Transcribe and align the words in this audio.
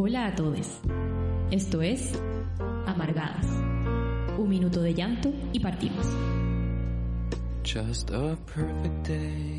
Hola 0.00 0.26
a 0.26 0.34
todos. 0.36 0.78
Esto 1.50 1.82
es 1.82 2.12
Amargadas. 2.86 3.44
Un 4.38 4.48
minuto 4.48 4.80
de 4.80 4.94
llanto 4.94 5.32
y 5.52 5.58
partimos. 5.58 6.06
Just 7.64 8.08
a 8.12 8.38
perfect 8.46 9.08
day. 9.08 9.58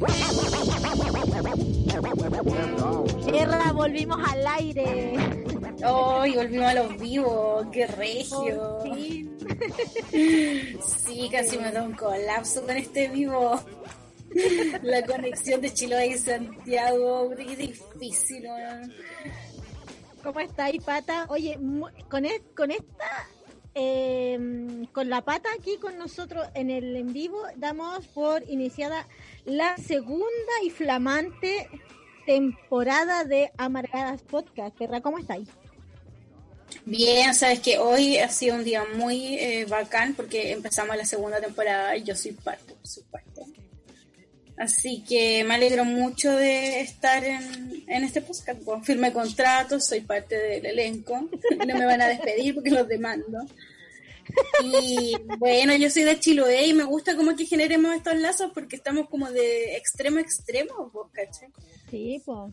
Tierra, 3.30 3.73
volvimos 3.73 4.17
al 4.30 4.48
aire. 4.48 5.13
¡Ay, 5.84 6.34
volvimos 6.34 6.67
a 6.67 6.73
los 6.73 6.98
vivos! 7.02 7.67
¡Qué 7.73 7.88
regio! 7.88 8.80
Sí, 10.09 11.30
casi 11.30 11.58
me 11.58 11.70
da 11.70 11.84
un 11.84 11.91
colapso 11.95 12.62
con 12.62 12.77
este 12.77 13.09
vivo. 13.09 13.59
La 14.84 15.05
conexión 15.05 15.59
de 15.59 15.73
Chiloé 15.73 16.08
y 16.08 16.17
Santiago, 16.17 17.31
qué 17.35 17.58
difícil, 17.58 18.45
weón. 18.45 18.94
¿Cómo 20.23 20.40
estáis, 20.40 20.84
pata? 20.84 21.26
Oye, 21.30 21.58
con, 22.09 22.26
es- 22.26 22.41
con 22.55 22.72
esta, 22.72 23.28
eh, 23.76 24.86
con 24.92 25.09
la 25.09 25.22
pata 25.23 25.50
aquí 25.58 25.78
con 25.78 25.98
nosotros 25.98 26.45
en 26.54 26.70
el 26.70 26.95
en 26.95 27.14
vivo, 27.14 27.42
damos 27.55 28.05
por 28.08 28.44
iniciada 28.50 29.08
la 29.45 29.78
segunda 29.78 30.26
y 30.64 30.70
flamante 30.70 31.68
temporada 32.26 33.23
de 33.23 33.52
Amargadas 33.58 34.22
Podcast. 34.23 34.76
Perra, 34.78 35.02
¿cómo 35.02 35.18
estáis? 35.20 35.48
Bien, 36.86 37.34
sabes 37.34 37.59
que 37.62 37.80
hoy 37.80 38.17
ha 38.20 38.30
sido 38.30 38.56
un 38.56 38.64
día 38.64 38.84
muy 38.95 39.36
eh, 39.40 39.66
bacán 39.66 40.14
porque 40.14 40.52
empezamos 40.52 40.95
la 40.95 41.06
segunda 41.06 41.40
temporada 41.42 41.95
y 41.98 42.04
yo 42.04 42.16
soy 42.16 42.34
parte, 42.34 42.73
por 42.76 42.88
supuesto. 42.88 43.45
Así 44.59 45.05
que 45.08 45.44
me 45.45 45.55
alegro 45.55 45.86
mucho 45.86 46.36
de 46.36 46.81
estar 46.81 47.23
en, 47.23 47.84
en 47.88 48.04
este 48.04 48.22
podcast. 48.22 48.62
Bueno, 48.63 48.84
firme 48.84 49.14
contrato, 49.14 49.80
soy 49.80 50.02
parte 50.02 50.38
del 50.38 50.66
elenco. 50.66 51.30
No 51.66 51.75
me 51.75 51.86
van 51.86 52.02
a 52.02 52.08
despedir 52.09 52.53
porque 52.56 52.70
los 52.70 52.88
demando. 52.88 53.45
Y 54.64 55.16
bueno, 55.38 55.73
yo 55.75 55.89
soy 55.89 56.03
de 56.03 56.20
Chiloé 56.20 56.67
y 56.67 56.73
me 56.73 56.83
gusta 56.83 57.16
como 57.16 57.36
que 57.36 57.45
generemos 57.45 57.95
estos 57.95 58.16
lazos 58.17 58.52
porque 58.53 58.75
estamos 58.75 59.08
como 59.09 59.31
de 59.31 59.78
extremo 59.78 60.17
a 60.17 60.22
extremo, 60.22 60.92
¿vos 60.94 61.09
cachai? 61.14 61.50
Sí, 61.89 62.22
pues. 62.26 62.52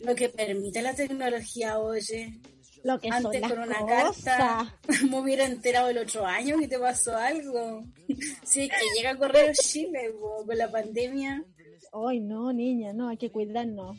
Lo 0.00 0.14
que 0.14 0.28
permite 0.28 0.82
la 0.82 0.94
tecnología, 0.94 1.78
oye. 1.78 2.40
Lo 2.82 3.00
que 3.00 3.08
Antes 3.10 3.40
con 3.40 3.58
una 3.60 3.78
cosas. 3.78 4.22
carta 4.24 4.78
me 5.08 5.18
hubiera 5.18 5.46
enterado 5.46 5.88
el 5.88 5.98
otro 5.98 6.26
año 6.26 6.58
que 6.58 6.68
te 6.68 6.78
pasó 6.78 7.16
algo. 7.16 7.84
Sí, 8.44 8.68
que 8.68 8.98
llega 8.98 9.16
Correo 9.16 9.50
Chile 9.54 10.12
po, 10.20 10.44
con 10.44 10.58
la 10.58 10.70
pandemia. 10.70 11.42
Ay, 11.94 12.20
no, 12.20 12.52
niña, 12.52 12.92
no, 12.92 13.08
hay 13.08 13.16
que 13.16 13.30
cuidarnos. 13.30 13.96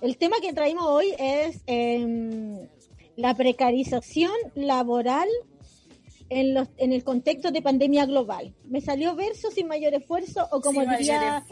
El 0.00 0.16
tema 0.16 0.36
que 0.40 0.52
traímos 0.52 0.86
hoy 0.86 1.14
es 1.18 1.60
em, 1.66 2.68
la 3.16 3.34
precarización 3.34 4.32
laboral 4.54 5.28
en, 6.28 6.54
los, 6.54 6.68
en 6.76 6.92
el 6.92 7.04
contexto 7.04 7.50
de 7.50 7.62
pandemia 7.62 8.06
global. 8.06 8.54
Me 8.64 8.80
salió 8.80 9.14
verso 9.14 9.50
sin 9.50 9.66
mayor 9.68 9.94
esfuerzo 9.94 10.48
o 10.50 10.60
como 10.60 10.80
Sin 10.82 10.90
diría 10.90 11.44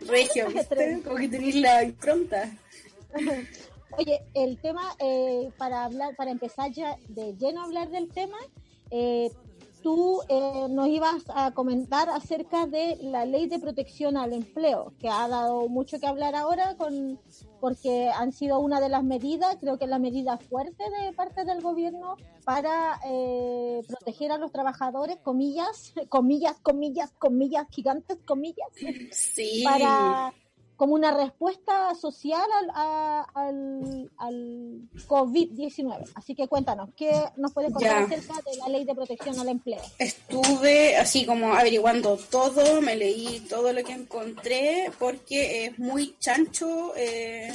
Regio, 0.00 0.48
¿viste? 0.52 1.00
Como 1.02 1.16
que 1.16 1.28
tenéis 1.28 1.54
la 1.56 1.84
impronta. 1.84 2.50
Oye, 3.96 4.24
el 4.34 4.58
tema, 4.58 4.94
eh, 4.98 5.50
para 5.56 5.84
hablar, 5.84 6.16
para 6.16 6.32
empezar 6.32 6.72
ya 6.72 6.96
de 7.08 7.36
lleno 7.36 7.60
a 7.60 7.64
hablar 7.64 7.90
del 7.90 8.08
tema, 8.08 8.38
eh, 8.90 9.30
tú 9.84 10.22
eh, 10.30 10.66
nos 10.70 10.88
ibas 10.88 11.24
a 11.28 11.50
comentar 11.52 12.08
acerca 12.08 12.66
de 12.66 12.96
la 13.02 13.26
ley 13.26 13.48
de 13.48 13.58
protección 13.58 14.16
al 14.16 14.32
empleo, 14.32 14.94
que 14.98 15.10
ha 15.10 15.28
dado 15.28 15.68
mucho 15.68 16.00
que 16.00 16.06
hablar 16.06 16.34
ahora 16.34 16.74
con 16.78 17.20
porque 17.60 18.08
han 18.08 18.32
sido 18.32 18.60
una 18.60 18.80
de 18.80 18.88
las 18.88 19.04
medidas, 19.04 19.56
creo 19.60 19.78
que 19.78 19.86
la 19.86 19.98
medida 19.98 20.38
fuerte 20.38 20.84
de 20.90 21.12
parte 21.12 21.44
del 21.44 21.60
gobierno 21.60 22.16
para 22.44 22.98
eh, 23.06 23.82
proteger 23.86 24.32
a 24.32 24.38
los 24.38 24.52
trabajadores, 24.52 25.18
comillas, 25.22 25.92
comillas, 26.08 26.56
comillas, 26.62 27.12
comillas, 27.18 27.66
gigantes, 27.70 28.18
comillas, 28.24 28.68
Sí. 29.12 29.62
para 29.64 30.32
como 30.76 30.94
una 30.94 31.16
respuesta 31.16 31.94
social 31.94 32.42
al, 32.60 32.70
a- 32.74 33.26
al, 33.34 34.10
al 34.16 34.80
COVID-19. 35.06 36.10
Así 36.14 36.34
que 36.34 36.48
cuéntanos, 36.48 36.90
¿qué 36.96 37.12
nos 37.36 37.52
puedes 37.52 37.72
contar 37.72 38.08
Ya. 38.08 38.16
acerca 38.16 38.34
de 38.50 38.56
la 38.58 38.68
ley 38.68 38.84
de 38.84 38.94
protección 38.94 39.38
al 39.38 39.48
empleo? 39.48 39.80
Estuve 39.98 40.96
así 40.96 41.24
como 41.26 41.52
averiguando 41.54 42.16
todo, 42.30 42.80
me 42.80 42.96
leí 42.96 43.40
todo 43.48 43.72
lo 43.72 43.84
que 43.84 43.92
encontré, 43.92 44.90
porque 44.98 45.66
es 45.66 45.78
muy 45.78 46.16
chancho 46.18 46.92
eh, 46.96 47.52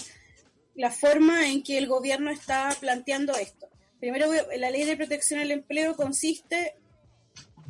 la 0.75 0.89
forma 0.91 1.49
en 1.49 1.61
que 1.63 1.77
el 1.77 1.87
gobierno 1.87 2.31
está 2.31 2.75
planteando 2.79 3.35
esto. 3.35 3.67
Primero, 3.99 4.27
la 4.57 4.71
ley 4.71 4.85
de 4.85 4.95
protección 4.95 5.41
al 5.41 5.51
empleo 5.51 5.93
consiste 5.95 6.75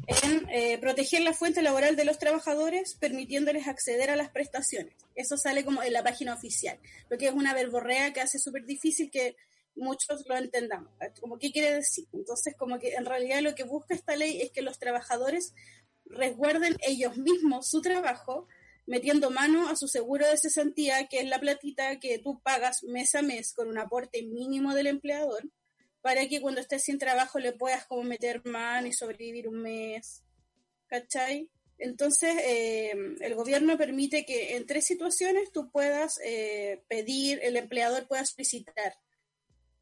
en 0.07 0.49
eh, 0.49 0.77
proteger 0.79 1.21
la 1.21 1.33
fuente 1.33 1.61
laboral 1.61 1.95
de 1.95 2.05
los 2.05 2.17
trabajadores, 2.17 2.95
permitiéndoles 2.95 3.67
acceder 3.67 4.09
a 4.09 4.15
las 4.15 4.29
prestaciones. 4.29 4.93
Eso 5.15 5.37
sale 5.37 5.63
como 5.63 5.83
en 5.83 5.93
la 5.93 6.03
página 6.03 6.33
oficial, 6.33 6.79
lo 7.09 7.17
que 7.17 7.27
es 7.27 7.33
una 7.33 7.53
verborrea 7.53 8.13
que 8.13 8.21
hace 8.21 8.39
súper 8.39 8.65
difícil 8.65 9.11
que 9.11 9.35
muchos 9.75 10.25
lo 10.27 10.35
entendamos. 10.35 10.91
Como 11.19 11.37
qué 11.37 11.51
quiere 11.51 11.73
decir. 11.73 12.07
Entonces, 12.13 12.55
como 12.57 12.79
que 12.79 12.93
en 12.93 13.05
realidad 13.05 13.41
lo 13.41 13.55
que 13.55 13.63
busca 13.63 13.95
esta 13.95 14.15
ley 14.15 14.41
es 14.41 14.51
que 14.51 14.61
los 14.61 14.79
trabajadores 14.79 15.53
resguarden 16.05 16.75
ellos 16.85 17.17
mismos 17.17 17.69
su 17.69 17.81
trabajo, 17.81 18.47
metiendo 18.85 19.29
mano 19.29 19.69
a 19.69 19.75
su 19.75 19.87
seguro 19.87 20.27
de 20.27 20.37
cesantía, 20.37 21.07
que 21.07 21.19
es 21.19 21.27
la 21.27 21.39
platita 21.39 21.99
que 21.99 22.19
tú 22.19 22.41
pagas 22.41 22.83
mes 22.83 23.13
a 23.15 23.21
mes 23.21 23.53
con 23.53 23.67
un 23.67 23.77
aporte 23.77 24.23
mínimo 24.23 24.73
del 24.73 24.87
empleador, 24.87 25.43
para 26.01 26.27
que 26.27 26.41
cuando 26.41 26.61
estés 26.61 26.83
sin 26.83 26.97
trabajo 26.97 27.39
le 27.39 27.53
puedas 27.53 27.85
como 27.85 28.03
meter 28.03 28.45
mano 28.45 28.87
y 28.87 28.93
sobrevivir 28.93 29.47
un 29.47 29.61
mes 29.61 30.23
¿cachai? 30.89 31.49
Entonces, 31.77 32.35
eh, 32.43 32.91
el 33.21 33.35
gobierno 33.35 33.77
permite 33.77 34.25
que 34.25 34.57
en 34.57 34.65
tres 34.65 34.85
situaciones 34.85 35.51
tú 35.53 35.71
puedas 35.71 36.19
eh, 36.25 36.83
pedir, 36.89 37.39
el 37.41 37.55
empleador 37.55 38.05
pueda 38.07 38.25
solicitar 38.25 38.97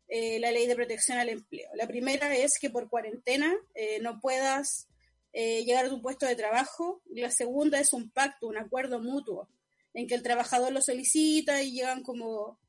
eh, 0.08 0.40
la 0.40 0.52
ley 0.52 0.68
de 0.68 0.76
protección 0.76 1.18
al 1.18 1.30
empleo. 1.30 1.72
La 1.74 1.88
primera 1.88 2.36
es 2.36 2.60
que 2.60 2.70
por 2.70 2.88
cuarentena 2.90 3.58
no 4.02 4.20
puedas 4.20 4.88
llegar 5.34 5.86
a 5.86 5.90
tu 5.90 6.02
puesto 6.02 6.26
de 6.26 6.36
trabajo. 6.36 7.02
La 7.10 7.32
segunda 7.32 7.80
es 7.80 7.94
un 7.94 8.10
pacto, 8.12 8.48
un 8.48 8.58
acuerdo 8.58 9.00
mutuo, 9.00 9.50
en 9.94 10.08
que 10.08 10.16
el 10.16 10.24
trabajador 10.24 10.72
lo 10.72 10.82
solicita 10.82 11.64
y 11.64 11.72
llegan 11.72 12.04
como 12.04 12.60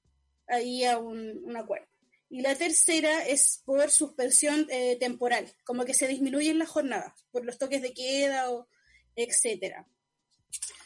ahí 0.46 0.84
a 0.84 0.98
un, 0.98 1.42
un 1.44 1.56
acuerdo. 1.56 1.87
Y 2.30 2.42
la 2.42 2.54
tercera 2.54 3.26
es 3.26 3.62
por 3.64 3.90
suspensión 3.90 4.68
temporal, 5.00 5.50
como 5.64 5.84
que 5.84 5.94
se 5.94 6.06
disminuyen 6.06 6.58
las 6.58 6.68
jornadas 6.68 7.14
por 7.30 7.44
los 7.44 7.58
toques 7.58 7.80
de 7.80 7.94
queda 7.94 8.50
o 8.50 8.68
etcétera. 9.16 9.88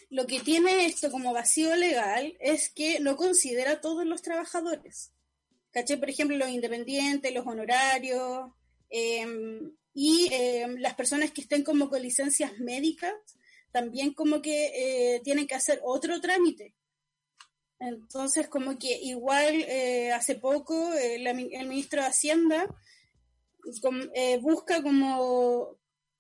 Lo 0.08 0.26
que 0.26 0.40
tiene 0.40 0.84
esto 0.84 1.10
como 1.10 1.32
vacío 1.32 1.74
legal 1.74 2.36
es 2.38 2.70
que 2.70 3.00
no 3.00 3.16
considera 3.16 3.72
a 3.72 3.80
todos 3.80 4.04
los 4.04 4.20
trabajadores. 4.20 5.12
¿Caché? 5.70 5.96
Por 5.96 6.10
ejemplo, 6.10 6.36
los 6.36 6.50
independientes, 6.50 7.32
los 7.32 7.46
honorarios 7.46 8.52
em, 8.90 9.72
y 9.94 10.28
em, 10.30 10.76
las 10.76 10.94
personas 10.94 11.32
que 11.32 11.40
estén 11.40 11.64
como 11.64 11.88
con 11.88 12.02
licencias 12.02 12.58
médicas 12.58 13.14
también 13.70 14.12
como 14.12 14.42
que 14.42 14.66
eh, 15.16 15.20
tienen 15.24 15.46
que 15.46 15.54
hacer 15.54 15.80
otro 15.82 16.20
trámite. 16.20 16.74
Entonces, 17.82 18.48
como 18.48 18.78
que 18.78 18.96
igual 19.02 19.54
eh, 19.62 20.12
hace 20.12 20.36
poco 20.36 20.94
eh, 20.94 21.16
el 21.16 21.66
ministro 21.66 22.00
de 22.00 22.06
Hacienda 22.06 22.68
busca 24.40 24.82
como 24.82 25.76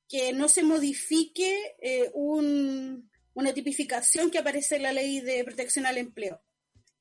que 0.08 0.32
no 0.32 0.48
se 0.48 0.64
modifique 0.64 1.76
eh, 1.80 2.10
una 2.14 3.54
tipificación 3.54 4.30
que 4.30 4.38
aparece 4.38 4.76
en 4.76 4.82
la 4.82 4.92
ley 4.92 5.20
de 5.20 5.44
protección 5.44 5.86
al 5.86 5.98
empleo, 5.98 6.42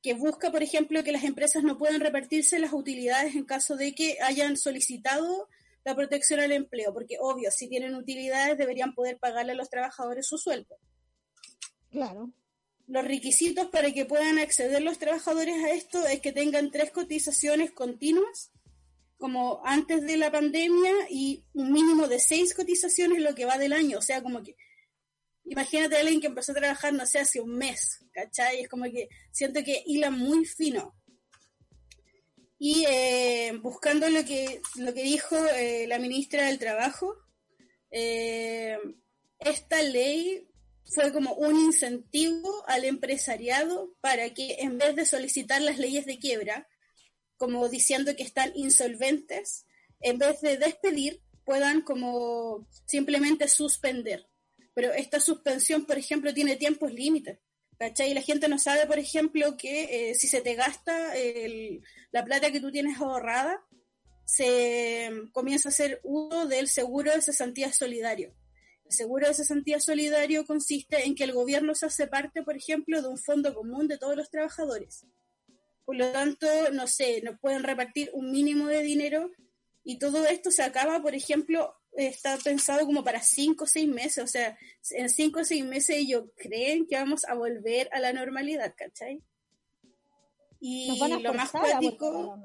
que 0.03 0.13
busca, 0.13 0.51
por 0.51 0.61
ejemplo, 0.61 1.03
que 1.03 1.11
las 1.11 1.23
empresas 1.23 1.63
no 1.63 1.79
puedan 1.79 1.99
repartirse 1.99 2.59
las 2.59 2.71
utilidades 2.71 3.35
en 3.35 3.45
caso 3.45 3.75
de 3.75 3.95
que 3.95 4.17
hayan 4.21 4.57
solicitado 4.57 5.49
la 5.83 5.95
protección 5.95 6.39
al 6.39 6.51
empleo, 6.51 6.93
porque 6.93 7.17
obvio, 7.19 7.49
si 7.49 7.67
tienen 7.67 7.95
utilidades 7.95 8.59
deberían 8.59 8.93
poder 8.93 9.17
pagarle 9.17 9.53
a 9.53 9.55
los 9.55 9.71
trabajadores 9.71 10.27
su 10.27 10.37
sueldo. 10.37 10.77
Claro. 11.89 12.31
Los 12.91 13.05
requisitos 13.05 13.67
para 13.67 13.93
que 13.93 14.03
puedan 14.03 14.37
acceder 14.37 14.81
los 14.81 14.99
trabajadores 14.99 15.55
a 15.63 15.71
esto 15.71 16.05
es 16.07 16.19
que 16.19 16.33
tengan 16.33 16.71
tres 16.71 16.91
cotizaciones 16.91 17.71
continuas 17.71 18.51
como 19.17 19.61
antes 19.63 20.01
de 20.01 20.17
la 20.17 20.29
pandemia 20.29 20.91
y 21.09 21.45
un 21.53 21.71
mínimo 21.71 22.09
de 22.09 22.19
seis 22.19 22.53
cotizaciones 22.53 23.21
lo 23.21 23.33
que 23.33 23.45
va 23.45 23.57
del 23.57 23.71
año. 23.71 23.99
O 23.99 24.01
sea, 24.01 24.21
como 24.21 24.43
que 24.43 24.57
imagínate 25.45 25.95
a 25.95 25.99
alguien 26.01 26.19
que 26.19 26.27
empezó 26.27 26.51
a 26.51 26.55
trabajar, 26.55 26.91
no 26.91 27.05
sé, 27.05 27.19
hace 27.19 27.39
un 27.39 27.55
mes, 27.55 28.03
¿cachai? 28.11 28.59
Es 28.59 28.67
como 28.67 28.83
que 28.83 29.07
siento 29.31 29.63
que 29.63 29.83
hila 29.85 30.11
muy 30.11 30.43
fino. 30.43 30.93
Y 32.59 32.83
eh, 32.89 33.53
buscando 33.61 34.09
lo 34.09 34.25
que, 34.25 34.59
lo 34.75 34.93
que 34.93 35.03
dijo 35.03 35.37
eh, 35.55 35.87
la 35.87 35.97
ministra 35.97 36.47
del 36.47 36.59
Trabajo, 36.59 37.15
eh, 37.89 38.77
esta 39.39 39.81
ley 39.81 40.50
fue 40.93 41.13
como 41.13 41.33
un 41.35 41.57
incentivo 41.57 42.63
al 42.67 42.83
empresariado 42.83 43.95
para 44.01 44.29
que 44.33 44.57
en 44.59 44.77
vez 44.77 44.95
de 44.95 45.05
solicitar 45.05 45.61
las 45.61 45.77
leyes 45.77 46.05
de 46.05 46.19
quiebra, 46.19 46.67
como 47.37 47.69
diciendo 47.69 48.15
que 48.15 48.23
están 48.23 48.51
insolventes, 48.55 49.65
en 50.01 50.17
vez 50.17 50.41
de 50.41 50.57
despedir, 50.57 51.21
puedan 51.45 51.81
como 51.81 52.67
simplemente 52.85 53.47
suspender. 53.47 54.27
Pero 54.73 54.91
esta 54.93 55.19
suspensión, 55.19 55.85
por 55.85 55.97
ejemplo, 55.97 56.33
tiene 56.33 56.55
tiempos 56.57 56.93
límites. 56.93 57.39
¿Cachai? 57.77 58.11
Y 58.11 58.13
la 58.13 58.21
gente 58.21 58.47
no 58.47 58.59
sabe, 58.59 58.85
por 58.85 58.99
ejemplo, 58.99 59.57
que 59.57 60.11
eh, 60.11 60.15
si 60.15 60.27
se 60.27 60.41
te 60.41 60.53
gasta 60.53 61.13
la 62.11 62.23
plata 62.23 62.51
que 62.51 62.59
tú 62.59 62.71
tienes 62.71 62.99
ahorrada, 62.99 63.59
se 64.23 65.09
comienza 65.31 65.69
a 65.69 65.71
hacer 65.71 65.99
uso 66.03 66.45
del 66.45 66.67
seguro 66.67 67.11
de 67.11 67.23
cesantía 67.23 67.73
solidario. 67.73 68.35
El 68.91 68.97
seguro 68.97 69.25
de 69.25 69.33
cesantía 69.33 69.79
solidario 69.79 70.45
consiste 70.45 71.05
en 71.05 71.15
que 71.15 71.23
el 71.23 71.31
gobierno 71.31 71.73
se 71.75 71.85
hace 71.85 72.07
parte, 72.07 72.43
por 72.43 72.57
ejemplo, 72.57 73.01
de 73.01 73.07
un 73.07 73.17
fondo 73.17 73.53
común 73.53 73.87
de 73.87 73.97
todos 73.97 74.17
los 74.17 74.29
trabajadores. 74.29 75.05
Por 75.85 75.95
lo 75.95 76.11
tanto, 76.11 76.45
no 76.73 76.87
sé, 76.87 77.21
nos 77.21 77.39
pueden 77.39 77.63
repartir 77.63 78.09
un 78.11 78.29
mínimo 78.33 78.67
de 78.67 78.81
dinero 78.81 79.31
y 79.85 79.97
todo 79.97 80.25
esto 80.25 80.51
se 80.51 80.63
acaba, 80.63 81.01
por 81.01 81.15
ejemplo, 81.15 81.73
está 81.93 82.37
pensado 82.37 82.85
como 82.85 83.01
para 83.01 83.23
cinco 83.23 83.63
o 83.63 83.67
seis 83.67 83.87
meses, 83.87 84.25
o 84.25 84.27
sea, 84.27 84.57
en 84.89 85.09
cinco 85.09 85.39
o 85.39 85.45
seis 85.45 85.63
meses 85.63 85.95
ellos 85.95 86.25
creen 86.35 86.85
que 86.85 86.97
vamos 86.97 87.23
a 87.23 87.33
volver 87.33 87.87
a 87.93 88.01
la 88.01 88.11
normalidad, 88.11 88.75
¿cachai? 88.75 89.23
Y 90.59 90.99
lo 91.21 91.33
más 91.33 91.49
cuático, 91.49 92.37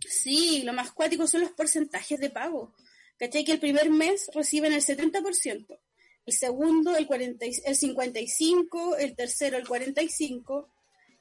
sí, 0.00 0.62
lo 0.64 0.72
más 0.72 0.90
cuático 0.90 1.28
son 1.28 1.42
los 1.42 1.52
porcentajes 1.52 2.18
de 2.18 2.30
pago, 2.30 2.74
¿cachai? 3.18 3.44
Que 3.44 3.52
el 3.52 3.60
primer 3.60 3.90
mes 3.90 4.30
reciben 4.34 4.72
el 4.72 4.82
70%, 4.82 5.78
el 6.26 6.32
segundo 6.32 6.96
el, 6.96 7.06
40, 7.06 7.44
el 7.44 7.76
55%, 7.76 8.96
el 8.98 9.16
tercero 9.16 9.56
el 9.58 9.66
45%, 9.66 10.66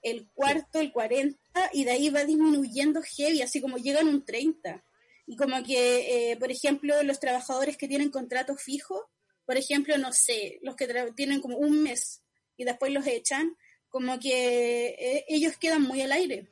el 0.03 0.27
cuarto, 0.33 0.79
el 0.79 0.91
40, 0.91 1.37
y 1.73 1.83
de 1.83 1.91
ahí 1.91 2.09
va 2.09 2.23
disminuyendo 2.23 3.01
heavy, 3.01 3.41
así 3.41 3.59
como 3.61 3.77
llegan 3.77 4.07
un 4.07 4.23
30. 4.23 4.83
Y 5.25 5.35
como 5.35 5.61
que, 5.63 6.31
eh, 6.31 6.37
por 6.37 6.51
ejemplo, 6.51 7.01
los 7.03 7.19
trabajadores 7.19 7.75
que 7.75 7.87
tienen 7.87 8.11
contrato 8.11 8.55
fijo, 8.55 9.09
por 9.45 9.57
ejemplo, 9.57 9.97
no 9.97 10.13
sé, 10.13 10.59
los 10.61 10.75
que 10.75 10.87
tienen 11.15 11.41
como 11.41 11.57
un 11.57 11.83
mes 11.83 12.21
y 12.55 12.63
después 12.63 12.91
los 12.91 13.05
echan, 13.07 13.55
como 13.89 14.19
que 14.19 14.87
eh, 14.87 15.25
ellos 15.27 15.57
quedan 15.57 15.81
muy 15.81 16.01
al 16.01 16.11
aire. 16.11 16.47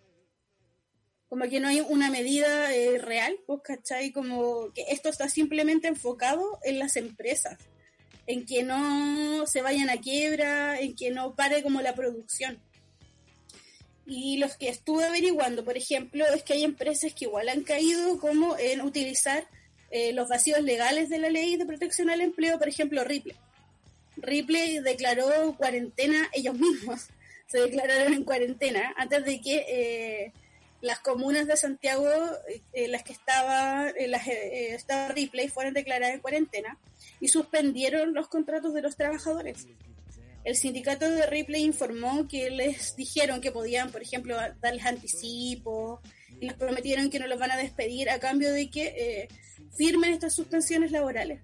Como 1.29 1.45
que 1.45 1.59
no 1.59 1.67
hay 1.67 1.81
una 1.81 2.09
medida 2.09 2.73
eh, 2.73 2.97
real, 2.99 3.37
pues, 3.45 3.61
¿cachai? 3.63 4.11
Como 4.11 4.71
que 4.73 4.83
esto 4.89 5.09
está 5.09 5.27
simplemente 5.27 5.87
enfocado 5.87 6.59
en 6.63 6.79
las 6.79 6.95
empresas, 6.95 7.57
en 8.27 8.45
que 8.45 8.63
no 8.63 9.45
se 9.47 9.61
vayan 9.61 9.89
a 9.89 9.97
quiebra, 9.97 10.79
en 10.79 10.95
que 10.95 11.11
no 11.11 11.35
pare 11.35 11.63
como 11.63 11.81
la 11.81 11.95
producción. 11.95 12.59
Y 14.05 14.37
los 14.37 14.55
que 14.55 14.69
estuve 14.69 15.05
averiguando, 15.05 15.65
por 15.65 15.77
ejemplo, 15.77 16.25
es 16.27 16.43
que 16.43 16.53
hay 16.53 16.63
empresas 16.63 17.13
que 17.13 17.25
igual 17.25 17.49
han 17.49 17.63
caído 17.63 18.19
como 18.19 18.55
en 18.57 18.81
utilizar 18.81 19.47
eh, 19.89 20.13
los 20.13 20.27
vacíos 20.27 20.61
legales 20.61 21.09
de 21.09 21.17
la 21.17 21.29
ley 21.29 21.57
de 21.57 21.65
protección 21.65 22.09
al 22.09 22.21
empleo, 22.21 22.59
por 22.59 22.67
ejemplo, 22.67 23.03
Ripley. 23.03 23.35
Ripley 24.17 24.79
declaró 24.79 25.55
cuarentena 25.57 26.29
ellos 26.33 26.57
mismos, 26.57 27.07
se 27.47 27.59
declararon 27.59 28.13
en 28.13 28.23
cuarentena 28.23 28.93
antes 28.97 29.25
de 29.25 29.41
que 29.41 29.65
eh, 29.67 30.33
las 30.85 30.99
comunas 30.99 31.47
de 31.47 31.57
Santiago, 31.57 32.07
eh, 32.73 32.87
las 32.87 33.03
que 33.03 33.13
estaba, 33.13 33.91
las, 34.07 34.27
estaba 34.27 35.09
Ripley, 35.09 35.49
fueran 35.49 35.73
declaradas 35.73 36.15
en 36.15 36.21
cuarentena 36.21 36.77
y 37.19 37.27
suspendieron 37.27 38.13
los 38.13 38.27
contratos 38.27 38.73
de 38.73 38.81
los 38.81 38.95
trabajadores 38.95 39.67
el 40.45 40.55
sindicato 40.55 41.09
de 41.09 41.25
Ripley 41.25 41.63
informó 41.63 42.27
que 42.27 42.51
les 42.51 42.95
dijeron 42.95 43.41
que 43.41 43.51
podían, 43.51 43.91
por 43.91 44.03
ejemplo, 44.03 44.37
darles 44.61 44.85
anticipo 44.85 45.99
y 46.39 46.45
les 46.45 46.53
prometieron 46.53 47.09
que 47.09 47.19
no 47.19 47.27
los 47.27 47.39
van 47.39 47.51
a 47.51 47.57
despedir 47.57 48.11
a 48.11 48.19
cambio 48.19 48.53
de 48.53 48.69
que 48.69 48.85
eh, 48.95 49.27
firmen 49.75 50.13
estas 50.13 50.35
suspensiones 50.35 50.91
laborales. 50.91 51.41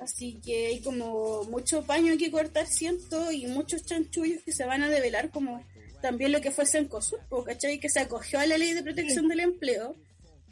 Así 0.00 0.40
que 0.44 0.66
hay 0.66 0.80
como 0.80 1.42
mucho 1.44 1.84
paño 1.84 2.16
que 2.16 2.30
cortar, 2.30 2.66
siento, 2.66 3.32
y 3.32 3.46
muchos 3.46 3.84
chanchullos 3.84 4.42
que 4.44 4.52
se 4.52 4.64
van 4.64 4.82
a 4.82 4.88
develar, 4.88 5.30
como 5.30 5.64
también 6.02 6.32
lo 6.32 6.40
que 6.40 6.50
fue 6.50 6.66
Sencosur, 6.66 7.20
¿cachai? 7.46 7.78
Que 7.78 7.88
se 7.88 8.00
acogió 8.00 8.38
a 8.38 8.46
la 8.46 8.58
ley 8.58 8.74
de 8.74 8.82
protección 8.82 9.28
del 9.28 9.40
empleo, 9.40 9.96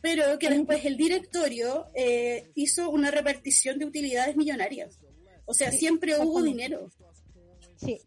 pero 0.01 0.39
que 0.39 0.49
después 0.49 0.85
el 0.87 0.97
directorio 0.97 1.89
eh, 1.95 2.51
hizo 2.55 2.89
una 2.89 3.11
repartición 3.11 3.79
de 3.79 3.85
utilidades 3.85 4.37
millonarias. 4.37 4.99
O 5.45 5.53
sea, 5.53 5.71
siempre 5.73 6.19
hubo 6.19 6.43
dinero. 6.43 6.91
Sí. 7.77 8.01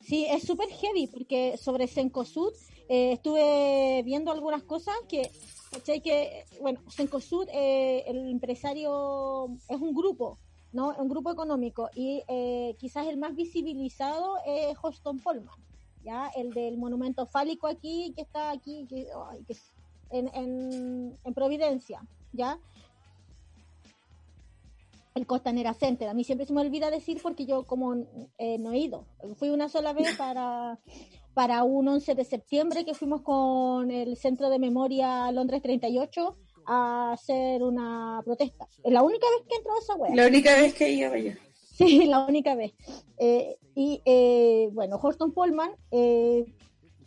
Sí, 0.00 0.26
es 0.28 0.42
súper 0.42 0.68
heavy 0.68 1.06
porque 1.06 1.56
sobre 1.56 1.86
Sencosud 1.86 2.52
eh, 2.88 3.12
estuve 3.12 4.02
viendo 4.04 4.32
algunas 4.32 4.64
cosas 4.64 4.94
que, 5.08 5.30
que 6.02 6.44
bueno, 6.60 6.80
Sencosud, 6.88 7.46
eh, 7.52 8.02
el 8.08 8.28
empresario 8.28 9.46
es 9.68 9.80
un 9.80 9.94
grupo, 9.94 10.38
¿no? 10.72 10.94
Un 10.98 11.08
grupo 11.08 11.30
económico 11.30 11.88
y 11.94 12.24
eh, 12.26 12.74
quizás 12.78 13.06
el 13.06 13.16
más 13.16 13.36
visibilizado 13.36 14.38
es 14.44 14.76
Hoston 14.82 15.20
Polman, 15.20 15.54
El 16.36 16.52
del 16.52 16.76
monumento 16.76 17.26
fálico 17.26 17.66
aquí, 17.66 18.12
que 18.14 18.22
está 18.22 18.50
aquí, 18.50 18.86
que, 18.88 19.06
en, 20.10 20.28
en, 20.34 21.14
en 21.24 21.34
Providencia, 21.34 22.00
¿ya? 22.32 22.58
el 25.14 25.26
Costanera 25.26 25.74
Center. 25.74 26.08
A 26.08 26.14
mí 26.14 26.24
siempre 26.24 26.46
se 26.46 26.52
me 26.52 26.60
olvida 26.60 26.90
decir 26.90 27.20
porque 27.22 27.46
yo 27.46 27.64
como 27.64 27.94
eh, 28.38 28.58
no 28.58 28.72
he 28.72 28.78
ido. 28.78 29.06
Fui 29.36 29.50
una 29.50 29.68
sola 29.68 29.92
vez 29.92 30.16
para, 30.16 30.78
para 31.34 31.64
un 31.64 31.88
11 31.88 32.14
de 32.14 32.24
septiembre 32.24 32.84
que 32.84 32.94
fuimos 32.94 33.22
con 33.22 33.90
el 33.90 34.16
Centro 34.16 34.48
de 34.50 34.58
Memoria 34.58 35.30
Londres 35.32 35.62
38 35.62 36.36
a 36.66 37.12
hacer 37.12 37.62
una 37.62 38.22
protesta. 38.24 38.68
Es 38.84 38.92
la 38.92 39.02
única 39.02 39.26
vez 39.36 39.46
que 39.48 39.56
entró 39.56 39.72
esa 39.78 39.94
wea. 39.96 40.14
La 40.14 40.26
única 40.26 40.54
vez 40.54 40.74
que 40.74 40.90
iba 40.90 41.18
yo. 41.18 41.32
Sí, 41.80 42.04
la 42.06 42.26
única 42.26 42.54
vez. 42.54 42.72
Eh, 43.16 43.56
y 43.74 44.02
eh, 44.04 44.68
bueno, 44.72 45.00
Horton 45.02 45.32
Polman 45.32 45.70
eh, 45.90 46.44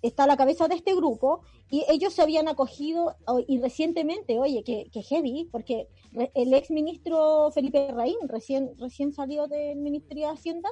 está 0.01 0.23
a 0.23 0.27
la 0.27 0.37
cabeza 0.37 0.67
de 0.67 0.75
este 0.75 0.95
grupo 0.95 1.41
y 1.69 1.85
ellos 1.89 2.13
se 2.13 2.23
habían 2.23 2.47
acogido 2.47 3.15
y 3.47 3.59
recientemente, 3.59 4.39
oye, 4.39 4.63
que, 4.63 4.89
heavy, 5.01 5.47
porque 5.51 5.87
el 6.33 6.53
ex 6.53 6.71
ministro 6.71 7.51
Felipe 7.51 7.91
Raín, 7.91 8.17
recién, 8.27 8.71
recién 8.77 9.13
salió 9.13 9.47
del 9.47 9.77
Ministerio 9.79 10.27
de 10.27 10.33
Hacienda, 10.33 10.69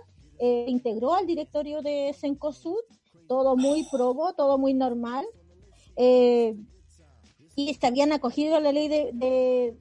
integró 0.67 1.13
al 1.13 1.25
directorio 1.25 1.81
de 1.81 2.13
Sencosud, 2.13 2.81
todo 3.27 3.55
muy 3.55 3.86
probo, 3.91 4.34
todo 4.34 4.58
muy 4.58 4.74
normal. 4.74 5.25
y 5.98 7.74
se 7.74 7.88
habían 7.88 8.12
acogido 8.12 8.55
a 8.58 8.60
la 8.60 8.72
ley 8.72 8.88
de, 8.88 9.75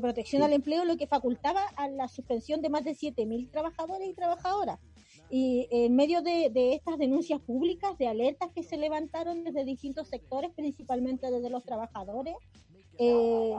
protección 0.00 0.42
al 0.42 0.52
empleo, 0.52 0.84
lo 0.84 0.96
que 0.96 1.06
facultaba 1.06 1.62
a 1.76 1.88
la 1.88 2.08
suspensión 2.08 2.62
de 2.62 2.68
más 2.68 2.84
de 2.84 2.92
7.000 2.92 3.50
trabajadores 3.50 4.08
y 4.08 4.14
trabajadoras. 4.14 4.78
Y 5.28 5.66
en 5.70 5.96
medio 5.96 6.22
de, 6.22 6.50
estas 6.74 6.98
denuncias 6.98 7.40
públicas, 7.40 7.98
de 7.98 8.06
alertas 8.06 8.50
que 8.54 8.62
se 8.62 8.76
levantaron 8.76 9.42
desde 9.42 9.64
distintos 9.64 10.08
sectores, 10.08 10.52
principalmente 10.54 11.30
desde 11.30 11.50
los 11.50 11.64
trabajadores, 11.64 12.34
eh, 12.98 13.54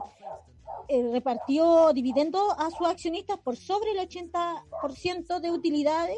eh, 0.88 1.10
repartió 1.12 1.92
dividendos 1.94 2.42
a 2.58 2.72
sus 2.72 2.88
accionistas 2.88 3.38
por 3.40 3.58
sobre 3.58 3.92
el 3.92 4.00
80% 4.00 5.40
de 5.42 5.52
utilidades 5.52 6.18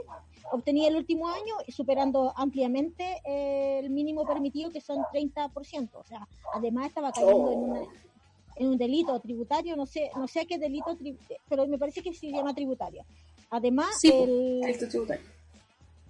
obtenía 0.52 0.88
el 0.88 0.96
último 0.96 1.28
año, 1.28 1.56
superando 1.68 2.34
ampliamente 2.36 3.22
el 3.26 3.90
mínimo 3.90 4.26
permitido, 4.26 4.72
que 4.72 4.82
son 4.82 5.00
30%. 5.14 5.90
O 5.94 6.04
sea, 6.04 6.28
además 6.54 6.88
estaba 6.88 7.12
cayendo 7.12 7.52
en 7.52 7.60
una 7.60 7.82
en 8.60 8.68
un 8.68 8.78
delito 8.78 9.20
tributario, 9.20 9.75
no 9.75 9.86
sé, 9.86 10.12
no 10.16 10.28
sé 10.28 10.46
qué 10.46 10.58
delito, 10.58 10.98
pero 11.48 11.66
me 11.66 11.80
parece 11.80 12.04
que 12.04 12.13
se 12.13 12.28
llama 12.28 12.54
tributario. 12.54 13.04
Además, 13.50 13.88
sí, 14.00 14.12
el, 14.12 14.78
tributario. 14.78 15.25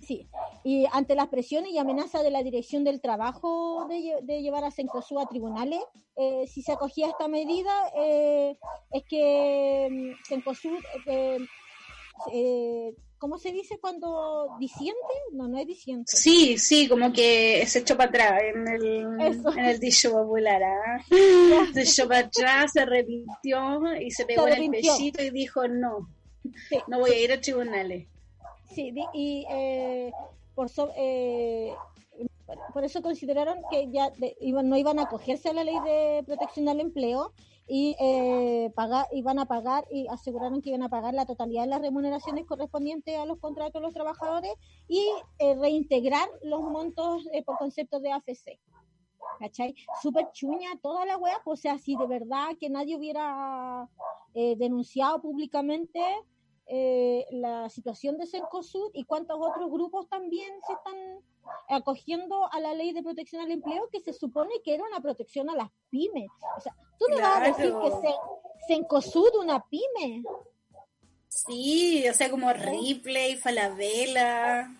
Sí, 0.01 0.27
y 0.63 0.85
ante 0.91 1.13
las 1.13 1.27
presiones 1.27 1.71
y 1.71 1.77
amenazas 1.77 2.23
de 2.23 2.31
la 2.31 2.41
Dirección 2.41 2.83
del 2.83 2.99
Trabajo 2.99 3.87
de, 3.87 4.41
llevar 4.41 4.63
a 4.63 4.71
Sencosú 4.71 5.19
a 5.19 5.27
tribunales, 5.27 5.79
eh, 6.15 6.47
si 6.47 6.63
se 6.63 6.71
acogía 6.71 7.07
esta 7.07 7.27
medida, 7.27 7.71
eh, 7.95 8.57
es 8.91 9.03
que 9.03 9.87
mm, 9.89 10.25
Sencosú 10.25 10.69
eh, 11.05 11.37
eh 12.33 12.93
¿cómo 13.19 13.37
se 13.37 13.51
dice 13.51 13.77
cuando 13.79 14.55
disiente? 14.59 15.13
No, 15.33 15.47
no 15.47 15.59
es 15.59 15.67
disiente. 15.67 16.15
Sí, 16.15 16.57
sí, 16.57 16.87
como 16.87 17.11
que 17.13 17.65
se 17.67 17.79
echó 17.79 17.95
para 17.95 18.09
atrás 18.09 18.41
en 18.43 18.67
el, 18.67 18.85
en 19.21 19.65
el 19.65 19.79
dicho 19.79 20.11
popular. 20.11 20.63
¿ah? 20.63 21.03
Se 21.73 21.81
echó 21.81 22.07
para 22.07 22.21
atrás, 22.27 22.71
se 22.71 22.85
repitió 22.85 23.95
y 24.01 24.09
se 24.11 24.25
pegó 24.25 24.47
en 24.47 24.63
el 24.63 24.71
pechito 24.71 25.21
y 25.21 25.29
dijo 25.29 25.67
no, 25.67 26.09
no 26.87 26.99
voy 26.99 27.11
a 27.11 27.19
ir 27.19 27.31
a 27.33 27.41
tribunales. 27.41 28.07
Sí, 28.73 28.93
y 29.13 29.45
eh, 29.49 30.11
por, 30.55 30.69
eh, 30.95 31.73
por 32.73 32.83
eso 32.83 33.01
consideraron 33.01 33.59
que 33.69 33.89
ya 33.91 34.11
no 34.63 34.77
iban 34.77 34.99
a 34.99 35.03
acogerse 35.03 35.49
a 35.49 35.53
la 35.53 35.63
ley 35.63 35.77
de 35.83 36.23
protección 36.25 36.69
al 36.69 36.79
empleo 36.79 37.33
y 37.71 37.95
eh, 37.99 38.71
pagar, 38.73 39.05
iban 39.11 39.37
a 39.37 39.45
pagar 39.45 39.85
y 39.91 40.07
aseguraron 40.07 40.59
que 40.61 40.69
iban 40.69 40.81
a 40.81 40.89
pagar 40.89 41.13
la 41.13 41.27
totalidad 41.27 41.61
de 41.61 41.69
las 41.69 41.81
remuneraciones 41.81 42.47
correspondientes 42.47 43.15
a 43.15 43.27
los 43.27 43.37
contratos 43.37 43.73
de 43.73 43.81
los 43.81 43.93
trabajadores 43.93 44.51
y 44.87 45.07
eh, 45.37 45.55
reintegrar 45.55 46.27
los 46.41 46.63
montos 46.63 47.27
eh, 47.31 47.43
por 47.43 47.57
concepto 47.59 47.99
de 47.99 48.11
AFC. 48.11 48.59
¿Cachai? 49.37 49.75
Súper 50.01 50.31
chuña 50.31 50.71
toda 50.81 51.05
la 51.05 51.17
web, 51.17 51.37
pues, 51.43 51.59
o 51.59 51.61
sea, 51.61 51.77
si 51.77 51.95
de 51.95 52.07
verdad 52.07 52.49
que 52.59 52.71
nadie 52.71 52.97
hubiera 52.97 53.87
eh, 54.33 54.55
denunciado 54.57 55.21
públicamente 55.21 56.01
la 57.31 57.69
situación 57.69 58.17
de 58.17 58.27
Cencosud 58.27 58.91
y 58.93 59.05
cuántos 59.05 59.37
otros 59.39 59.71
grupos 59.71 60.07
también 60.07 60.51
se 60.67 60.73
están 60.73 61.21
acogiendo 61.67 62.51
a 62.51 62.59
la 62.59 62.73
ley 62.73 62.93
de 62.93 63.01
protección 63.01 63.41
al 63.41 63.51
empleo 63.51 63.89
que 63.91 64.01
se 64.01 64.13
supone 64.13 64.51
que 64.63 64.75
era 64.75 64.83
una 64.83 65.01
protección 65.01 65.49
a 65.49 65.55
las 65.55 65.69
pymes. 65.89 66.29
O 66.57 66.61
sea, 66.61 66.75
tú 66.97 67.05
me 67.09 67.21
vas 67.21 67.37
a 67.37 67.45
decir 67.45 67.73
que 67.81 67.89
se, 67.89 68.15
se 68.67 68.73
encosud 68.73 69.29
una 69.41 69.65
pyme. 69.67 70.23
Sí, 71.27 72.07
o 72.07 72.13
sea, 72.13 72.29
como 72.29 72.51
Ripley, 72.53 73.35
Falabella. 73.35 74.71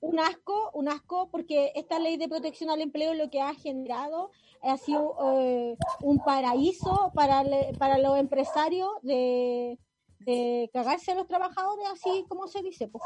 Un 0.00 0.18
asco, 0.18 0.70
un 0.74 0.88
asco, 0.88 1.28
porque 1.30 1.72
esta 1.74 1.98
ley 1.98 2.16
de 2.16 2.28
protección 2.28 2.70
al 2.70 2.80
empleo 2.80 3.14
lo 3.14 3.30
que 3.30 3.40
ha 3.40 3.54
generado 3.54 4.30
ha 4.62 4.76
sido 4.78 5.16
eh, 5.38 5.76
un 6.00 6.18
paraíso 6.18 7.12
para, 7.14 7.44
para 7.78 7.98
los 7.98 8.18
empresarios 8.18 8.90
de, 9.02 9.78
de 10.24 10.70
cagarse 10.72 11.12
a 11.12 11.14
los 11.14 11.28
trabajadores, 11.28 11.86
así 11.92 12.24
como 12.28 12.46
se 12.48 12.62
dice, 12.62 12.88
pues. 12.88 13.02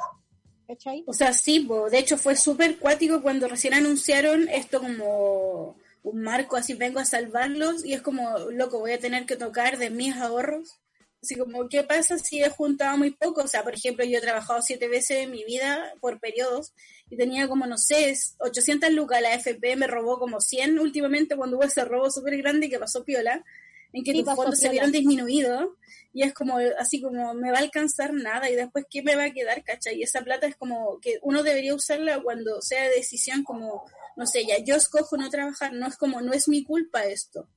O 1.07 1.15
sea, 1.15 1.33
sí, 1.33 1.67
de 1.91 1.99
hecho 1.99 2.19
fue 2.19 2.37
súper 2.37 2.79
cuático 2.79 3.23
cuando 3.23 3.49
recién 3.49 3.73
anunciaron 3.73 4.49
esto 4.51 4.81
como 4.81 5.77
un 6.03 6.21
marco, 6.21 6.57
así 6.57 6.75
vengo 6.75 7.01
a 7.01 7.07
salvarlos 7.07 7.87
y 7.87 7.95
es 7.95 8.03
como, 8.03 8.39
loco, 8.51 8.79
voy 8.79 8.93
a 8.93 8.99
tener 8.99 9.25
que 9.25 9.37
tocar 9.37 9.79
de 9.79 9.89
mis 9.89 10.15
ahorros. 10.17 10.79
Así 11.23 11.37
como, 11.37 11.69
¿qué 11.69 11.83
pasa 11.83 12.19
si 12.19 12.43
he 12.43 12.51
juntado 12.51 12.97
muy 12.99 13.11
poco? 13.11 13.43
O 13.43 13.49
sea, 13.49 13.65
por 13.65 13.75
ejemplo, 13.75 14.05
yo 14.05 14.19
he 14.19 14.21
trabajado 14.21 14.61
siete 14.63 14.89
veces 14.89 15.25
en 15.25 15.33
mi 15.33 15.43
vida 15.45 15.95
por 16.01 16.21
periodos 16.21 16.75
y 17.11 17.17
tenía 17.17 17.49
como, 17.49 17.67
no 17.67 17.77
sé, 17.79 18.15
800 18.39 18.93
lucas. 18.93 19.21
La 19.21 19.35
FP 19.35 19.75
me 19.75 19.89
robó 19.89 20.19
como 20.19 20.41
100 20.41 20.79
últimamente 20.79 21.35
cuando 21.35 21.57
hubo 21.57 21.65
ese 21.65 21.85
robo 21.85 22.11
súper 22.11 22.37
grande 22.37 22.69
que 22.69 22.79
pasó 22.79 23.05
piola, 23.05 23.45
en 23.93 24.05
que 24.05 24.13
tus 24.13 24.25
fondos 24.35 24.59
se 24.59 24.69
vieron 24.69 24.93
disminuidos 24.93 25.71
y 26.13 26.23
es 26.23 26.35
como 26.35 26.59
así 26.79 27.01
como 27.01 27.35
me 27.35 27.51
va 27.51 27.59
a 27.59 27.63
alcanzar 27.63 28.13
nada 28.13 28.51
y 28.51 28.55
después 28.55 28.87
qué 28.91 29.03
me 29.03 29.15
va 29.15 29.25
a 29.25 29.31
quedar, 29.31 29.63
¿cachai? 29.63 29.99
Y 29.99 30.03
esa 30.03 30.23
plata 30.23 30.47
es 30.47 30.57
como 30.57 30.99
que 31.01 31.19
uno 31.23 31.43
debería 31.43 31.75
usarla 31.75 32.23
cuando 32.23 32.61
sea 32.63 32.89
decisión 32.89 33.45
como, 33.45 33.85
no 34.17 34.27
sé, 34.27 34.45
ya 34.47 34.59
yo 34.59 34.75
escojo 34.75 35.17
no 35.17 35.29
trabajar, 35.29 35.73
no 35.73 35.87
es 35.87 35.97
como, 35.97 36.21
no 36.21 36.33
es 36.33 36.49
mi 36.49 36.65
culpa 36.65 37.05
esto. 37.05 37.49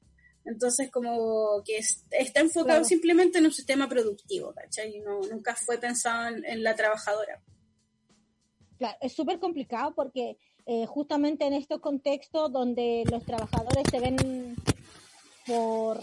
Entonces 0.43 0.89
como 0.91 1.63
que 1.63 1.79
está 2.11 2.39
enfocado 2.39 2.83
simplemente 2.83 3.37
en 3.37 3.45
un 3.45 3.53
sistema 3.53 3.87
productivo, 3.87 4.53
¿cachai? 4.53 4.97
Y 4.97 4.99
no, 4.99 5.21
nunca 5.21 5.55
fue 5.55 5.77
pensado 5.77 6.35
en, 6.43 6.63
la 6.63 6.75
trabajadora. 6.75 7.41
Claro, 8.77 8.97
es 9.01 9.13
súper 9.13 9.39
complicado 9.39 9.93
porque 9.93 10.37
eh, 10.65 10.85
justamente 10.87 11.45
en 11.45 11.53
estos 11.53 11.79
contextos 11.79 12.51
donde 12.51 13.03
los 13.09 13.23
trabajadores 13.23 13.83
se 13.89 13.99
ven 13.99 14.55
por 15.45 15.99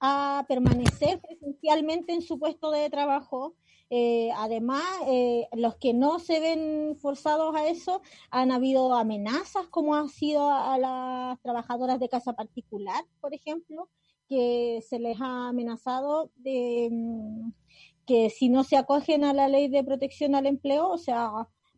a 0.00 0.44
permanecer 0.48 1.20
presencialmente 1.20 2.12
en 2.12 2.22
su 2.22 2.38
puesto 2.38 2.70
de 2.70 2.90
trabajo. 2.90 3.54
Eh, 3.90 4.30
además, 4.36 4.84
eh, 5.06 5.46
los 5.52 5.76
que 5.76 5.94
no 5.94 6.18
se 6.18 6.40
ven 6.40 6.96
forzados 7.00 7.54
a 7.54 7.68
eso, 7.68 8.02
han 8.30 8.50
habido 8.50 8.92
amenazas 8.94 9.66
como 9.68 9.94
ha 9.94 10.08
sido 10.08 10.50
a 10.50 10.76
las 10.78 11.40
trabajadoras 11.40 11.98
de 12.00 12.08
casa 12.08 12.34
particular, 12.34 13.04
por 13.20 13.32
ejemplo, 13.32 13.88
que 14.28 14.84
se 14.86 14.98
les 14.98 15.18
ha 15.20 15.48
amenazado 15.48 16.30
de 16.36 16.88
mm, 16.90 17.52
que 18.04 18.30
si 18.30 18.48
no 18.48 18.64
se 18.64 18.76
acogen 18.76 19.24
a 19.24 19.32
la 19.32 19.48
ley 19.48 19.68
de 19.68 19.84
protección 19.84 20.34
al 20.34 20.46
empleo, 20.46 20.88
o 20.88 20.98
sea, 20.98 21.30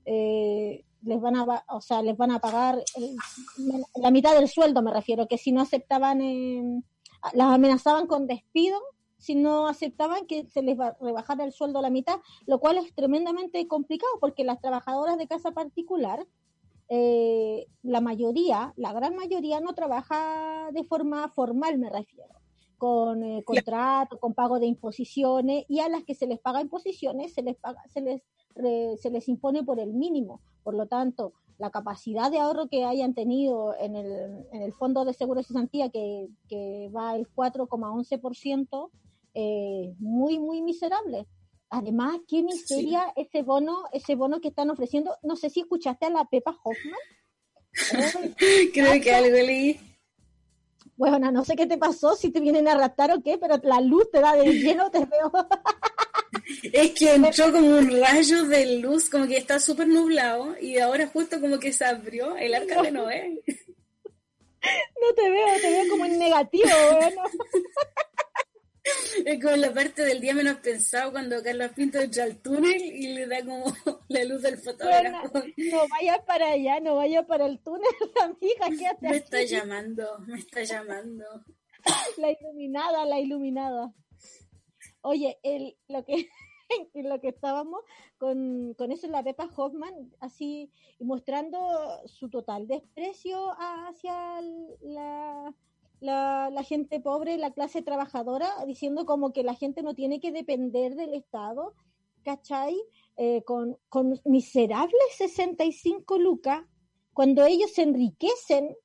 eh, 0.05 0.85
les 1.03 1.21
van 1.21 1.37
a, 1.37 1.65
o 1.69 1.81
sea, 1.81 2.03
les 2.03 2.17
van 2.17 2.31
a 2.31 2.41
pagar 2.41 2.83
la 3.97 4.11
mitad 4.11 4.35
del 4.35 4.49
sueldo, 4.49 4.83
me 4.83 4.93
refiero, 4.93 5.27
que 5.27 5.39
si 5.39 5.53
no 5.53 5.61
aceptaban 5.61 6.85
las 7.33 7.53
amenazaban 7.53 8.07
con 8.07 8.27
despido 8.27 8.79
si 9.21 9.35
no 9.35 9.69
aceptaban 9.69 10.27
que 10.27 10.47
se 10.47 10.63
les 10.63 10.77
rebajara 11.01 11.45
el 11.45 11.53
sueldo 11.53 11.83
la 11.83 11.91
mitad, 11.91 12.21
lo 12.47 12.59
cual 12.59 12.79
es 12.79 12.95
tremendamente 12.95 13.69
complicado 13.69 14.13
porque 14.19 14.45
las 14.45 14.61
trabajadoras 14.61 15.19
de 15.19 15.29
casa 15.29 15.53
particular, 15.53 16.27
eh, 16.89 17.67
la 17.83 18.01
mayoría, 18.01 18.73
la 18.77 18.93
gran 18.95 19.15
mayoría 19.15 19.61
no 19.61 19.75
trabaja 19.75 20.71
de 20.73 20.85
forma 20.85 21.29
formal, 21.29 21.79
me 21.79 21.91
refiero, 21.91 22.40
con 22.81 23.23
eh, 23.23 23.45
contrato, 23.45 24.19
con 24.19 24.33
pago 24.33 24.59
de 24.59 24.65
imposiciones 24.67 25.67
y 25.69 25.81
a 25.81 25.89
las 25.91 26.03
que 26.03 26.15
se 26.15 26.27
les 26.27 26.41
paga 26.41 26.63
imposiciones 26.63 27.35
se 27.35 27.43
les 27.43 27.57
paga, 27.57 27.83
se 27.93 28.01
les 28.01 28.23
se 29.01 29.11
les 29.11 29.29
impone 29.29 29.63
por 29.63 29.79
el 29.79 29.93
mínimo. 29.93 30.41
Por 30.65 30.75
lo 30.75 30.87
tanto, 30.87 31.35
la 31.59 31.71
capacidad 31.71 32.31
de 32.31 32.39
ahorro 32.39 32.69
que 32.69 32.85
hayan 32.85 33.15
tenido 33.15 33.77
en 33.79 33.95
el, 33.95 34.47
en 34.51 34.63
el 34.63 34.73
Fondo 34.73 35.05
de 35.05 35.13
Seguro 35.13 35.41
de 35.41 35.47
Cesantía, 35.47 35.91
que, 35.91 36.29
que 36.49 36.91
va 36.95 37.15
el 37.15 37.29
4,11%, 37.29 38.91
eh, 39.35 39.95
muy, 39.99 40.39
muy 40.39 40.63
miserable. 40.63 41.27
Además, 41.69 42.19
qué 42.27 42.43
miseria 42.43 43.13
ese 43.15 43.43
bono, 43.43 43.85
ese 43.93 44.15
bono 44.15 44.41
que 44.41 44.49
están 44.49 44.71
ofreciendo. 44.71 45.15
No 45.23 45.37
sé 45.37 45.51
si 45.51 45.61
escuchaste 45.61 46.07
a 46.07 46.11
la 46.11 46.25
Pepa 46.25 46.57
Hoffman. 46.65 46.99
Creo 48.75 49.01
que 49.01 49.15
algo 49.15 49.37
leí. 49.37 49.79
Bueno, 51.01 51.33
no 51.33 51.47
sé 51.47 51.57
qué 51.57 51.65
te 51.65 51.79
pasó, 51.79 52.15
si 52.15 52.31
te 52.31 52.41
vienen 52.41 52.69
a 52.69 52.75
raptar 52.75 53.11
o 53.11 53.23
qué, 53.23 53.39
pero 53.39 53.59
la 53.63 53.81
luz 53.81 54.11
te 54.11 54.21
da 54.21 54.37
de 54.37 54.53
lleno, 54.53 54.91
te 54.91 54.99
veo. 54.99 55.33
Es 56.75 56.91
que 56.91 57.15
entró 57.15 57.51
como 57.51 57.79
un 57.79 57.91
rayo 58.01 58.45
de 58.45 58.79
luz, 58.81 59.09
como 59.09 59.27
que 59.27 59.39
está 59.39 59.59
súper 59.59 59.89
nublado, 59.89 60.55
y 60.61 60.79
ahora 60.79 61.07
justo 61.07 61.41
como 61.41 61.59
que 61.59 61.73
se 61.73 61.87
abrió 61.87 62.37
el 62.37 62.55
arca 62.55 62.83
de 62.83 62.91
Noé. 62.91 63.41
No 65.01 65.15
te 65.15 65.31
veo, 65.31 65.47
te 65.63 65.71
veo 65.71 65.89
como 65.89 66.05
en 66.05 66.19
negativo 66.19 66.65
negativo, 66.67 66.99
bueno. 67.01 67.23
Es 69.25 69.43
como 69.43 69.57
la 69.57 69.73
parte 69.73 70.03
del 70.03 70.21
día 70.21 70.35
menos 70.35 70.59
pensado 70.59 71.13
cuando 71.13 71.43
Carlos 71.43 71.73
Pinto 71.75 71.99
entra 71.99 72.25
al 72.25 72.37
túnel 72.39 72.83
y 72.83 73.15
le 73.15 73.27
da 73.27 73.45
como 73.45 73.65
la 74.09 74.25
luz 74.25 74.43
del 74.43 74.59
fotógrafo. 74.59 75.31
no 75.57 75.89
vaya 75.89 76.25
para 76.25 76.53
allá, 76.53 76.81
no 76.81 76.97
vaya 76.97 77.27
para 77.27 77.47
el 77.47 77.59
túnel, 77.61 77.85
amiga, 78.23 78.69
quédate 78.79 79.09
Me 79.09 79.17
está 79.17 79.43
llamando, 79.43 80.19
me 80.27 80.39
está 80.39 80.63
llamando. 80.63 81.25
La 82.19 82.31
iluminada, 82.31 83.05
la 83.07 83.21
iluminada. 83.21 83.93
Oye, 85.03 85.39
el, 85.43 85.77
lo 85.89 86.05
que 86.05 86.29
lo 86.95 87.21
que 87.21 87.29
estábamos 87.29 87.83
con, 88.19 88.75
con 88.75 88.93
eso 88.93 89.07
la 89.09 89.23
Pepa 89.23 89.51
Hoffman, 89.57 90.13
así 90.21 90.71
mostrando 91.01 91.59
su 92.07 92.29
total 92.29 92.67
desprecio 92.67 93.55
hacia 93.59 94.41
la 94.81 95.55
la, 96.01 96.63
gente 96.65 97.01
pobre, 97.01 97.37
la 97.37 97.53
clase 97.53 97.83
trabajadora, 97.83 98.49
diciendo 98.67 99.07
como 99.07 99.33
que 99.33 99.43
la 99.43 99.55
gente 99.55 99.83
no 99.83 99.95
tiene 99.95 100.21
que 100.21 100.33
depender 100.33 100.95
del 100.95 101.15
Estado, 101.15 101.75
¿cachai? 102.23 102.81
Eh, 103.17 103.43
con, 103.45 103.77
con 103.89 104.19
miserables 104.25 105.15
65 105.17 106.19
lucas, 106.19 106.63
cuando 107.13 107.45
ellos 107.45 107.73
se 107.73 107.83
enriquecen, 107.83 108.77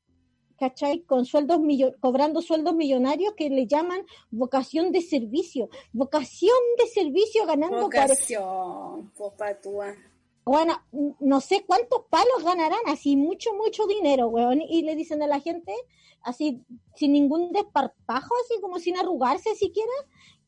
¿cachai? 0.58 1.04
Con 1.04 1.26
sueldos 1.26 1.60
cobrando 2.00 2.42
sueldos 2.42 2.76
millonarios 2.76 3.34
que 3.36 3.50
le 3.50 3.68
llaman 3.68 4.06
vocación 4.32 4.92
de 4.92 5.02
servicio. 5.02 5.70
Vocación 5.94 6.58
de 6.78 6.88
servicio 6.88 7.46
ganando... 7.46 7.82
Vocación, 7.82 9.12
Bueno, 10.46 10.80
no 11.20 11.42
sé 11.42 11.64
cuántos 11.66 12.04
palos 12.10 12.44
ganarán, 12.44 12.80
así 12.88 13.16
mucho, 13.16 13.54
mucho 13.56 13.88
dinero, 13.88 14.28
weón. 14.28 14.62
Y 14.62 14.84
le 14.84 14.96
dicen 14.96 15.24
a 15.24 15.28
la 15.28 15.40
gente, 15.40 15.74
así 16.22 16.64
sin 16.96 17.14
ningún 17.14 17.52
desparpajo, 17.52 18.34
así 18.44 18.62
como 18.62 18.78
sin 18.78 18.96
arrugarse 18.96 19.56
siquiera, 19.56 19.92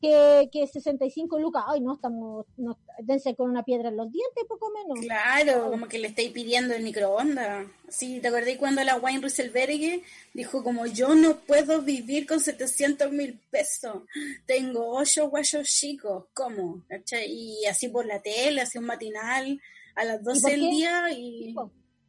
que, 0.00 0.48
que 0.52 0.66
65 0.66 1.38
lucas, 1.38 1.64
ay, 1.66 1.80
no, 1.80 1.94
estamos, 1.94 2.46
no, 2.56 2.78
dense 3.00 3.34
con 3.34 3.50
una 3.50 3.64
piedra 3.64 3.88
en 3.88 3.96
los 3.96 4.10
dientes, 4.10 4.44
poco 4.48 4.70
menos. 4.70 5.04
Claro, 5.04 5.70
como 5.70 5.88
que 5.88 5.98
le 5.98 6.08
estáis 6.08 6.30
pidiendo 6.30 6.74
el 6.74 6.84
microondas. 6.84 7.66
Sí, 7.88 8.20
¿te 8.20 8.28
acordás 8.28 8.56
cuando 8.56 8.84
la 8.84 8.96
Wayne 8.96 9.20
Rieselberg 9.20 10.02
dijo 10.32 10.62
como 10.62 10.86
yo 10.86 11.14
no 11.14 11.40
puedo 11.40 11.82
vivir 11.82 12.26
con 12.26 12.38
700 12.38 13.10
mil 13.10 13.40
pesos? 13.50 14.02
Tengo 14.46 14.96
ocho 14.96 15.28
guayos 15.28 15.68
chicos, 15.68 16.26
¿cómo? 16.32 16.82
Y 17.26 17.66
así 17.66 17.88
por 17.88 18.06
la 18.06 18.22
tele, 18.22 18.60
así 18.60 18.78
un 18.78 18.84
matinal, 18.84 19.60
a 19.98 20.04
las 20.04 20.22
12 20.22 20.50
del 20.50 20.60
día 20.60 21.12
y... 21.12 21.54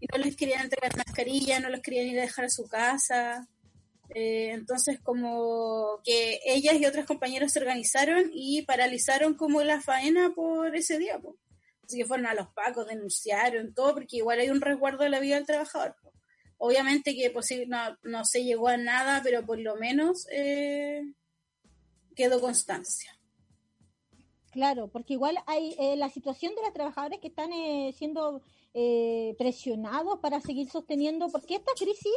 Y 0.00 0.06
no 0.06 0.18
les 0.18 0.34
querían 0.34 0.62
entregar 0.62 0.96
mascarilla, 0.96 1.60
no 1.60 1.70
los 1.70 1.80
querían 1.80 2.08
ir 2.08 2.18
a 2.18 2.22
dejar 2.22 2.46
a 2.46 2.50
su 2.50 2.66
casa. 2.66 3.46
Eh, 4.12 4.50
entonces, 4.52 4.98
como 5.00 6.00
que 6.04 6.40
ellas 6.44 6.74
y 6.74 6.86
otras 6.86 7.06
compañeras 7.06 7.52
se 7.52 7.60
organizaron 7.60 8.30
y 8.34 8.62
paralizaron 8.62 9.34
como 9.34 9.62
la 9.62 9.80
faena 9.80 10.32
por 10.34 10.74
ese 10.74 10.98
día. 10.98 11.20
Así 11.86 11.98
que 11.98 12.04
fueron 12.04 12.26
a 12.26 12.34
los 12.34 12.48
pacos, 12.48 12.88
denunciaron 12.88 13.72
todo, 13.72 13.94
porque 13.94 14.16
igual 14.16 14.40
hay 14.40 14.50
un 14.50 14.60
resguardo 14.60 15.04
de 15.04 15.08
la 15.10 15.20
vida 15.20 15.36
del 15.36 15.46
trabajador. 15.46 15.94
Obviamente 16.58 17.14
que 17.14 17.32
no, 17.68 17.78
no 18.02 18.24
se 18.24 18.42
llegó 18.42 18.68
a 18.68 18.76
nada, 18.76 19.20
pero 19.22 19.46
por 19.46 19.60
lo 19.60 19.76
menos 19.76 20.26
eh, 20.32 21.02
quedó 22.16 22.40
constancia. 22.40 23.12
Claro, 24.50 24.88
porque 24.88 25.12
igual 25.12 25.36
hay 25.46 25.76
eh, 25.78 25.96
la 25.96 26.08
situación 26.08 26.54
de 26.56 26.62
los 26.62 26.72
trabajadores 26.72 27.20
que 27.20 27.28
están 27.28 27.52
eh, 27.52 27.94
siendo 27.96 28.42
presionados 29.38 30.18
para 30.18 30.38
seguir 30.42 30.68
sosteniendo, 30.68 31.30
porque 31.30 31.54
esta 31.54 31.72
crisis, 31.78 32.12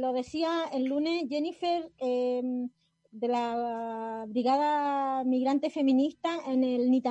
lo 0.00 0.14
decía 0.14 0.64
el 0.72 0.84
lunes 0.84 1.26
Jennifer 1.28 1.92
em, 1.98 2.70
de 3.10 3.28
la 3.28 4.24
Brigada 4.28 5.24
Migrante 5.24 5.68
Feminista 5.68 6.38
en 6.46 6.64
el 6.64 6.90
Ni 6.90 7.02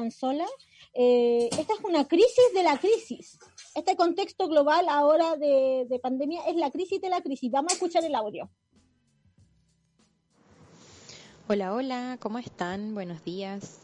sola, 0.97 1.61
esta 1.61 1.73
es 1.73 1.79
una 1.83 2.07
crisis 2.07 2.53
de 2.53 2.63
la 2.63 2.77
crisis 2.77 3.37
este 3.77 3.95
contexto 3.95 4.47
global 4.47 4.87
ahora 4.89 5.35
de, 5.35 5.99
pandemia 6.01 6.41
es 6.47 6.55
la 6.55 6.71
crisis 6.71 6.99
de 6.99 7.09
la 7.09 7.21
crisis. 7.21 7.51
Vamos 7.51 7.71
a 7.71 7.75
escuchar 7.75 8.03
el 8.03 8.15
audio. 8.15 8.49
Hola, 11.47 11.73
hola, 11.73 12.17
¿cómo 12.19 12.39
están? 12.39 12.95
Buenos 12.95 13.23
días. 13.23 13.81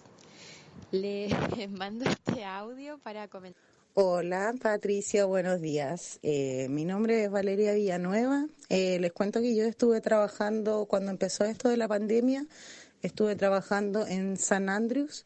Les 0.91 1.32
mando 1.69 2.06
este 2.10 2.43
audio 2.43 2.97
para 2.97 3.28
comentar. 3.28 3.62
Hola 3.93 4.56
Patricia, 4.60 5.26
buenos 5.26 5.62
días. 5.62 6.17
Eh, 6.23 6.65
mi 6.69 6.86
nombre 6.86 7.26
es 7.26 7.30
Valeria 7.30 7.73
Villanueva. 7.73 8.47
Eh, 8.69 8.97
les 8.99 9.13
cuento 9.13 9.41
que 9.41 9.56
yo 9.56 9.65
estuve 9.65 10.02
trabajando 10.02 10.88
cuando 10.88 11.12
empezó 11.12 11.45
esto 11.45 11.69
de 11.69 11.78
la 11.78 11.88
pandemia, 11.88 12.47
estuve 13.04 13.36
trabajando 13.36 14.08
en 14.08 14.38
San 14.38 14.69
Andrews, 14.69 15.23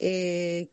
eh, 0.00 0.68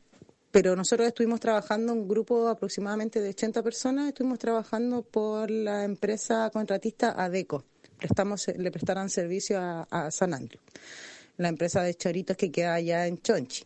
pero 0.60 0.76
nosotros 0.76 1.10
estuvimos 1.10 1.39
trabajando 1.39 1.93
un 1.93 2.08
grupo 2.08 2.48
aproximadamente 2.48 3.22
de 3.22 3.30
80 3.30 3.62
personas, 3.62 4.08
estuvimos 4.08 4.39
trabajando 4.39 5.04
por 5.04 5.52
la 5.52 5.84
empresa 5.84 6.50
contratista 6.50 7.13
ADECO. 7.15 7.63
Le 8.58 8.72
prestaron 8.72 9.08
servicio 9.08 9.60
a, 9.62 10.10
San 10.10 10.34
Andrew, 10.34 10.60
la 11.38 11.50
empresa 11.50 11.84
de 11.84 11.93
choritos 11.93 12.36
que 12.36 12.52
queda 12.52 12.74
allá 12.74 13.06
en 13.06 13.22
Chonchi. 13.22 13.65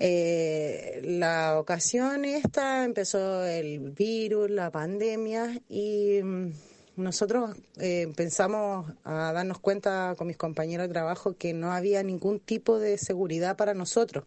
Eh, 0.00 1.00
la 1.04 1.60
ocasión 1.60 2.24
esta 2.24 2.84
empezó 2.84 3.46
el 3.46 3.92
virus, 3.92 4.50
la 4.50 4.68
pandemia 4.72 5.62
y 5.68 6.20
mm, 6.24 6.52
nosotros 6.96 7.56
eh, 7.78 8.00
empezamos 8.00 8.92
a 9.04 9.32
darnos 9.32 9.60
cuenta 9.60 10.16
con 10.18 10.26
mis 10.26 10.36
compañeros 10.36 10.88
de 10.88 10.92
trabajo 10.92 11.36
que 11.36 11.52
no 11.52 11.70
había 11.70 12.02
ningún 12.02 12.40
tipo 12.40 12.80
de 12.80 12.98
seguridad 12.98 13.56
para 13.56 13.74
nosotros 13.74 14.24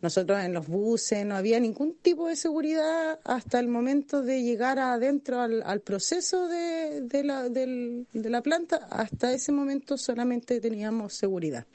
nosotros 0.00 0.38
en 0.44 0.54
los 0.54 0.68
buses 0.68 1.26
no 1.26 1.34
había 1.34 1.58
ningún 1.58 1.96
tipo 1.96 2.28
de 2.28 2.36
seguridad 2.36 3.18
hasta 3.24 3.58
el 3.58 3.68
momento 3.68 4.22
de 4.22 4.42
llegar 4.42 4.78
adentro 4.78 5.40
al, 5.40 5.80
proceso 5.80 6.46
de, 6.46 7.00
de, 7.00 7.24
la, 7.24 7.48
de 7.48 8.06
la 8.12 8.42
planta. 8.42 8.86
Hasta 8.90 9.32
ese 9.32 9.50
momento 9.50 9.98
solamente 9.98 10.60
teníamos 10.60 11.14
seguridad. 11.14 11.66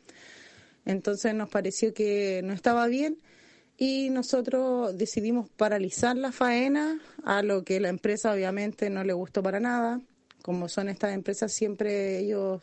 Entonces 0.86 1.33
nos 1.33 1.49
pareció 1.49 1.93
que 1.93 2.41
no 2.43 2.53
estaba 2.53 2.88
bien 2.88 3.17
y 3.77 4.09
nosotros 4.09 4.97
decidimos 4.97 5.49
paralizar 5.49 6.15
la 6.15 6.31
faena, 6.31 6.99
a 7.23 7.41
lo 7.41 7.63
que 7.63 7.79
la 7.79 7.89
empresa 7.89 8.31
obviamente 8.31 8.89
no 8.89 9.03
le 9.03 9.13
gustó 9.13 9.43
para 9.43 9.59
nada. 9.59 9.99
Como 10.41 10.69
son 10.69 10.89
estas 10.89 11.13
empresas, 11.13 11.51
siempre 11.53 12.19
ellos 12.19 12.62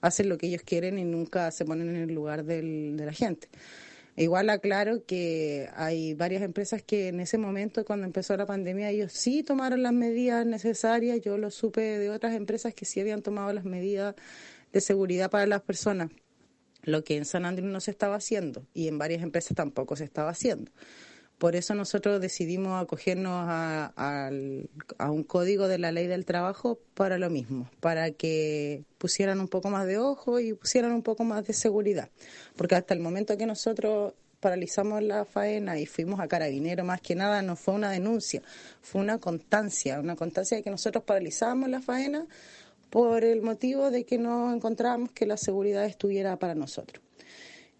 hacen 0.00 0.28
lo 0.28 0.38
que 0.38 0.48
ellos 0.48 0.62
quieren 0.62 0.98
y 0.98 1.04
nunca 1.04 1.50
se 1.50 1.64
ponen 1.64 1.88
en 1.88 2.02
el 2.08 2.14
lugar 2.14 2.44
del, 2.44 2.96
de 2.96 3.06
la 3.06 3.12
gente. 3.12 3.48
Igual 4.14 4.50
aclaro 4.50 5.06
que 5.06 5.70
hay 5.74 6.12
varias 6.12 6.42
empresas 6.42 6.82
que 6.82 7.08
en 7.08 7.20
ese 7.20 7.38
momento, 7.38 7.84
cuando 7.84 8.04
empezó 8.06 8.36
la 8.36 8.44
pandemia, 8.44 8.90
ellos 8.90 9.12
sí 9.12 9.42
tomaron 9.42 9.82
las 9.82 9.94
medidas 9.94 10.44
necesarias. 10.44 11.20
Yo 11.22 11.38
lo 11.38 11.50
supe 11.50 11.80
de 11.80 12.10
otras 12.10 12.34
empresas 12.34 12.74
que 12.74 12.84
sí 12.84 13.00
habían 13.00 13.22
tomado 13.22 13.52
las 13.52 13.64
medidas 13.64 14.14
de 14.72 14.80
seguridad 14.80 15.30
para 15.30 15.46
las 15.46 15.62
personas, 15.62 16.10
lo 16.82 17.04
que 17.04 17.16
en 17.16 17.24
San 17.24 17.46
Andrés 17.46 17.70
no 17.70 17.80
se 17.80 17.90
estaba 17.90 18.16
haciendo 18.16 18.66
y 18.74 18.88
en 18.88 18.98
varias 18.98 19.22
empresas 19.22 19.56
tampoco 19.56 19.96
se 19.96 20.04
estaba 20.04 20.30
haciendo. 20.30 20.70
Por 21.42 21.56
eso 21.56 21.74
nosotros 21.74 22.20
decidimos 22.20 22.80
acogernos 22.80 23.32
a, 23.48 23.92
a, 23.96 25.10
un 25.10 25.24
código 25.24 25.66
de 25.66 25.76
la 25.76 25.90
ley 25.90 26.06
del 26.06 26.24
trabajo 26.24 26.78
para 26.94 27.18
lo 27.18 27.30
mismo, 27.30 27.68
para 27.80 28.12
que 28.12 28.84
pusieran 28.96 29.40
un 29.40 29.48
poco 29.48 29.68
más 29.68 29.88
de 29.88 29.98
ojo 29.98 30.38
y 30.38 30.52
pusieran 30.52 30.92
un 30.92 31.02
poco 31.02 31.24
más 31.24 31.44
de 31.44 31.52
seguridad. 31.52 32.10
Porque 32.54 32.76
hasta 32.76 32.94
el 32.94 33.00
momento 33.00 33.36
que 33.36 33.46
nosotros 33.46 34.14
paralizamos 34.38 35.02
la 35.02 35.24
faena 35.24 35.80
y 35.80 35.86
fuimos 35.86 36.20
a 36.20 36.28
carabinero, 36.28 36.84
más 36.84 37.00
que 37.00 37.16
nada 37.16 37.42
no 37.42 37.56
fue 37.56 37.74
una 37.74 37.90
denuncia, 37.90 38.40
fue 38.80 39.00
una 39.00 39.18
constancia, 39.18 39.98
una 39.98 40.14
constancia 40.14 40.58
de 40.58 40.62
que 40.62 40.70
nosotros 40.70 41.02
paralizamos 41.02 41.68
la 41.68 41.80
faena 41.80 42.24
por 42.88 43.24
el 43.24 43.42
motivo 43.42 43.90
de 43.90 44.04
que 44.04 44.16
no 44.16 44.54
encontrábamos 44.54 45.10
que 45.10 45.26
la 45.26 45.36
seguridad 45.36 45.86
estuviera 45.86 46.36
para 46.36 46.54
nosotros. 46.54 47.02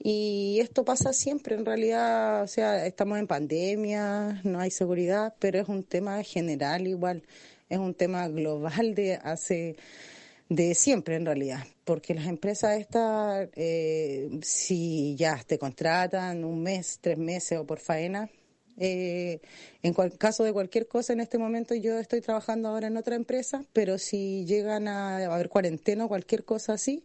Y 0.04 0.58
esto 0.60 0.84
pasa 0.84 1.12
siempre, 1.12 1.54
en 1.54 1.64
realidad, 1.64 2.42
o 2.42 2.48
sea, 2.48 2.86
estamos 2.86 3.20
en 3.20 3.28
pandemia, 3.28 4.40
no 4.42 4.58
hay 4.58 4.72
seguridad, 4.72 5.32
pero 5.38 5.60
es 5.60 5.68
un 5.68 5.84
tema 5.84 6.20
general 6.24 6.88
igual, 6.88 7.22
es 7.68 7.78
un 7.78 7.94
tema 7.94 8.26
global 8.26 8.96
de 8.96 9.14
hace 9.14 9.76
de 10.48 10.74
siempre 10.74 11.14
en 11.14 11.24
realidad, 11.24 11.64
porque 11.84 12.14
las 12.14 12.26
empresas 12.26 12.80
estas, 12.80 13.48
eh, 13.54 14.40
si 14.42 15.14
ya 15.14 15.40
te 15.46 15.56
contratan 15.56 16.44
un 16.44 16.64
mes, 16.64 16.98
tres 17.00 17.16
meses 17.16 17.60
o 17.60 17.64
por 17.64 17.78
faena, 17.78 18.28
eh, 18.78 19.40
en 19.84 19.94
caso 20.18 20.42
de 20.42 20.52
cualquier 20.52 20.88
cosa, 20.88 21.12
en 21.12 21.20
este 21.20 21.38
momento 21.38 21.76
yo 21.76 21.98
estoy 22.00 22.20
trabajando 22.20 22.68
ahora 22.70 22.88
en 22.88 22.96
otra 22.96 23.14
empresa, 23.14 23.64
pero 23.72 23.98
si 23.98 24.44
llegan 24.46 24.88
a 24.88 25.24
haber 25.32 25.48
cuarentena 25.48 26.06
o 26.06 26.08
cualquier 26.08 26.44
cosa 26.44 26.72
así, 26.72 27.04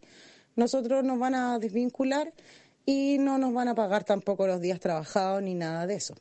nosotros 0.56 1.04
nos 1.04 1.20
van 1.20 1.36
a 1.36 1.60
desvincular 1.60 2.34
y 2.88 3.18
no 3.20 3.38
nos 3.38 3.54
van 3.54 3.68
a 3.68 3.76
pagar 3.76 4.06
tampoco 4.06 4.48
los 4.48 4.62
días 4.62 4.80
trabajados 4.80 5.44
ni 5.44 5.54
nada 5.56 5.86
de 5.86 5.96
eso. 5.96 6.16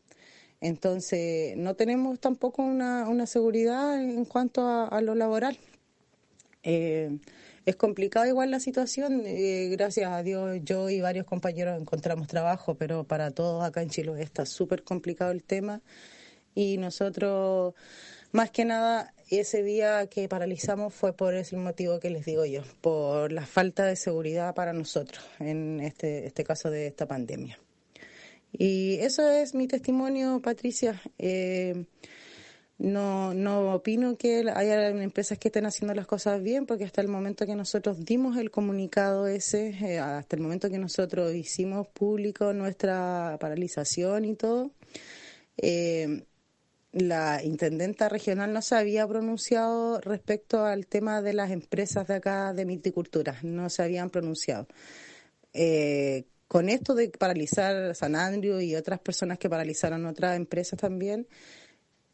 Entonces, 0.61 1.57
no 1.57 1.77
tenemos 1.77 2.19
tampoco 2.19 2.63
una, 2.63 3.09
una 3.09 3.27
seguridad 3.27 4.03
en 4.03 4.25
cuanto 4.25 4.67
a, 4.67 5.01
lo 5.01 5.15
laboral. 5.15 5.57
Eh, 6.65 7.19
es 7.67 7.77
complicado 7.77 8.27
igual 8.27 8.51
la 8.51 8.59
situación. 8.59 9.23
Eh, 9.25 9.69
gracias 9.71 10.11
a 10.11 10.25
Dios, 10.25 10.59
yo 10.65 10.91
y 10.91 11.01
varios 11.01 11.25
compañeros 11.25 11.81
encontramos 11.81 12.27
trabajo, 12.27 12.75
pero 12.75 13.05
para 13.05 13.31
todos 13.31 13.63
acá 13.63 13.81
en 13.83 13.91
Chile 13.91 14.21
está 14.21 14.45
súper 14.45 14.83
complicado 14.83 15.31
el 15.31 15.45
tema. 15.45 15.83
Y 16.53 16.79
nosotros, 16.79 17.75
más 18.33 18.51
que 18.51 18.65
nada, 18.65 19.15
ese 19.31 19.63
día 19.63 20.07
que 20.07 20.29
paralizamos 20.29 20.95
fue 20.95 21.13
por 21.13 21.35
ese 21.35 21.57
motivo 21.57 21.99
que 21.99 22.11
les 22.11 22.25
digo 22.25 22.45
yo, 22.45 22.63
por 22.81 23.33
la 23.33 23.45
falta 23.45 23.85
de 23.85 23.97
seguridad 23.97 24.55
para 24.55 24.73
nosotros 24.73 25.25
en 25.41 25.81
este, 25.81 26.27
este 26.27 26.45
caso 26.45 26.71
de 26.71 26.87
esta 26.87 27.07
pandemia. 27.07 27.59
Y 28.53 28.99
eso 29.01 29.29
es 29.29 29.55
mi 29.55 29.67
testimonio, 29.67 30.41
Patricia. 30.41 31.03
Eh, 31.19 31.85
no, 32.79 33.33
no 33.33 33.75
opino 33.75 34.17
que 34.17 34.45
haya 34.55 34.89
empresas 34.89 35.39
que 35.39 35.49
estén 35.49 35.67
haciendo 35.67 35.95
las 35.95 36.07
cosas 36.07 36.43
bien, 36.43 36.67
porque 36.67 36.85
hasta 36.85 37.01
el 37.01 37.09
momento 37.09 37.47
que 37.47 37.55
nosotros 37.55 38.05
dimos 38.05 38.37
el 38.37 38.51
comunicado 38.51 39.27
ese, 39.27 39.71
eh, 39.71 39.99
hasta 39.99 40.37
el 40.37 40.43
momento 40.43 40.69
que 40.69 40.79
nosotros 40.79 41.35
hicimos 41.35 41.89
público 41.89 42.53
nuestra 42.53 43.39
paralización 43.41 44.27
y 44.27 44.35
todo, 44.35 44.71
eh, 45.57 46.25
la 46.93 47.43
intendenta 47.43 48.09
regional 48.09 48.53
no 48.53 48.63
se 48.63 48.77
había 48.77 49.07
pronunciado 49.07 50.01
respecto 50.01 50.65
al 50.65 50.87
tema 50.87 51.21
de 51.23 51.35
las 51.35 51.51
empresas 51.51 52.07
de 52.07 52.15
acá 52.15 52.53
de 52.53 52.65
Multicultura, 52.65 53.39
no 53.43 53.69
se 53.71 53.83
habían 53.83 54.11
pronunciado. 54.11 54.67
Eh, 55.53 56.25
con 56.49 56.69
esto 56.69 56.95
de 56.95 57.09
paralizar 57.09 57.95
San 57.95 58.15
Andrew 58.15 58.61
y 58.61 58.77
otras 58.77 59.01
personas 59.01 59.39
que 59.39 59.51
paralizaron 59.51 60.07
otras 60.07 60.37
empresas 60.37 60.79
también, 60.79 61.27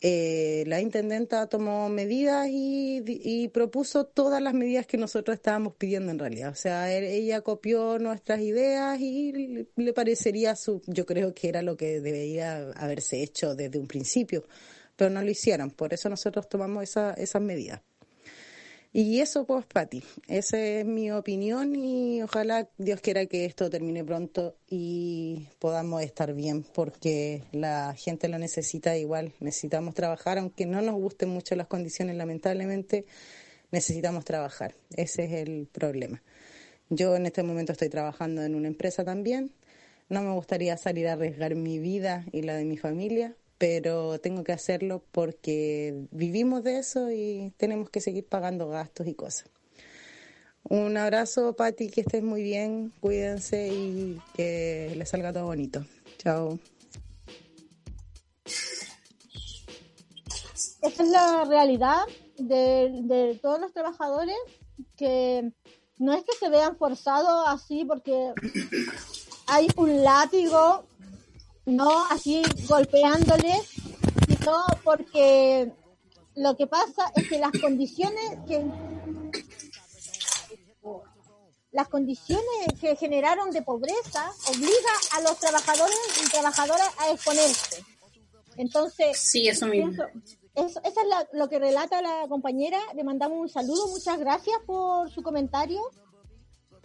eh, 0.04 0.64
la 0.66 0.80
intendenta 0.80 1.46
tomó 1.46 1.88
medidas 1.88 2.48
y, 2.50 3.48
propuso 3.54 4.04
todas 4.04 4.42
las 4.42 4.52
medidas 4.52 4.84
que 4.84 4.98
nosotros 4.98 5.36
estábamos 5.36 5.74
pidiendo 5.76 6.10
en 6.10 6.18
realidad. 6.18 6.50
O 6.50 6.56
sea, 6.56 6.92
e, 6.92 7.14
ella 7.14 7.42
copió 7.42 8.00
nuestras 8.00 8.40
ideas 8.40 9.00
y 9.00 9.68
le 9.76 9.92
parecería, 9.92 10.56
su, 10.56 10.82
yo 10.88 11.06
creo 11.06 11.32
que 11.34 11.48
era 11.48 11.62
lo 11.62 11.76
que 11.76 12.00
debería 12.00 12.72
haberse 12.72 13.22
hecho 13.22 13.54
desde 13.54 13.78
un 13.78 13.86
principio, 13.86 14.44
pero 14.96 15.08
no 15.08 15.22
lo 15.22 15.30
hicieron. 15.30 15.70
Por 15.70 15.94
eso 15.94 16.08
nosotros 16.08 16.48
tomamos 16.48 16.82
esa, 16.82 17.14
esas 17.14 17.40
medidas. 17.40 17.80
Y 18.94 19.20
eso 19.20 19.46
pues, 19.46 19.64
Pati, 19.64 20.04
esa 20.28 20.58
es 20.58 20.84
mi 20.84 21.10
opinión 21.10 21.74
y 21.74 22.22
ojalá 22.22 22.68
Dios 22.76 23.00
quiera 23.00 23.24
que 23.24 23.46
esto 23.46 23.70
termine 23.70 24.04
pronto 24.04 24.54
y 24.68 25.48
podamos 25.58 26.02
estar 26.02 26.34
bien 26.34 26.62
porque 26.74 27.42
la 27.52 27.94
gente 27.96 28.28
lo 28.28 28.36
necesita 28.36 28.98
igual, 28.98 29.32
necesitamos 29.40 29.94
trabajar, 29.94 30.36
aunque 30.36 30.66
no 30.66 30.82
nos 30.82 30.96
gusten 30.96 31.30
mucho 31.30 31.56
las 31.56 31.68
condiciones, 31.68 32.16
lamentablemente 32.16 33.06
necesitamos 33.70 34.26
trabajar, 34.26 34.74
ese 34.94 35.24
es 35.24 35.48
el 35.48 35.68
problema. 35.72 36.22
Yo 36.90 37.16
en 37.16 37.24
este 37.24 37.42
momento 37.42 37.72
estoy 37.72 37.88
trabajando 37.88 38.42
en 38.42 38.54
una 38.54 38.68
empresa 38.68 39.04
también, 39.04 39.52
no 40.10 40.20
me 40.20 40.34
gustaría 40.34 40.76
salir 40.76 41.08
a 41.08 41.14
arriesgar 41.14 41.54
mi 41.54 41.78
vida 41.78 42.26
y 42.30 42.42
la 42.42 42.56
de 42.56 42.66
mi 42.66 42.76
familia, 42.76 43.34
pero 43.62 44.18
tengo 44.18 44.42
que 44.42 44.50
hacerlo 44.50 45.04
porque 45.12 46.08
vivimos 46.10 46.64
de 46.64 46.80
eso 46.80 47.12
y 47.12 47.52
tenemos 47.58 47.90
que 47.90 48.00
seguir 48.00 48.26
pagando 48.26 48.68
gastos 48.68 49.06
y 49.06 49.14
cosas. 49.14 49.48
Un 50.64 50.96
abrazo, 50.96 51.54
Patti, 51.54 51.88
que 51.88 52.00
estés 52.00 52.24
muy 52.24 52.42
bien, 52.42 52.92
cuídense 52.98 53.68
y 53.68 54.20
que 54.34 54.92
les 54.96 55.08
salga 55.08 55.32
todo 55.32 55.44
bonito. 55.44 55.86
Chao. 56.18 56.58
Esa 60.82 61.02
es 61.04 61.08
la 61.08 61.44
realidad 61.44 62.00
de, 62.38 62.90
de 63.04 63.38
todos 63.40 63.60
los 63.60 63.72
trabajadores 63.72 64.34
que 64.96 65.52
no 65.98 66.12
es 66.14 66.24
que 66.24 66.36
se 66.36 66.48
vean 66.48 66.76
forzados 66.76 67.44
así 67.46 67.84
porque 67.84 68.32
hay 69.46 69.68
un 69.76 70.02
látigo 70.02 70.84
no 71.66 72.04
así 72.06 72.42
golpeándole, 72.68 73.60
sino 74.26 74.64
porque 74.84 75.72
lo 76.34 76.56
que 76.56 76.66
pasa 76.66 77.12
es 77.14 77.28
que 77.28 77.38
las 77.38 77.52
condiciones 77.52 78.38
que 78.46 78.64
las 81.72 81.88
condiciones 81.88 82.44
que 82.80 82.96
generaron 82.96 83.50
de 83.50 83.62
pobreza 83.62 84.30
obliga 84.50 84.92
a 85.16 85.20
los 85.22 85.38
trabajadores 85.38 85.96
y 86.22 86.30
trabajadoras 86.30 86.90
a 86.98 87.10
exponerse. 87.10 87.82
Entonces, 88.56 89.18
sí, 89.18 89.48
eso 89.48 89.66
mismo. 89.66 90.04
Eso, 90.54 90.82
es 90.84 90.94
lo 91.32 91.48
que 91.48 91.58
relata 91.58 92.02
la 92.02 92.26
compañera. 92.28 92.78
Le 92.94 93.04
mandamos 93.04 93.38
un 93.38 93.48
saludo. 93.48 93.88
Muchas 93.88 94.18
gracias 94.18 94.56
por 94.66 95.10
su 95.10 95.22
comentario. 95.22 95.80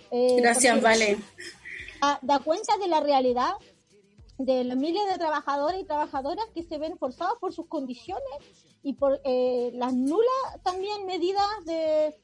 Eh, 0.09 0.37
gracias, 0.39 0.81
Vale. 0.81 1.17
Da 2.21 2.39
cuenta 2.39 2.77
de 2.77 2.87
la 2.87 3.01
realidad 3.01 3.51
de 4.37 4.63
los 4.63 4.77
miles 4.77 5.01
de 5.07 5.17
trabajadores 5.17 5.81
y 5.81 5.85
trabajadoras 5.85 6.45
que 6.53 6.63
se 6.63 6.77
ven 6.77 6.97
forzados 6.97 7.37
por 7.39 7.53
sus 7.53 7.67
condiciones 7.67 8.23
y 8.83 8.93
por 8.93 9.19
eh, 9.23 9.71
las 9.73 9.93
nulas 9.93 10.63
también 10.63 11.05
medidas 11.05 11.47
de, 11.65 12.15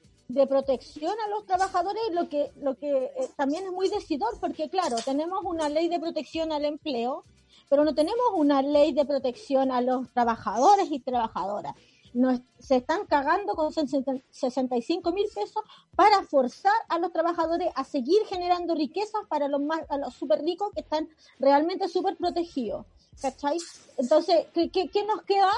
protección 0.47 1.13
a 1.25 1.29
los 1.29 1.45
trabajadores, 1.45 2.01
lo 2.11 2.27
que, 2.27 2.51
lo 2.61 2.75
que 2.75 2.91
eh, 2.91 3.29
también 3.35 3.65
es 3.65 3.71
muy 3.71 3.87
decidor, 3.89 4.39
porque 4.39 4.67
claro, 4.67 4.95
tenemos 5.05 5.43
una 5.43 5.69
ley 5.69 5.89
de 5.89 5.99
protección 5.99 6.51
al 6.51 6.65
empleo, 6.65 7.23
pero 7.69 7.83
no 7.83 7.93
tenemos 7.93 8.25
una 8.35 8.61
ley 8.61 8.93
de 8.93 9.05
protección 9.05 9.71
a 9.71 9.81
los 9.81 10.11
trabajadores 10.11 10.87
y 10.89 10.99
trabajadoras 10.99 11.75
nos, 12.13 12.41
se 12.59 12.77
están 12.77 13.05
cagando 13.05 13.55
con 13.55 13.73
65 13.73 15.11
mil 15.11 15.25
pesos 15.33 15.63
para 15.95 16.23
forzar 16.23 16.73
a 16.89 16.99
los 16.99 17.11
trabajadores 17.11 17.69
a 17.75 17.83
seguir 17.83 18.25
generando 18.27 18.75
riquezas 18.75 19.21
para 19.27 19.47
los 19.47 19.61
más, 19.61 19.81
a 19.89 19.97
los 19.97 20.13
súper 20.13 20.41
ricos 20.41 20.71
que 20.73 20.81
están 20.81 21.09
realmente 21.39 21.87
súper 21.87 22.15
protegidos. 22.15 22.85
¿Cachai? 23.21 23.57
Entonces, 23.97 24.47
¿qué, 24.53 24.69
qué, 24.69 25.05
nos 25.05 25.21
queda? 25.23 25.51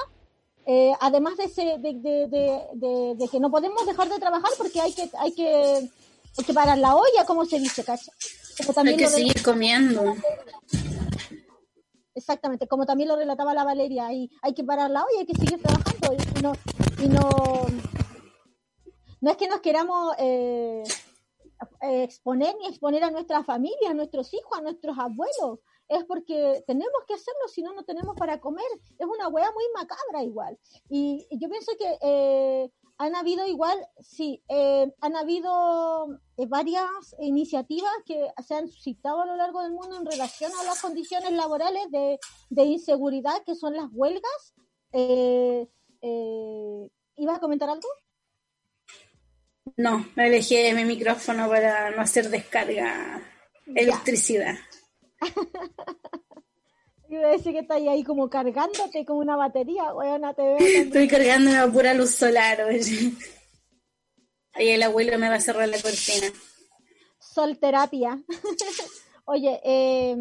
Eh, 0.66 0.92
además 1.00 1.36
de, 1.36 1.44
ese, 1.44 1.78
de, 1.78 1.94
de, 1.94 3.14
de, 3.16 3.28
que 3.28 3.40
no 3.40 3.50
podemos 3.50 3.86
dejar 3.86 4.08
de 4.08 4.18
trabajar 4.18 4.50
porque 4.58 4.80
hay 4.80 4.92
que, 4.92 5.10
hay 5.18 5.32
que, 5.32 5.90
hay 6.38 6.44
que 6.44 6.52
parar 6.52 6.76
la 6.78 6.96
olla, 6.96 7.24
como 7.26 7.44
se 7.44 7.58
dice, 7.58 7.84
¿cachai? 7.84 8.12
hay 8.84 8.96
que 8.96 9.06
seguir 9.06 9.42
comiendo. 9.42 10.14
Exactamente, 12.14 12.66
como 12.66 12.86
también 12.86 13.08
lo 13.08 13.16
relataba 13.16 13.52
la 13.52 13.62
Valeria, 13.62 14.12
y 14.12 14.30
hay 14.42 14.54
que 14.54 14.64
parar 14.64 14.90
la 14.90 15.02
olla, 15.02 15.20
hay 15.20 15.26
que 15.26 15.34
seguir 15.34 15.62
trabajando 15.62 15.95
y 16.12 16.42
no, 16.42 16.52
no, 19.20 19.30
es 19.30 19.36
que 19.36 19.48
nos 19.48 19.60
queramos 19.60 20.14
eh, 20.18 20.82
exponer 21.80 22.54
ni 22.60 22.68
exponer 22.68 23.04
a 23.04 23.10
nuestra 23.10 23.42
familia, 23.44 23.90
a 23.90 23.94
nuestros 23.94 24.32
hijos, 24.34 24.58
a 24.58 24.62
nuestros 24.62 24.98
abuelos, 24.98 25.60
es 25.88 26.04
porque 26.04 26.64
tenemos 26.66 27.04
que 27.06 27.14
hacerlo, 27.14 27.48
si 27.48 27.62
no, 27.62 27.72
no 27.72 27.84
tenemos 27.84 28.16
para 28.16 28.40
comer. 28.40 28.66
Es 28.98 29.06
una 29.06 29.28
hueá 29.28 29.50
muy 29.52 29.64
macabra 29.74 30.24
igual. 30.24 30.58
Y, 30.88 31.26
yo 31.30 31.48
pienso 31.48 31.72
que 31.78 31.98
eh, 32.02 32.70
han 32.98 33.14
habido 33.14 33.46
igual, 33.46 33.78
sí, 34.00 34.42
eh, 34.48 34.92
han 35.00 35.16
habido 35.16 36.06
varias 36.48 37.14
iniciativas 37.20 37.92
que 38.04 38.28
se 38.44 38.54
han 38.54 38.68
suscitado 38.68 39.20
a 39.20 39.26
lo 39.26 39.36
largo 39.36 39.62
del 39.62 39.72
mundo 39.72 39.96
en 39.96 40.06
relación 40.06 40.50
a 40.60 40.64
las 40.64 40.80
condiciones 40.82 41.32
laborales 41.32 41.90
de, 41.90 42.18
de 42.50 42.64
inseguridad, 42.64 43.44
que 43.44 43.54
son 43.54 43.76
las 43.76 43.88
huelgas. 43.92 44.54
Eh, 46.06 46.88
¿Ibas 47.16 47.36
a 47.36 47.40
comentar 47.40 47.68
algo? 47.68 47.88
No, 49.76 50.06
me 50.14 50.30
de 50.30 50.74
mi 50.74 50.84
micrófono 50.84 51.48
para 51.48 51.90
no 51.90 52.00
hacer 52.00 52.30
descarga 52.30 53.20
electricidad. 53.74 54.54
Iba 57.08 57.28
a 57.28 57.30
decir 57.30 57.52
que 57.52 57.60
estás 57.60 57.80
ahí 57.80 58.02
como 58.02 58.28
cargándote 58.28 59.04
como 59.04 59.20
una 59.20 59.36
batería, 59.36 59.94
weona, 59.94 60.34
te 60.34 60.42
veo. 60.42 60.56
Estoy 60.58 61.08
cargando 61.08 61.50
una 61.50 61.70
pura 61.70 61.94
luz 61.94 62.10
solar, 62.10 62.62
oye. 62.62 63.12
Ahí 64.52 64.70
el 64.70 64.82
abuelo 64.82 65.18
me 65.18 65.28
va 65.28 65.36
a 65.36 65.40
cerrar 65.40 65.68
la 65.68 65.80
cortina. 65.80 66.28
Solterapia. 67.18 68.18
Oye, 69.28 69.60
eh, 69.64 70.16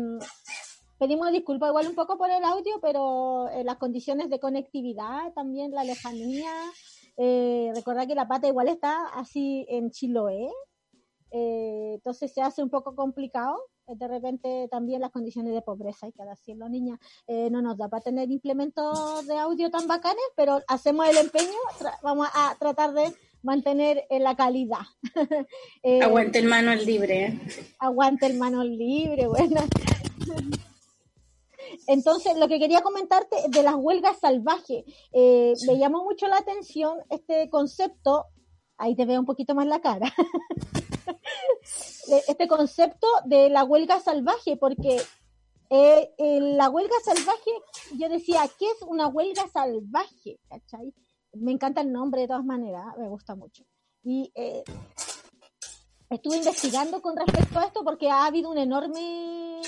pedimos 0.98 1.32
disculpas 1.32 1.70
igual 1.70 1.88
un 1.88 1.96
poco 1.96 2.18
por 2.18 2.30
el 2.30 2.44
audio, 2.44 2.80
pero 2.82 3.50
eh, 3.50 3.64
las 3.64 3.78
condiciones 3.78 4.30
de 4.30 4.40
conectividad, 4.40 5.34
también 5.34 5.72
la 5.72 5.84
lejanía. 5.84 6.52
Eh, 7.18 7.72
recordad 7.76 8.08
que 8.08 8.16
la 8.16 8.28
pata 8.28 8.48
igual 8.48 8.68
está 8.68 9.06
así 9.14 9.66
en 9.70 9.90
Chiloé, 9.92 10.50
eh, 11.32 11.92
entonces 11.96 12.34
se 12.34 12.42
hace 12.42 12.62
un 12.64 12.70
poco 12.70 12.96
complicado. 12.96 13.58
Eh, 13.88 13.94
De 13.96 14.08
repente 14.08 14.68
también 14.72 15.02
las 15.02 15.12
condiciones 15.12 15.54
de 15.54 15.62
pobreza, 15.62 16.06
hay 16.08 16.12
que 16.12 16.24
decirlo, 16.24 16.68
niña, 16.70 17.00
eh, 17.28 17.50
no 17.52 17.62
nos 17.62 17.78
da 17.78 17.88
para 17.90 18.02
tener 18.04 18.32
implementos 18.32 19.26
de 19.28 19.38
audio 19.38 19.70
tan 19.70 19.88
bacanes, 19.88 20.24
pero 20.36 20.62
hacemos 20.68 21.08
el 21.08 21.18
empeño, 21.18 21.58
vamos 22.04 22.28
a 22.34 22.56
tratar 22.60 22.94
de 22.94 23.14
mantener 23.44 24.06
eh, 24.10 24.20
la 24.20 24.36
calidad. 24.36 24.86
Eh, 25.84 26.02
Aguante 26.02 26.40
el 26.40 26.48
mano 26.48 26.74
libre. 26.74 27.40
aguante 27.80 28.26
el 28.26 28.38
mano 28.38 28.64
libre, 28.64 29.28
bueno. 29.28 29.62
Entonces, 31.88 32.38
lo 32.38 32.48
que 32.48 32.60
quería 32.60 32.82
comentarte 32.82 33.36
de 33.50 33.64
las 33.64 33.76
huelgas 33.76 34.20
salvajes, 34.20 34.84
eh, 35.14 35.54
me 35.68 35.78
llamó 35.78 36.04
mucho 36.04 36.28
la 36.28 36.38
atención 36.38 37.00
este 37.10 37.50
concepto, 37.50 38.26
ahí 38.78 38.96
te 38.96 39.06
veo 39.06 39.20
un 39.20 39.26
poquito 39.26 39.56
más 39.56 39.68
la 39.68 39.82
cara, 39.82 40.14
este 42.28 42.48
concepto 42.48 43.08
de 43.26 43.50
la 43.50 43.64
huelga 43.64 44.00
salvaje, 44.00 44.58
porque 44.58 45.02
eh, 45.70 46.14
la 46.18 46.70
huelga 46.70 46.96
salvaje, 47.04 47.52
yo 47.98 48.10
decía, 48.10 48.42
¿qué 48.60 48.66
es 48.66 48.82
una 48.88 49.08
huelga 49.08 49.48
salvaje? 49.48 50.40
¿Cachai? 50.50 50.94
Me 51.34 51.52
encanta 51.52 51.82
el 51.82 51.92
nombre 51.92 52.22
de 52.22 52.28
todas 52.28 52.46
maneras, 52.46 52.86
me 52.98 53.10
gusta 53.10 53.36
mucho. 53.36 53.64
Y 54.04 54.32
eh, 54.36 54.64
estuve 56.10 56.38
investigando 56.38 57.02
con 57.02 57.18
respecto 57.18 57.60
a 57.60 57.66
esto 57.66 57.84
porque 57.84 58.10
ha 58.10 58.26
habido 58.26 58.52
un 58.52 58.58
enorme, 58.58 59.62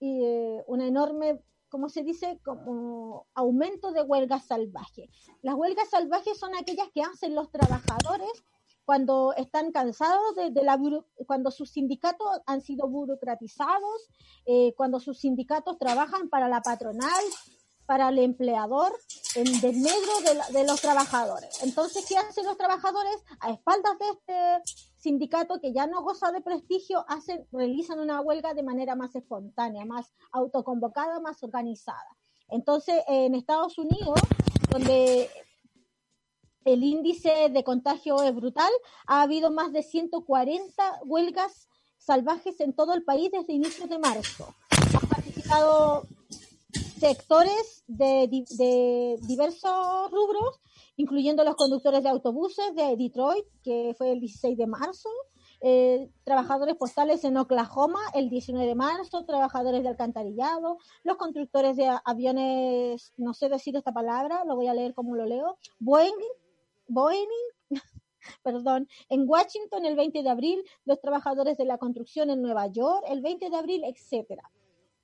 y, 0.00 0.24
eh, 0.24 0.64
una 0.66 0.86
enorme, 0.86 1.40
¿cómo 1.68 1.88
se 1.88 2.02
dice? 2.02 2.40
Como 2.44 3.26
aumento 3.34 3.92
de 3.92 4.02
huelgas 4.02 4.46
salvajes. 4.46 5.10
Las 5.42 5.54
huelgas 5.54 5.90
salvajes 5.90 6.38
son 6.38 6.54
aquellas 6.56 6.88
que 6.94 7.02
hacen 7.02 7.34
los 7.34 7.50
trabajadores 7.50 8.44
cuando 8.88 9.34
están 9.36 9.70
cansados 9.70 10.34
de, 10.34 10.50
de 10.50 10.62
la 10.62 10.80
cuando 11.26 11.50
sus 11.50 11.72
sindicatos 11.72 12.40
han 12.46 12.62
sido 12.62 12.88
burocratizados, 12.88 14.08
eh, 14.46 14.72
cuando 14.78 14.98
sus 14.98 15.18
sindicatos 15.18 15.78
trabajan 15.78 16.30
para 16.30 16.48
la 16.48 16.62
patronal, 16.62 17.22
para 17.84 18.08
el 18.08 18.18
empleador, 18.18 18.98
en 19.34 19.44
desmedro 19.60 20.20
de, 20.24 20.58
de 20.58 20.66
los 20.66 20.80
trabajadores. 20.80 21.62
Entonces, 21.62 22.06
¿qué 22.08 22.16
hacen 22.16 22.46
los 22.46 22.56
trabajadores? 22.56 23.16
A 23.40 23.50
espaldas 23.50 23.98
de 23.98 24.08
este 24.08 24.87
sindicato 24.98 25.60
que 25.60 25.72
ya 25.72 25.86
no 25.86 26.02
goza 26.02 26.32
de 26.32 26.40
prestigio, 26.40 27.04
hacen, 27.08 27.46
realizan 27.52 28.00
una 28.00 28.20
huelga 28.20 28.52
de 28.52 28.62
manera 28.62 28.96
más 28.96 29.14
espontánea, 29.14 29.84
más 29.84 30.12
autoconvocada, 30.32 31.20
más 31.20 31.42
organizada. 31.42 32.16
Entonces, 32.48 33.02
en 33.06 33.34
Estados 33.34 33.78
Unidos, 33.78 34.20
donde 34.70 35.30
el 36.64 36.82
índice 36.82 37.48
de 37.50 37.64
contagio 37.64 38.22
es 38.22 38.34
brutal, 38.34 38.70
ha 39.06 39.22
habido 39.22 39.50
más 39.50 39.72
de 39.72 39.82
140 39.82 41.00
huelgas 41.04 41.68
salvajes 41.96 42.60
en 42.60 42.72
todo 42.72 42.94
el 42.94 43.04
país 43.04 43.30
desde 43.30 43.52
inicios 43.52 43.88
de 43.88 43.98
marzo. 43.98 44.54
Han 44.70 45.08
participado 45.08 46.06
sectores 46.98 47.84
de 47.86 49.16
diversos 49.22 50.10
rubros, 50.10 50.60
incluyendo 50.98 51.44
los 51.44 51.54
conductores 51.54 52.02
de 52.02 52.08
autobuses 52.08 52.74
de 52.74 52.96
Detroit, 52.96 53.46
que 53.62 53.94
fue 53.96 54.10
el 54.12 54.20
16 54.20 54.58
de 54.58 54.66
marzo, 54.66 55.08
eh, 55.60 56.10
trabajadores 56.24 56.74
postales 56.74 57.22
en 57.22 57.36
Oklahoma 57.36 58.00
el 58.14 58.28
19 58.28 58.66
de 58.66 58.74
marzo, 58.74 59.24
trabajadores 59.24 59.84
de 59.84 59.90
alcantarillado, 59.90 60.78
los 61.04 61.16
constructores 61.16 61.76
de 61.76 61.88
aviones, 62.04 63.12
no 63.16 63.32
sé 63.32 63.48
decir 63.48 63.76
esta 63.76 63.92
palabra, 63.92 64.44
lo 64.44 64.56
voy 64.56 64.66
a 64.66 64.74
leer 64.74 64.92
como 64.92 65.14
lo 65.14 65.24
leo, 65.24 65.56
Boeing, 65.78 66.18
Boeing, 66.88 67.28
perdón, 68.42 68.88
en 69.08 69.28
Washington 69.28 69.86
el 69.86 69.94
20 69.94 70.24
de 70.24 70.28
abril, 70.28 70.64
los 70.84 71.00
trabajadores 71.00 71.56
de 71.56 71.64
la 71.64 71.78
construcción 71.78 72.28
en 72.30 72.42
Nueva 72.42 72.66
York 72.66 73.04
el 73.08 73.22
20 73.22 73.50
de 73.50 73.56
abril, 73.56 73.84
etcétera. 73.84 74.50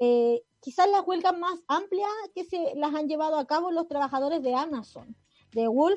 Eh, 0.00 0.42
quizás 0.58 0.90
las 0.90 1.06
huelgas 1.06 1.38
más 1.38 1.60
amplias 1.68 2.10
que 2.34 2.42
se 2.42 2.74
las 2.74 2.92
han 2.96 3.06
llevado 3.06 3.38
a 3.38 3.46
cabo 3.46 3.70
los 3.70 3.86
trabajadores 3.86 4.42
de 4.42 4.54
Amazon, 4.54 5.16
de 5.54 5.68
Whole 5.68 5.96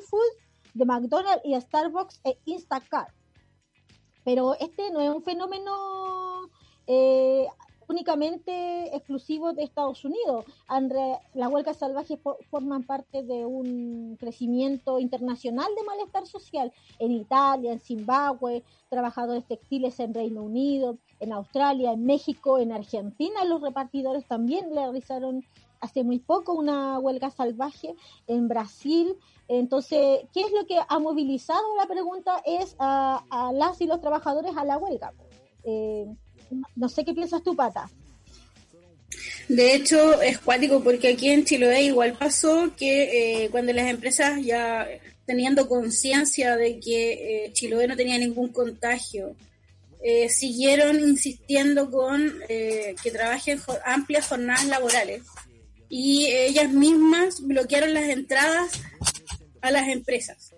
de 0.74 0.86
McDonald's 0.86 1.42
y 1.44 1.60
Starbucks 1.60 2.22
e 2.24 2.38
Instacart. 2.46 3.14
Pero 4.24 4.54
este 4.60 4.92
no 4.92 5.00
es 5.00 5.10
un 5.10 5.24
fenómeno 5.24 6.50
eh, 6.86 7.48
únicamente 7.88 8.96
exclusivo 8.96 9.54
de 9.54 9.64
Estados 9.64 10.04
Unidos. 10.04 10.46
Las 11.34 11.50
huelgas 11.52 11.78
salvajes 11.78 12.20
fo- 12.22 12.38
forman 12.50 12.84
parte 12.84 13.24
de 13.24 13.46
un 13.46 14.18
crecimiento 14.20 15.00
internacional 15.00 15.68
de 15.76 15.84
malestar 15.84 16.28
social 16.28 16.72
en 17.00 17.14
Italia, 17.14 17.72
en 17.72 17.80
Zimbabue, 17.80 18.64
trabajadores 18.90 19.46
textiles 19.46 20.00
en 20.02 20.14
Reino 20.14 20.44
Unido, 20.44 20.98
en 21.22 21.32
Australia, 21.32 21.94
en 21.94 22.06
México, 22.06 22.60
en 22.60 22.74
Argentina. 22.74 23.46
Los 23.46 23.62
repartidores 23.62 24.28
también 24.28 24.76
realizaron 24.76 25.46
hace 25.80 26.04
muy 26.04 26.20
poco 26.20 26.54
una 26.54 27.00
huelga 27.00 27.32
salvaje 27.32 27.96
en 28.28 28.48
Brasil. 28.48 29.16
Entonces, 29.48 30.22
¿qué 30.34 30.42
es 30.42 30.52
lo 30.52 30.66
que 30.66 30.78
ha 30.88 31.00
movilizado? 31.00 31.64
La 31.78 31.88
pregunta 31.88 32.42
es 32.46 32.76
a, 32.80 33.24
a 33.30 33.52
las 33.54 33.80
y 33.82 33.86
los 33.86 34.02
trabajadores 34.02 34.56
a 34.56 34.66
la 34.66 34.78
huelga. 34.78 35.14
Eh, 35.64 36.06
no 36.76 36.90
sé 36.90 37.06
qué 37.06 37.14
piensas 37.14 37.44
tú, 37.44 37.56
Pata. 37.56 37.90
De 39.48 39.76
hecho, 39.76 40.22
es 40.22 40.40
cuático 40.40 40.82
porque 40.84 41.10
aquí 41.10 41.30
en 41.30 41.46
Chiloé 41.46 41.84
igual 41.84 42.14
pasó 42.18 42.72
que 42.76 43.44
eh, 43.46 43.50
cuando 43.50 43.72
las 43.72 43.88
empresas 43.88 44.44
ya 44.44 44.86
teniendo 45.26 45.68
conciencia 45.68 46.56
de 46.56 46.80
que 46.80 47.46
eh, 47.46 47.54
Chiloé 47.54 47.88
no 47.88 47.96
tenía 47.96 48.18
ningún 48.18 48.50
contagio, 48.50 49.36
eh, 50.02 50.30
siguieron 50.30 51.00
insistiendo 51.00 51.92
con 51.92 52.34
eh, 52.48 52.96
que 53.04 53.12
trabajen 53.12 53.60
amplias 53.86 54.28
jornadas 54.28 54.66
laborales 54.68 55.24
y 55.90 56.28
ellas 56.28 56.72
mismas 56.72 57.42
bloquearon 57.42 57.94
las 57.94 58.10
entradas 58.10 58.72
a 59.62 59.72
las 59.72 59.88
empresas. 59.88 60.54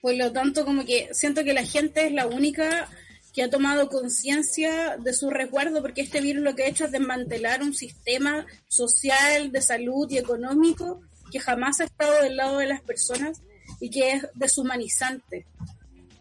Por 0.00 0.14
lo 0.14 0.32
tanto, 0.32 0.64
como 0.64 0.84
que 0.84 1.10
siento 1.12 1.44
que 1.44 1.52
la 1.52 1.64
gente 1.64 2.06
es 2.06 2.12
la 2.12 2.26
única 2.26 2.88
que 3.34 3.42
ha 3.42 3.50
tomado 3.50 3.88
conciencia 3.88 4.96
de 4.96 5.12
su 5.12 5.30
resguardo, 5.30 5.82
porque 5.82 6.00
este 6.00 6.20
virus 6.20 6.42
lo 6.42 6.54
que 6.54 6.64
ha 6.64 6.68
hecho 6.68 6.86
es 6.86 6.92
desmantelar 6.92 7.62
un 7.62 7.74
sistema 7.74 8.46
social, 8.68 9.52
de 9.52 9.62
salud 9.62 10.10
y 10.10 10.18
económico 10.18 11.00
que 11.30 11.38
jamás 11.38 11.80
ha 11.80 11.84
estado 11.84 12.22
del 12.22 12.36
lado 12.36 12.58
de 12.58 12.66
las 12.66 12.80
personas 12.80 13.40
y 13.78 13.90
que 13.90 14.12
es 14.12 14.26
deshumanizante. 14.34 15.46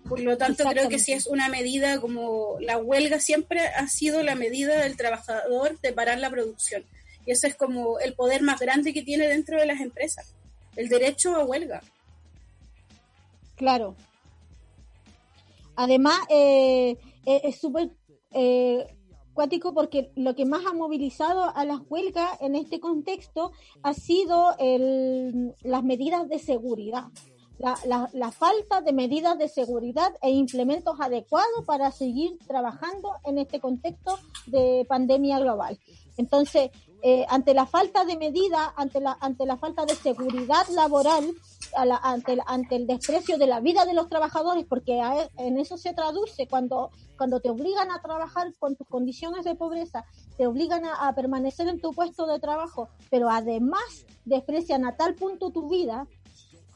Por 0.08 0.20
lo 0.22 0.38
tanto, 0.38 0.64
creo 0.66 0.90
que 0.90 1.00
si 1.00 1.14
es 1.14 1.28
una 1.28 1.50
medida 1.50 2.00
como 2.00 2.58
la 2.60 2.78
huelga 2.78 3.20
siempre 3.20 3.68
ha 3.68 3.88
sido 3.88 4.24
la 4.24 4.36
medida 4.36 4.82
del 4.82 4.98
trabajador 4.98 5.80
de 5.82 5.94
parar 5.94 6.20
la 6.20 6.30
producción. 6.30 6.84
Y 7.26 7.32
ese 7.32 7.48
es 7.48 7.56
como 7.56 8.00
el 8.00 8.14
poder 8.14 8.42
más 8.42 8.60
grande 8.60 8.94
que 8.94 9.04
tiene 9.04 9.28
dentro 9.28 9.60
de 9.60 9.66
las 9.66 9.82
empresas, 9.82 10.34
el 10.76 10.90
derecho 10.90 11.36
a 11.36 11.46
huelga. 11.46 11.82
Claro. 13.56 13.96
Además, 15.76 16.20
eh, 16.30 16.98
eh, 17.26 17.42
es 17.44 17.60
súper 17.60 17.90
eh, 18.32 18.86
cuático 19.34 19.74
porque 19.74 20.12
lo 20.16 20.36
que 20.36 20.46
más 20.46 20.66
ha 20.66 20.74
movilizado 20.74 21.56
a 21.56 21.64
las 21.64 21.80
huelgas 21.90 22.30
en 22.42 22.56
este 22.56 22.82
contexto 22.82 23.54
ha 23.84 23.94
sido 23.94 24.56
el, 24.60 25.56
las 25.64 25.84
medidas 25.84 26.28
de 26.28 26.40
seguridad. 26.40 27.06
La, 27.58 28.32
falta 28.32 28.82
de 28.82 28.94
medidas 28.94 29.38
de 29.38 29.50
seguridad 29.50 30.14
e 30.22 30.32
implementos 30.32 30.96
adecuados 31.00 31.66
para 31.66 31.92
seguir 31.92 32.38
trabajando 32.48 33.12
en 33.26 33.38
este 33.38 33.60
contexto 33.60 34.18
de 34.46 34.86
pandemia 34.88 35.40
global. 35.40 35.78
Entonces, 36.20 36.70
eh, 37.02 37.26
ante 37.30 37.54
la 37.54 37.66
falta 37.66 38.04
de 38.04 38.18
medida, 38.18 38.74
ante 38.76 39.00
la, 39.00 39.18
ante 39.22 39.46
la 39.46 39.56
falta 39.56 39.86
de 39.86 39.96
seguridad 39.96 40.68
laboral, 40.76 41.34
ante, 41.74 42.34
el, 42.34 42.42
ante 42.46 42.76
el 42.76 42.88
desprecio 42.88 43.38
de 43.38 43.48
la 43.48 43.62
vida 43.62 43.86
de 43.86 43.94
los 43.94 44.10
trabajadores, 44.10 44.66
porque 44.68 45.00
en 45.38 45.58
eso 45.58 45.78
se 45.78 45.94
traduce 45.94 46.46
cuando, 46.46 46.92
cuando 47.18 47.40
te 47.40 47.50
obligan 47.50 47.90
a 47.92 48.02
trabajar 48.02 48.54
con 48.60 48.76
tus 48.76 48.86
condiciones 48.88 49.46
de 49.46 49.56
pobreza, 49.56 50.04
te 50.36 50.46
obligan 50.46 50.84
a, 50.84 51.16
permanecer 51.16 51.70
en 51.70 51.80
tu 51.80 51.94
puesto 51.94 52.28
de 52.28 52.38
trabajo, 52.40 52.90
pero 53.10 53.30
además 53.30 54.06
desprecian 54.26 54.86
a 54.86 54.98
tal 54.98 55.16
punto 55.16 55.52
tu 55.52 55.70
vida 55.70 56.06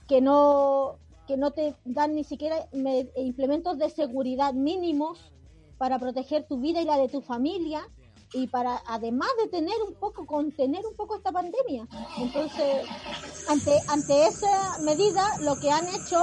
que 0.08 0.22
no, 0.22 0.96
que 1.28 1.36
no 1.36 1.52
te 1.52 1.76
dan 1.84 2.16
ni 2.16 2.24
siquiera 2.24 2.66
implementos 3.18 3.78
de 3.78 3.90
seguridad 3.90 4.54
mínimos 4.54 5.34
para 5.78 6.00
proteger 6.00 6.48
tu 6.48 6.62
vida 6.62 6.82
y 6.82 6.86
la 6.86 6.98
de 6.98 7.10
tu 7.10 7.20
familia 7.20 7.86
y 8.34 8.48
para 8.48 8.82
además 8.88 9.30
de 9.42 9.48
tener 9.48 9.76
un 9.88 9.94
poco 9.94 10.26
contener 10.26 10.86
un 10.86 10.96
poco 10.96 11.16
esta 11.16 11.32
pandemia. 11.32 11.88
Entonces 12.18 12.86
ante 13.48 13.80
ante 13.88 14.28
esa 14.28 14.80
medida 14.80 15.38
lo 15.42 15.60
que 15.60 15.72
han 15.72 15.88
hecho 15.88 16.22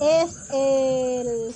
es 0.00 0.50
el, 0.52 1.54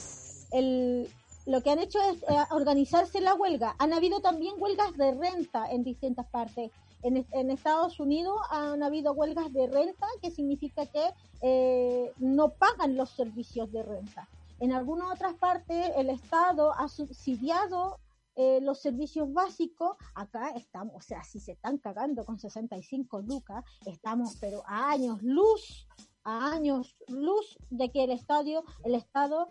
el 0.52 1.10
lo 1.46 1.62
que 1.62 1.70
han 1.70 1.78
hecho 1.78 1.98
es 2.02 2.22
eh, 2.22 2.36
organizarse 2.50 3.20
la 3.20 3.34
huelga. 3.34 3.74
Han 3.78 3.92
habido 3.92 4.20
también 4.20 4.54
huelgas 4.58 4.96
de 4.96 5.12
renta 5.12 5.70
en 5.70 5.82
distintas 5.84 6.26
partes. 6.26 6.70
En, 7.02 7.26
en 7.32 7.50
Estados 7.50 7.98
Unidos 7.98 8.36
han 8.50 8.82
habido 8.82 9.12
huelgas 9.12 9.52
de 9.52 9.66
renta 9.66 10.06
que 10.20 10.30
significa 10.30 10.86
que 10.86 11.02
eh, 11.40 12.12
no 12.18 12.50
pagan 12.50 12.96
los 12.96 13.10
servicios 13.10 13.72
de 13.72 13.82
renta. 13.82 14.28
En 14.60 14.72
algunas 14.72 15.10
otras 15.10 15.34
partes 15.34 15.90
el 15.96 16.10
Estado 16.10 16.72
ha 16.74 16.88
subsidiado 16.88 17.98
eh, 18.42 18.58
los 18.62 18.80
servicios 18.80 19.30
básicos, 19.30 19.98
acá 20.14 20.52
estamos, 20.56 20.94
o 20.96 21.00
sea, 21.02 21.22
si 21.24 21.38
se 21.40 21.52
están 21.52 21.76
cagando 21.76 22.24
con 22.24 22.38
65 22.38 23.20
lucas, 23.20 23.62
estamos 23.84 24.38
pero 24.40 24.62
a 24.66 24.88
años 24.92 25.22
luz, 25.22 25.86
a 26.24 26.52
años 26.52 26.96
luz 27.08 27.58
de 27.68 27.90
que 27.90 28.04
el 28.04 28.12
estadio, 28.12 28.64
el 28.82 28.94
Estado 28.94 29.48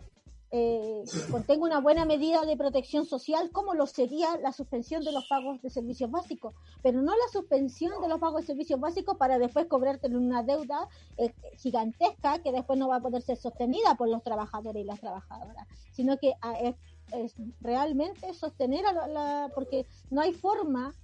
eh, 0.52 1.04
contenga 1.30 1.64
una 1.64 1.78
buena 1.78 2.04
medida 2.04 2.44
de 2.44 2.56
protección 2.56 3.06
social, 3.06 3.52
como 3.52 3.74
lo 3.74 3.86
sería 3.86 4.36
la 4.38 4.52
suspensión 4.52 5.04
de 5.04 5.12
los 5.12 5.28
pagos 5.28 5.62
de 5.62 5.70
servicios 5.70 6.10
básicos, 6.10 6.56
pero 6.82 7.00
no 7.00 7.12
la 7.12 7.28
suspensión 7.32 7.92
de 8.02 8.08
los 8.08 8.18
pagos 8.18 8.40
de 8.40 8.48
servicios 8.48 8.80
básicos 8.80 9.16
para 9.16 9.38
después 9.38 9.66
cobrarte 9.66 10.08
una 10.08 10.42
deuda 10.42 10.88
eh, 11.16 11.32
gigantesca 11.56 12.40
que 12.42 12.50
después 12.50 12.76
no 12.76 12.88
va 12.88 12.96
a 12.96 13.00
poder 13.00 13.22
ser 13.22 13.36
sostenida 13.36 13.94
por 13.94 14.08
los 14.08 14.24
trabajadores 14.24 14.82
y 14.82 14.86
las 14.86 14.98
trabajadoras, 14.98 15.68
sino 15.92 16.18
que 16.18 16.34
ah, 16.42 16.58
es 16.60 16.74
es 17.12 17.34
realmente 17.60 18.32
sostener 18.34 18.86
a 18.86 19.06
la, 19.06 19.50
porque 19.54 19.86
no 20.10 20.20
hay 20.20 20.32
forma 20.32 20.94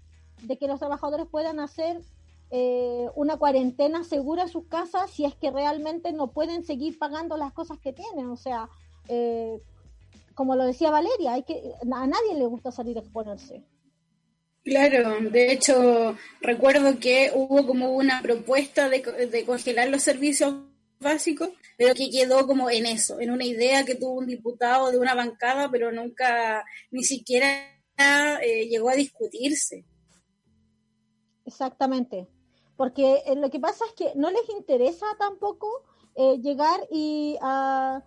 de 0.42 0.58
que 0.58 0.66
los 0.66 0.78
trabajadores 0.78 1.26
puedan 1.26 1.60
hacer 1.60 2.00
eh, 2.50 3.08
una 3.14 3.36
cuarentena 3.36 4.04
segura 4.04 4.42
en 4.42 4.48
sus 4.48 4.66
casas 4.66 5.10
si 5.10 5.24
es 5.24 5.34
que 5.34 5.50
realmente 5.50 6.12
no 6.12 6.30
pueden 6.32 6.64
seguir 6.64 6.98
pagando 6.98 7.36
las 7.36 7.52
cosas 7.52 7.78
que 7.78 7.92
tienen. 7.92 8.28
O 8.28 8.36
sea, 8.36 8.68
eh, 9.08 9.60
como 10.34 10.54
lo 10.54 10.64
decía 10.64 10.90
Valeria, 10.90 11.32
hay 11.32 11.42
que 11.42 11.72
a 11.82 12.06
nadie 12.06 12.34
le 12.36 12.46
gusta 12.46 12.70
salir 12.70 12.96
a 12.98 13.00
exponerse. 13.00 13.64
Claro, 14.62 15.30
de 15.30 15.52
hecho 15.52 16.16
recuerdo 16.40 16.98
que 16.98 17.30
hubo 17.34 17.66
como 17.66 17.92
una 17.92 18.20
propuesta 18.20 18.88
de, 18.88 19.00
de 19.30 19.44
congelar 19.44 19.88
los 19.88 20.02
servicios 20.02 20.54
básico, 21.00 21.48
pero 21.76 21.94
que 21.94 22.10
quedó 22.10 22.46
como 22.46 22.70
en 22.70 22.86
eso, 22.86 23.20
en 23.20 23.30
una 23.30 23.44
idea 23.44 23.84
que 23.84 23.94
tuvo 23.94 24.14
un 24.14 24.26
diputado 24.26 24.90
de 24.90 24.98
una 24.98 25.14
bancada, 25.14 25.70
pero 25.70 25.92
nunca 25.92 26.64
ni 26.90 27.04
siquiera 27.04 27.76
eh, 28.42 28.66
llegó 28.68 28.90
a 28.90 28.94
discutirse. 28.94 29.84
Exactamente, 31.44 32.26
porque 32.76 33.22
eh, 33.26 33.36
lo 33.36 33.50
que 33.50 33.60
pasa 33.60 33.84
es 33.86 33.92
que 33.92 34.12
no 34.16 34.30
les 34.30 34.48
interesa 34.50 35.06
tampoco 35.18 35.68
eh, 36.14 36.38
llegar 36.38 36.80
y 36.90 37.36
a, 37.40 38.02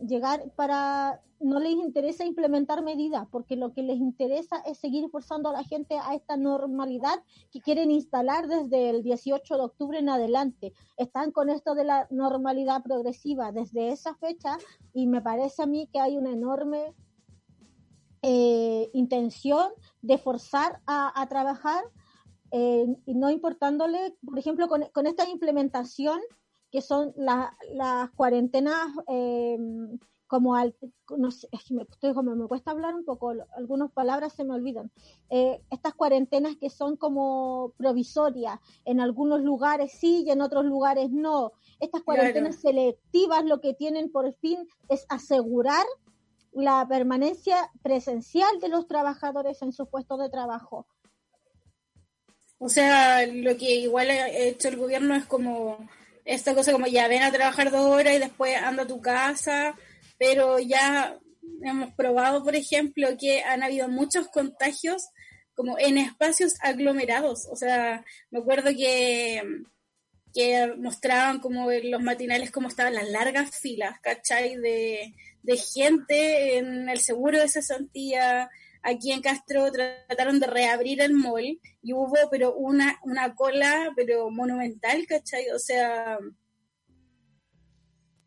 llegar 0.00 0.50
para 0.56 1.20
no 1.40 1.58
les 1.58 1.72
interesa 1.72 2.24
implementar 2.24 2.82
medidas, 2.82 3.26
porque 3.30 3.56
lo 3.56 3.72
que 3.72 3.82
les 3.82 3.96
interesa 3.96 4.58
es 4.66 4.78
seguir 4.78 5.08
forzando 5.08 5.48
a 5.48 5.52
la 5.52 5.64
gente 5.64 5.96
a 5.98 6.14
esta 6.14 6.36
normalidad 6.36 7.22
que 7.50 7.62
quieren 7.62 7.90
instalar 7.90 8.46
desde 8.46 8.90
el 8.90 9.02
18 9.02 9.56
de 9.56 9.62
octubre 9.62 9.98
en 9.98 10.10
adelante. 10.10 10.74
Están 10.98 11.32
con 11.32 11.48
esto 11.48 11.74
de 11.74 11.84
la 11.84 12.06
normalidad 12.10 12.82
progresiva 12.82 13.52
desde 13.52 13.90
esa 13.90 14.14
fecha 14.16 14.58
y 14.92 15.06
me 15.06 15.22
parece 15.22 15.62
a 15.62 15.66
mí 15.66 15.88
que 15.90 15.98
hay 15.98 16.18
una 16.18 16.30
enorme 16.30 16.94
eh, 18.20 18.90
intención 18.92 19.70
de 20.02 20.18
forzar 20.18 20.82
a, 20.86 21.26
trabajar 21.30 21.82
eh, 22.50 22.84
no 23.06 23.30
importándole, 23.30 24.14
por 24.22 24.38
ejemplo, 24.38 24.68
con, 24.68 24.84
con 24.92 25.06
esta 25.06 25.26
implementación 25.30 26.20
que 26.70 26.82
son 26.82 27.12
las 27.16 28.10
cuarentenas 28.16 28.88
eh, 29.08 29.58
como 30.30 30.54
al, 30.54 30.76
no 31.18 31.32
sé, 31.32 31.48
me, 31.70 31.82
estoy, 31.82 32.14
como 32.14 32.36
me 32.36 32.46
cuesta 32.46 32.70
hablar 32.70 32.94
un 32.94 33.04
poco, 33.04 33.32
algunas 33.56 33.90
palabras 33.90 34.32
se 34.32 34.44
me 34.44 34.54
olvidan. 34.54 34.92
Eh, 35.28 35.60
estas 35.72 35.94
cuarentenas 35.94 36.54
que 36.54 36.70
son 36.70 36.96
como 36.96 37.74
provisorias, 37.76 38.60
en 38.84 39.00
algunos 39.00 39.40
lugares 39.40 39.90
sí 39.90 40.22
y 40.24 40.30
en 40.30 40.40
otros 40.40 40.64
lugares 40.64 41.10
no. 41.10 41.50
Estas 41.80 42.02
cuarentenas 42.02 42.60
selectivas 42.60 43.44
lo 43.44 43.60
que 43.60 43.74
tienen 43.74 44.12
por 44.12 44.32
fin 44.34 44.68
es 44.88 45.04
asegurar 45.08 45.84
la 46.52 46.86
permanencia 46.88 47.68
presencial 47.82 48.60
de 48.60 48.68
los 48.68 48.86
trabajadores 48.86 49.60
en 49.62 49.72
sus 49.72 49.88
puestos 49.88 50.20
de 50.20 50.30
trabajo. 50.30 50.86
O 52.58 52.68
sea, 52.68 53.26
lo 53.26 53.56
que 53.56 53.80
igual 53.80 54.10
ha 54.10 54.28
hecho 54.28 54.68
el 54.68 54.76
gobierno 54.76 55.16
es 55.16 55.24
como 55.24 55.76
esta 56.34 56.54
cosa 56.54 56.72
como 56.72 56.86
ya 56.86 57.08
ven 57.08 57.22
a 57.22 57.32
trabajar 57.32 57.70
dos 57.70 57.86
horas 57.86 58.14
y 58.14 58.18
después 58.18 58.56
anda 58.56 58.84
a 58.84 58.86
tu 58.86 59.00
casa 59.00 59.74
pero 60.20 60.58
ya 60.58 61.18
hemos 61.62 61.94
probado, 61.94 62.44
por 62.44 62.54
ejemplo, 62.54 63.08
que 63.18 63.42
han 63.42 63.62
habido 63.62 63.88
muchos 63.88 64.28
contagios 64.28 65.08
como 65.54 65.78
en 65.78 65.96
espacios 65.96 66.56
aglomerados. 66.60 67.46
O 67.50 67.56
sea, 67.56 68.04
me 68.30 68.40
acuerdo 68.40 68.70
que, 68.76 69.42
que 70.34 70.74
mostraban 70.76 71.40
como 71.40 71.70
en 71.72 71.90
los 71.90 72.02
matinales 72.02 72.50
cómo 72.50 72.68
estaban 72.68 72.94
las 72.94 73.08
largas 73.08 73.58
filas, 73.58 73.98
¿cachai? 74.00 74.56
De, 74.56 75.14
de 75.42 75.56
gente 75.56 76.58
en 76.58 76.90
el 76.90 77.00
seguro 77.00 77.40
de 77.40 77.48
cesantía. 77.48 78.50
Aquí 78.82 79.12
en 79.12 79.20
Castro 79.20 79.70
trataron 79.70 80.40
de 80.40 80.46
reabrir 80.46 81.00
el 81.02 81.12
mall 81.12 81.60
y 81.82 81.92
hubo 81.92 82.16
pero 82.30 82.54
una, 82.54 82.98
una 83.02 83.34
cola 83.34 83.92
pero 83.94 84.30
monumental, 84.30 85.06
¿cachai? 85.06 85.50
O 85.50 85.58
sea... 85.58 86.18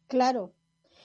Claro, 0.07 0.53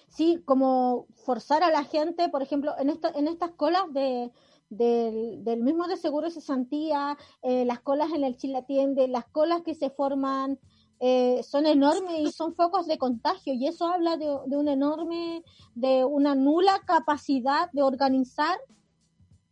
sí, 0.09 0.43
como 0.45 1.07
forzar 1.25 1.63
a 1.63 1.71
la 1.71 1.85
gente, 1.85 2.29
por 2.29 2.43
ejemplo, 2.43 2.75
en, 2.79 2.91
en 3.15 3.29
estas 3.29 3.53
colas 3.53 3.85
de, 3.93 4.31
del, 4.71 5.63
mismo 5.63 5.87
de 5.89 5.97
seguro 5.97 6.27
de 6.27 6.35
cesantía, 6.35 7.17
eh, 7.43 7.65
las 7.65 7.81
colas 7.81 8.13
en 8.13 8.25
el 8.25 8.37
Chile 8.37 8.59
Atiende, 8.59 9.09
las 9.09 9.27
colas 9.27 9.63
que 9.63 9.75
se 9.75 9.91
forman 9.91 10.59
eh, 11.01 11.43
son 11.43 11.67
enormes 11.67 12.21
y 12.21 12.33
son 12.33 12.55
focos 12.55 12.87
de 12.87 12.99
contagio 12.99 13.55
y 13.55 13.67
eso 13.67 13.87
habla 13.87 14.17
de, 14.17 14.27
de 14.47 14.57
una 14.57 14.73
enorme, 14.73 15.43
de 15.75 16.05
una 16.05 16.35
nula 16.35 16.83
capacidad 16.87 17.71
de 17.73 17.83
organizar 17.83 18.59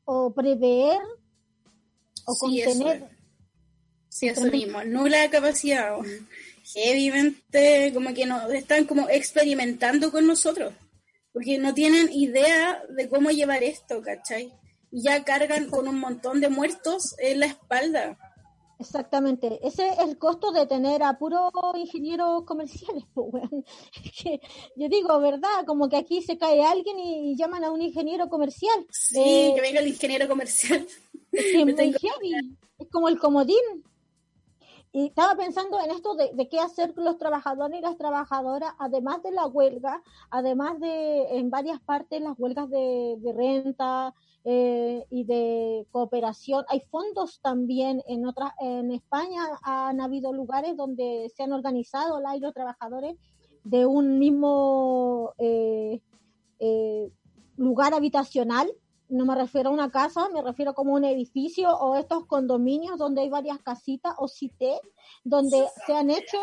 o 0.06 0.32
prever 0.32 0.98
o 2.24 2.34
contener. 2.38 3.04
sí, 4.08 4.28
eso 4.28 4.46
mismo, 4.46 4.82
nula 4.84 5.28
capacidad 5.30 5.98
heavymente 6.74 7.92
como 7.94 8.12
que 8.12 8.26
no 8.26 8.50
están 8.50 8.84
como 8.86 9.08
experimentando 9.08 10.10
con 10.10 10.26
nosotros, 10.26 10.74
porque 11.32 11.58
no 11.58 11.74
tienen 11.74 12.12
idea 12.12 12.82
de 12.88 13.08
cómo 13.08 13.30
llevar 13.30 13.62
esto, 13.62 14.02
¿cachai? 14.02 14.52
Y 14.90 15.02
ya 15.02 15.24
cargan 15.24 15.68
con 15.70 15.88
un 15.88 15.98
montón 15.98 16.40
de 16.40 16.48
muertos 16.48 17.14
en 17.18 17.40
la 17.40 17.46
espalda. 17.46 18.18
Exactamente, 18.78 19.58
ese 19.66 19.88
es 19.88 19.98
el 20.00 20.18
costo 20.18 20.52
de 20.52 20.66
tener 20.66 21.02
a 21.02 21.18
puros 21.18 21.50
ingenieros 21.76 22.44
comerciales. 22.44 23.04
Pues, 23.14 23.42
yo 24.76 24.88
digo, 24.88 25.18
¿verdad? 25.20 25.64
Como 25.66 25.88
que 25.88 25.96
aquí 25.96 26.22
se 26.22 26.36
cae 26.36 26.62
alguien 26.62 26.98
y 26.98 27.36
llaman 27.36 27.64
a 27.64 27.70
un 27.70 27.80
ingeniero 27.80 28.28
comercial. 28.28 28.86
Sí, 28.90 29.18
eh, 29.18 29.52
que 29.54 29.60
venga 29.60 29.80
el 29.80 29.88
ingeniero 29.88 30.28
comercial. 30.28 30.86
es 31.32 32.88
como 32.90 33.08
el 33.08 33.18
comodín. 33.18 33.84
Y 34.92 35.08
estaba 35.08 35.34
pensando 35.34 35.78
en 35.78 35.90
esto 35.90 36.14
de, 36.14 36.48
qué 36.48 36.58
hacer 36.58 36.94
con 36.94 37.04
los 37.04 37.18
trabajadores 37.18 37.78
y 37.78 37.82
las 37.82 37.98
trabajadoras, 37.98 38.72
además 38.78 39.22
de 39.22 39.30
la 39.30 39.46
huelga, 39.46 40.02
además 40.30 40.80
de 40.80 41.36
en 41.36 41.50
varias 41.50 41.80
partes 41.80 42.22
las 42.22 42.38
huelgas 42.38 42.70
de, 42.70 43.18
renta 43.36 44.14
eh, 44.48 45.04
y 45.10 45.24
de 45.24 45.88
cooperación. 45.90 46.64
Hay 46.68 46.78
fondos 46.82 47.40
también 47.40 48.00
en 48.06 48.24
otras, 48.26 48.52
en 48.60 48.92
España 48.92 49.42
han 49.60 50.00
habido 50.00 50.32
lugares 50.32 50.76
donde 50.76 51.32
se 51.36 51.42
han 51.42 51.52
organizado 51.52 52.20
los 52.20 52.54
trabajadores 52.54 53.16
de 53.64 53.86
un 53.86 54.20
mismo 54.20 55.32
eh, 55.38 56.00
eh, 56.60 57.10
lugar 57.56 57.92
habitacional 57.92 58.70
no 59.08 59.24
me 59.24 59.34
refiero 59.34 59.70
a 59.70 59.72
una 59.72 59.90
casa, 59.90 60.28
me 60.28 60.42
refiero 60.42 60.74
como 60.74 60.94
un 60.94 61.04
edificio 61.04 61.70
o 61.70 61.96
estos 61.96 62.26
condominios 62.26 62.98
donde 62.98 63.22
hay 63.22 63.28
varias 63.28 63.60
casitas 63.60 64.14
o 64.18 64.26
cité, 64.26 64.80
donde 65.22 65.64
se 65.86 65.94
han 65.94 66.10
hecho 66.10 66.38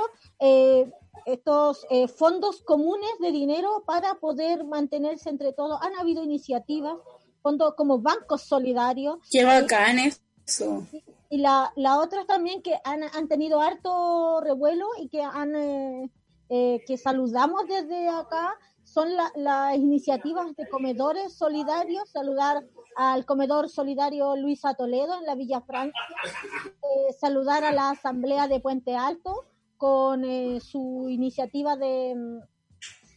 estos 1.25 1.85
fondos 2.15 2.61
comunes 2.61 3.11
de 3.19 3.33
dinero 3.33 3.83
para 3.85 4.15
poder 4.15 4.63
mantenerse 4.63 5.29
entre 5.29 5.51
todos. 5.51 5.77
Han 5.81 5.99
habido 5.99 6.23
iniciativas, 6.23 6.95
fondos 7.43 7.75
como 7.75 7.99
bancos 7.99 8.41
solidarios. 8.41 9.19
Qué 9.29 9.45
bacán 9.45 9.99
eso. 9.99 10.87
Y 11.29 11.37
la, 11.37 11.71
la 11.75 11.99
otra 11.99 12.25
también 12.25 12.63
que 12.63 12.75
han, 12.83 13.03
han 13.03 13.27
tenido 13.27 13.61
harto 13.61 14.41
revuelo 14.41 14.87
y 14.99 15.09
que 15.09 15.21
han 15.21 15.55
eh, 15.55 16.11
eh, 16.49 16.83
que 16.85 16.97
saludamos 16.97 17.67
desde 17.67 18.09
acá 18.09 18.55
son 18.83 19.09
las 19.35 19.75
iniciativas 19.75 20.55
de 20.55 20.69
comedores 20.69 21.33
solidarios, 21.33 22.09
saludar 22.09 22.63
al 22.95 23.25
comedor 23.25 23.69
solidario 23.69 24.35
Luisa 24.35 24.75
Toledo 24.75 25.17
en 25.17 25.25
la 25.25 25.33
Villa 25.33 25.61
Franca, 25.61 25.97
eh, 26.25 27.13
saludar 27.19 27.63
a 27.63 27.71
la 27.71 27.89
Asamblea 27.89 28.47
de 28.47 28.59
Puente 28.59 28.95
Alto 28.95 29.45
con 29.77 30.25
eh, 30.25 30.59
su 30.59 31.07
iniciativa 31.09 31.75
de, 31.75 32.41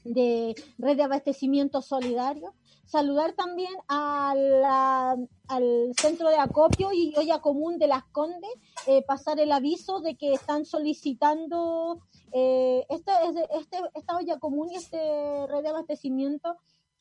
de 0.04 0.54
red 0.78 0.96
de 0.96 1.02
abastecimiento 1.02 1.82
solidario, 1.82 2.54
saludar 2.87 3.34
también 3.34 3.72
al 3.89 5.28
centro 6.01 6.28
de 6.28 6.37
acopio 6.37 6.93
y 6.93 7.14
olla 7.16 7.41
común 7.41 7.78
de 7.78 7.89
las 7.89 8.05
Condes, 8.05 8.51
eh, 8.87 9.03
pasar 9.03 9.39
el 9.41 9.53
aviso 9.53 10.01
de 10.01 10.16
que 10.16 10.32
están 10.32 10.64
solicitando 10.64 12.01
eh, 12.32 12.87
este, 12.89 13.12
este, 13.59 13.78
esta 13.95 14.16
olla 14.16 14.39
común 14.39 14.70
y 14.70 14.76
este 14.76 15.47
red 15.49 15.62
de 15.62 15.68
abastecimiento 15.68 16.57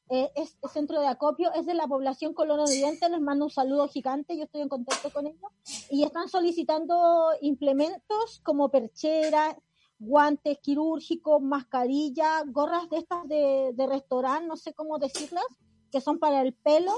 eh, 0.09 0.31
este 0.35 0.67
centro 0.67 1.01
de 1.01 1.07
acopio 1.07 1.51
es 1.53 1.65
de 1.65 1.73
la 1.73 1.87
población 1.87 2.35
colonidiente, 2.35 3.09
les 3.09 3.21
mando 3.21 3.45
un 3.45 3.51
saludo 3.51 3.87
gigante, 3.87 4.37
yo 4.37 4.43
estoy 4.43 4.61
en 4.61 4.69
contacto 4.69 5.11
con 5.11 5.25
ellos, 5.25 5.51
y 5.89 6.03
están 6.03 6.29
solicitando 6.29 7.31
implementos 7.41 8.39
como 8.43 8.69
percheras, 8.69 9.55
guantes 9.97 10.59
quirúrgicos, 10.59 11.41
mascarillas, 11.41 12.43
gorras 12.51 12.87
de 12.89 12.97
estas 12.97 13.27
de, 13.27 13.71
de 13.73 13.87
restaurante, 13.87 14.47
no 14.47 14.57
sé 14.57 14.73
cómo 14.73 14.99
decirlas, 14.99 15.45
que 15.91 16.01
son 16.01 16.19
para 16.19 16.41
el 16.41 16.53
pelo, 16.53 16.93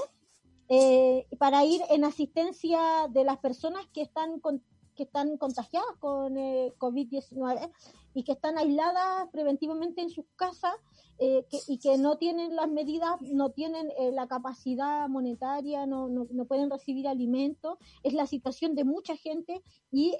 eh, 0.68 1.26
para 1.38 1.64
ir 1.64 1.80
en 1.90 2.04
asistencia 2.04 3.08
de 3.10 3.24
las 3.24 3.38
personas 3.38 3.86
que 3.92 4.02
están 4.02 4.40
que 4.98 5.04
están 5.04 5.38
contagiadas 5.38 5.96
con 6.00 6.36
eh, 6.36 6.74
COVID-19 6.76 7.70
y 8.14 8.24
que 8.24 8.32
están 8.32 8.58
aisladas 8.58 9.28
preventivamente 9.30 10.02
en 10.02 10.10
sus 10.10 10.24
casas 10.34 10.74
eh, 11.20 11.46
y 11.68 11.78
que 11.78 11.96
no 11.98 12.18
tienen 12.18 12.56
las 12.56 12.68
medidas, 12.68 13.12
no 13.22 13.50
tienen 13.50 13.92
eh, 13.96 14.10
la 14.10 14.26
capacidad 14.26 15.08
monetaria, 15.08 15.86
no, 15.86 16.08
no, 16.08 16.26
no, 16.32 16.44
pueden 16.46 16.68
recibir 16.68 17.06
alimentos. 17.06 17.78
Es 18.02 18.12
la 18.12 18.26
situación 18.26 18.74
de 18.74 18.82
mucha 18.82 19.16
gente 19.16 19.62
y 19.92 20.16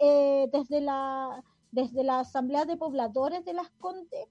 desde, 0.52 0.80
la, 0.80 1.42
desde 1.72 2.04
la 2.04 2.20
Asamblea 2.20 2.64
de 2.64 2.76
Pobladores 2.76 3.44
de 3.44 3.54
las 3.54 3.70
Contes 3.80 4.28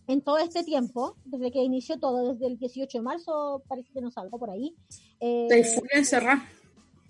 en 0.09 0.22
todo 0.22 0.39
este 0.39 0.64
tiempo, 0.64 1.14
desde 1.24 1.53
que 1.53 1.62
inició 1.62 2.01
todo, 2.01 2.33
desde 2.33 2.49
el 2.49 2.59
18 2.59 2.99
de 2.99 3.03
marzo, 3.03 3.62
parece 3.68 3.93
que 3.93 4.01
no 4.01 4.11
salgo 4.11 4.37
por 4.37 4.51
ahí. 4.51 4.74
Eh, 5.20 5.47
Te 5.49 5.97
encerrar. 5.97 6.39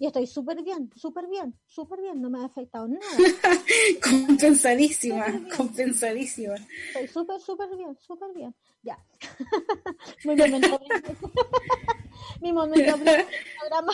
Y 0.01 0.07
estoy 0.07 0.27
súper 0.27 0.63
bien, 0.63 0.91
súper 0.97 1.29
bien, 1.29 1.55
súper 1.67 2.01
bien, 2.01 2.23
no 2.23 2.31
me 2.31 2.41
ha 2.41 2.47
afectado 2.47 2.89
nada. 2.89 3.05
compensadísima, 4.03 5.27
compensadísima. 5.55 6.55
Estoy 6.87 7.07
súper, 7.07 7.39
súper 7.39 7.77
bien, 7.77 7.95
súper 8.01 8.33
bien. 8.33 8.57
Ya. 8.83 8.99
Muy 10.25 10.37
momento. 10.37 10.81
Mi 12.41 12.51
momento. 12.51 12.97
programa. 13.61 13.93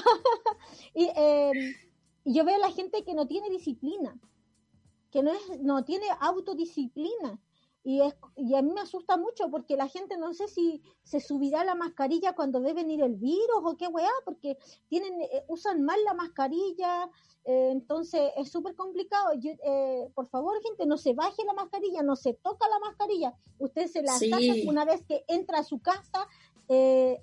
y 0.94 1.10
eh, 1.16 1.74
yo 2.24 2.44
veo 2.44 2.54
a 2.54 2.58
la 2.58 2.70
gente 2.70 3.02
que 3.02 3.14
no 3.14 3.26
tiene 3.26 3.50
disciplina, 3.50 4.16
que 5.10 5.24
no, 5.24 5.32
es, 5.32 5.60
no 5.60 5.84
tiene 5.84 6.06
autodisciplina. 6.20 7.40
Y, 7.88 8.00
es, 8.00 8.16
y 8.34 8.56
a 8.56 8.62
mí 8.62 8.72
me 8.72 8.80
asusta 8.80 9.16
mucho 9.16 9.48
porque 9.48 9.76
la 9.76 9.86
gente 9.86 10.18
no 10.18 10.34
sé 10.34 10.48
si 10.48 10.82
se 11.04 11.20
subirá 11.20 11.62
la 11.62 11.76
mascarilla 11.76 12.34
cuando 12.34 12.60
ve 12.60 12.72
venir 12.72 13.00
el 13.00 13.14
virus 13.14 13.62
o 13.62 13.76
qué 13.76 13.86
weá, 13.86 14.10
porque 14.24 14.58
tienen, 14.88 15.22
eh, 15.22 15.44
usan 15.46 15.84
mal 15.84 15.96
la 16.04 16.12
mascarilla, 16.12 17.08
eh, 17.44 17.68
entonces 17.70 18.32
es 18.36 18.50
súper 18.50 18.74
complicado. 18.74 19.34
Yo, 19.34 19.52
eh, 19.62 20.10
por 20.16 20.26
favor, 20.26 20.60
gente, 20.64 20.84
no 20.84 20.96
se 20.96 21.14
baje 21.14 21.44
la 21.44 21.52
mascarilla, 21.52 22.02
no 22.02 22.16
se 22.16 22.34
toca 22.34 22.66
la 22.68 22.80
mascarilla. 22.80 23.32
Usted 23.60 23.86
se 23.86 24.02
la 24.02 24.18
saca 24.18 24.38
una 24.66 24.84
vez 24.84 25.04
que 25.04 25.24
entra 25.28 25.60
a 25.60 25.62
su 25.62 25.78
casa, 25.78 26.26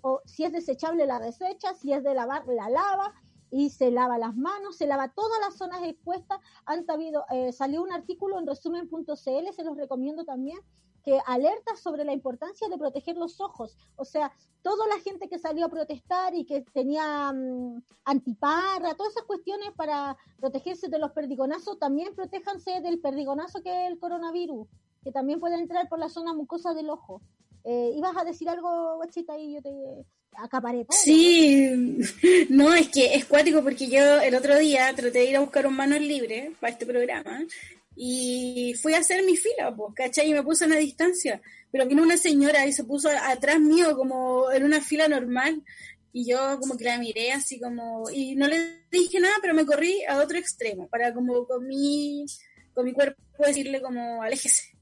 o 0.01 0.21
si 0.23 0.45
es 0.45 0.53
desechable 0.53 1.05
la 1.05 1.19
desecha, 1.19 1.73
si 1.73 1.91
es 1.91 2.05
de 2.05 2.13
lavar 2.13 2.47
la 2.47 2.69
lava 2.69 3.13
y 3.53 3.69
se 3.69 3.91
lava 3.91 4.17
las 4.17 4.35
manos, 4.35 4.77
se 4.77 4.87
lava 4.87 5.09
todas 5.09 5.39
las 5.39 5.55
zonas 5.55 5.83
expuestas. 5.83 6.39
Han 6.65 6.85
sabido, 6.85 7.23
eh, 7.29 7.51
salió 7.51 7.83
un 7.83 7.91
artículo 7.91 8.39
en 8.39 8.47
resumen.cl, 8.47 9.15
se 9.15 9.63
los 9.63 9.77
recomiendo 9.77 10.25
también, 10.25 10.57
que 11.03 11.19
alerta 11.27 11.75
sobre 11.75 12.03
la 12.03 12.13
importancia 12.13 12.67
de 12.67 12.79
proteger 12.79 13.15
los 13.15 13.39
ojos. 13.41 13.77
O 13.95 14.05
sea, 14.05 14.31
toda 14.63 14.87
la 14.87 14.99
gente 15.01 15.29
que 15.29 15.37
salió 15.37 15.67
a 15.67 15.69
protestar 15.69 16.33
y 16.33 16.45
que 16.45 16.61
tenía 16.73 17.31
um, 17.31 17.79
antiparra, 18.05 18.95
todas 18.95 19.11
esas 19.11 19.25
cuestiones 19.25 19.71
para 19.75 20.17
protegerse 20.39 20.87
de 20.87 20.97
los 20.97 21.11
perdigonazos, 21.11 21.77
también 21.77 22.15
protéjanse 22.15 22.81
del 22.81 22.99
perdigonazo 23.01 23.61
que 23.61 23.85
es 23.85 23.91
el 23.91 23.99
coronavirus, 23.99 24.67
que 25.03 25.11
también 25.11 25.39
puede 25.39 25.59
entrar 25.59 25.87
por 25.89 25.99
la 25.99 26.09
zona 26.09 26.33
mucosa 26.33 26.73
del 26.73 26.89
ojo. 26.89 27.21
Eh, 27.63 27.91
¿Ibas 27.95 28.15
a 28.17 28.25
decir 28.25 28.49
algo, 28.49 28.97
guachita, 28.97 29.37
y 29.37 29.53
yo 29.53 29.61
te 29.61 29.71
acaparé? 30.37 30.85
Sí, 30.89 31.69
no, 32.49 32.73
es 32.73 32.89
que 32.89 33.15
es 33.15 33.25
cuático 33.25 33.63
porque 33.63 33.87
yo 33.87 34.19
el 34.21 34.35
otro 34.35 34.57
día 34.57 34.93
traté 34.95 35.19
de 35.19 35.29
ir 35.29 35.37
a 35.37 35.41
buscar 35.41 35.65
un 35.65 35.75
manos 35.75 36.01
libre 36.01 36.51
para 36.59 36.73
este 36.73 36.85
programa 36.85 37.41
y 37.95 38.73
fui 38.81 38.93
a 38.93 38.99
hacer 38.99 39.23
mi 39.23 39.37
fila, 39.37 39.73
pues, 39.75 39.93
¿cachai? 39.95 40.29
Y 40.29 40.33
me 40.33 40.43
puse 40.43 40.63
a 40.63 40.67
una 40.67 40.77
distancia, 40.77 41.41
pero 41.71 41.85
vino 41.85 42.03
una 42.03 42.17
señora 42.17 42.65
y 42.65 42.73
se 42.73 42.83
puso 42.83 43.09
atrás 43.09 43.59
mío 43.59 43.95
como 43.95 44.51
en 44.51 44.63
una 44.63 44.81
fila 44.81 45.07
normal 45.07 45.63
y 46.11 46.29
yo 46.29 46.59
como 46.59 46.77
que 46.77 46.83
la 46.83 46.97
miré 46.97 47.31
así 47.31 47.59
como, 47.59 48.09
y 48.11 48.35
no 48.35 48.47
le 48.47 48.83
dije 48.91 49.19
nada, 49.19 49.35
pero 49.41 49.53
me 49.53 49.65
corrí 49.65 50.03
a 50.07 50.17
otro 50.17 50.37
extremo 50.37 50.87
para 50.87 51.13
como 51.13 51.47
con 51.47 51.65
mi, 51.65 52.25
con 52.73 52.85
mi 52.85 52.93
cuerpo 52.93 53.21
decirle 53.39 53.81
como, 53.81 54.21
aléjese 54.21 54.72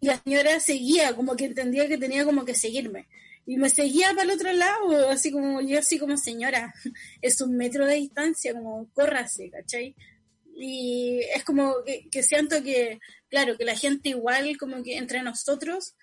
la 0.00 0.20
señora 0.22 0.60
seguía, 0.60 1.14
como 1.14 1.36
que 1.36 1.46
entendía 1.46 1.88
que 1.88 1.98
tenía 1.98 2.24
como 2.24 2.44
que 2.44 2.54
seguirme. 2.54 3.06
Y 3.46 3.56
me 3.56 3.68
seguía 3.68 4.10
para 4.10 4.22
el 4.22 4.30
otro 4.30 4.52
lado, 4.52 5.10
así 5.10 5.32
como 5.32 5.60
yo, 5.60 5.78
así 5.78 5.98
como 5.98 6.16
señora, 6.16 6.72
es 7.22 7.40
un 7.40 7.56
metro 7.56 7.86
de 7.86 7.96
distancia, 7.96 8.52
como 8.52 8.88
córrase, 8.92 9.50
¿cachai? 9.50 9.94
Y 10.56 11.20
es 11.34 11.42
como 11.44 11.74
que, 11.84 12.22
siento 12.22 12.62
que, 12.62 13.00
claro, 13.28 13.56
que 13.56 13.64
la 13.64 13.76
gente 13.76 14.10
igual, 14.10 14.56
como 14.58 14.82
que 14.82 14.96
entre 14.96 15.22
nosotros, 15.22 15.94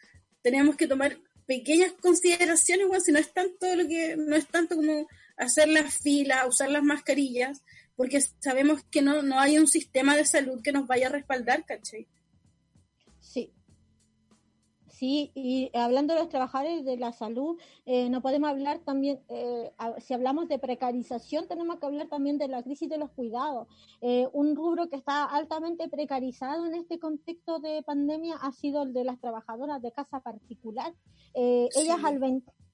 tenemos 0.41 0.75
que 0.75 0.87
tomar 0.87 1.19
pequeñas 1.45 1.93
consideraciones, 1.93 2.85
igual 2.85 3.01
si 3.01 3.11
no 3.11 3.19
es 3.19 3.31
tanto 3.33 3.75
lo 3.75 3.87
que, 3.87 4.15
no 4.17 4.35
es 4.35 4.47
tanto 4.47 4.75
como 4.75 5.07
hacer 5.37 5.69
las 5.69 5.97
filas, 5.99 6.47
usar 6.47 6.69
las 6.69 6.83
mascarillas, 6.83 7.61
porque 7.95 8.19
sabemos 8.39 8.83
que 8.91 9.01
no, 9.01 9.21
no 9.21 9.39
hay 9.39 9.57
un 9.57 9.67
sistema 9.67 10.15
de 10.15 10.25
salud 10.25 10.61
que 10.61 10.71
nos 10.71 10.87
vaya 10.87 11.07
a 11.07 11.11
respaldar, 11.11 11.65
¿cachai? 11.65 12.07
Sí, 14.97 15.31
y 15.35 15.69
hablando 15.77 16.15
de 16.15 16.21
los 16.21 16.29
trabajadores 16.29 16.83
de 16.83 16.97
la 16.97 17.11
salud, 17.11 17.55
eh, 17.85 18.09
no 18.09 18.23
podemos 18.23 18.49
hablar 18.49 18.79
también, 18.79 19.19
eh, 19.29 19.71
si 19.99 20.15
hablamos 20.15 20.47
de 20.47 20.57
precarización, 20.57 21.47
tenemos 21.47 21.77
que 21.77 21.85
hablar 21.85 22.07
también 22.07 22.39
de 22.39 22.47
la 22.47 22.63
crisis 22.63 22.89
de 22.89 22.97
los 22.97 23.11
cuidados. 23.11 23.67
Eh, 24.01 24.27
un 24.33 24.55
rubro 24.55 24.89
que 24.89 24.95
está 24.95 25.25
altamente 25.25 25.87
precarizado 25.87 26.65
en 26.65 26.73
este 26.73 26.97
contexto 26.97 27.59
de 27.59 27.83
pandemia 27.83 28.37
ha 28.41 28.51
sido 28.51 28.81
el 28.81 28.93
de 28.93 29.03
las 29.03 29.19
trabajadoras 29.19 29.83
de 29.83 29.91
casa 29.91 30.19
particular. 30.19 30.95
Ellas 31.35 32.03
al 32.03 32.19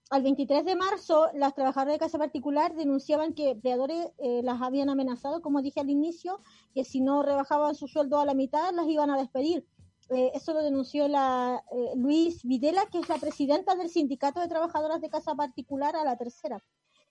al 0.10 0.22
23 0.22 0.64
de 0.64 0.76
marzo, 0.76 1.28
las 1.34 1.56
trabajadoras 1.56 1.96
de 1.96 2.00
casa 2.00 2.20
particular 2.20 2.76
denunciaban 2.76 3.34
que 3.34 3.50
empleadores 3.50 4.12
eh, 4.20 4.42
las 4.44 4.62
habían 4.62 4.90
amenazado, 4.90 5.42
como 5.42 5.62
dije 5.62 5.80
al 5.80 5.90
inicio, 5.90 6.40
que 6.76 6.84
si 6.86 7.02
no 7.02 7.24
rebajaban 7.24 7.74
su 7.74 7.88
sueldo 7.88 8.20
a 8.20 8.26
la 8.26 8.36
mitad, 8.36 8.74
las 8.74 8.88
iban 8.88 9.10
a 9.10 9.18
despedir. 9.18 9.66
Eh, 10.14 10.32
eso 10.36 10.54
lo 10.54 10.62
denunció 10.62 11.08
la 11.08 11.64
eh, 11.72 11.92
Luis 11.96 12.44
Videla, 12.44 12.86
que 12.92 13.00
es 13.00 13.10
la 13.10 13.18
presidenta 13.18 13.76
del 13.76 13.90
Sindicato 13.90 14.40
de 14.40 14.48
Trabajadoras 14.48 15.02
de 15.02 15.10
Casa 15.10 15.34
Particular 15.34 15.96
a 15.96 16.04
la 16.04 16.18
tercera. 16.18 16.64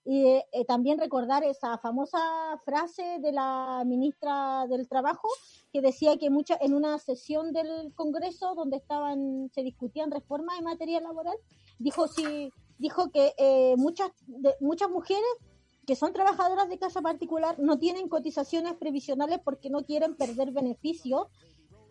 Y 0.05 0.25
eh, 0.27 0.65
también 0.67 0.99
recordar 0.99 1.43
esa 1.45 1.79
famosa 1.79 2.19
frase 2.65 3.19
de 3.21 3.33
la 3.33 3.83
ministra 3.87 4.67
del 4.69 4.89
Trabajo 4.89 5.29
que 5.73 5.81
decía 5.81 6.17
que 6.17 6.31
mucha, 6.31 6.57
en 6.61 6.75
una 6.75 6.99
sesión 6.99 7.53
del 7.53 7.93
Congreso 7.95 8.55
donde 8.55 8.77
estaban 8.77 9.51
se 9.55 9.63
discutían 9.63 10.11
reformas 10.11 10.59
en 10.59 10.65
materia 10.65 11.01
laboral, 11.01 11.37
dijo 11.79 12.09
si 12.09 12.53
dijo 12.79 13.11
que 13.11 13.33
muchas 13.77 14.11
muchas 14.61 14.91
mujeres 14.91 15.23
que 15.87 15.95
son 15.95 16.13
trabajadoras 16.13 16.69
de 16.69 16.79
casa 16.79 17.01
particular 17.01 17.57
no 17.61 17.79
tienen 17.79 18.09
cotizaciones 18.09 18.75
previsionales 18.75 19.39
porque 19.45 19.71
no 19.71 19.85
quieren 19.85 20.17
perder 20.17 20.51
beneficios 20.51 21.29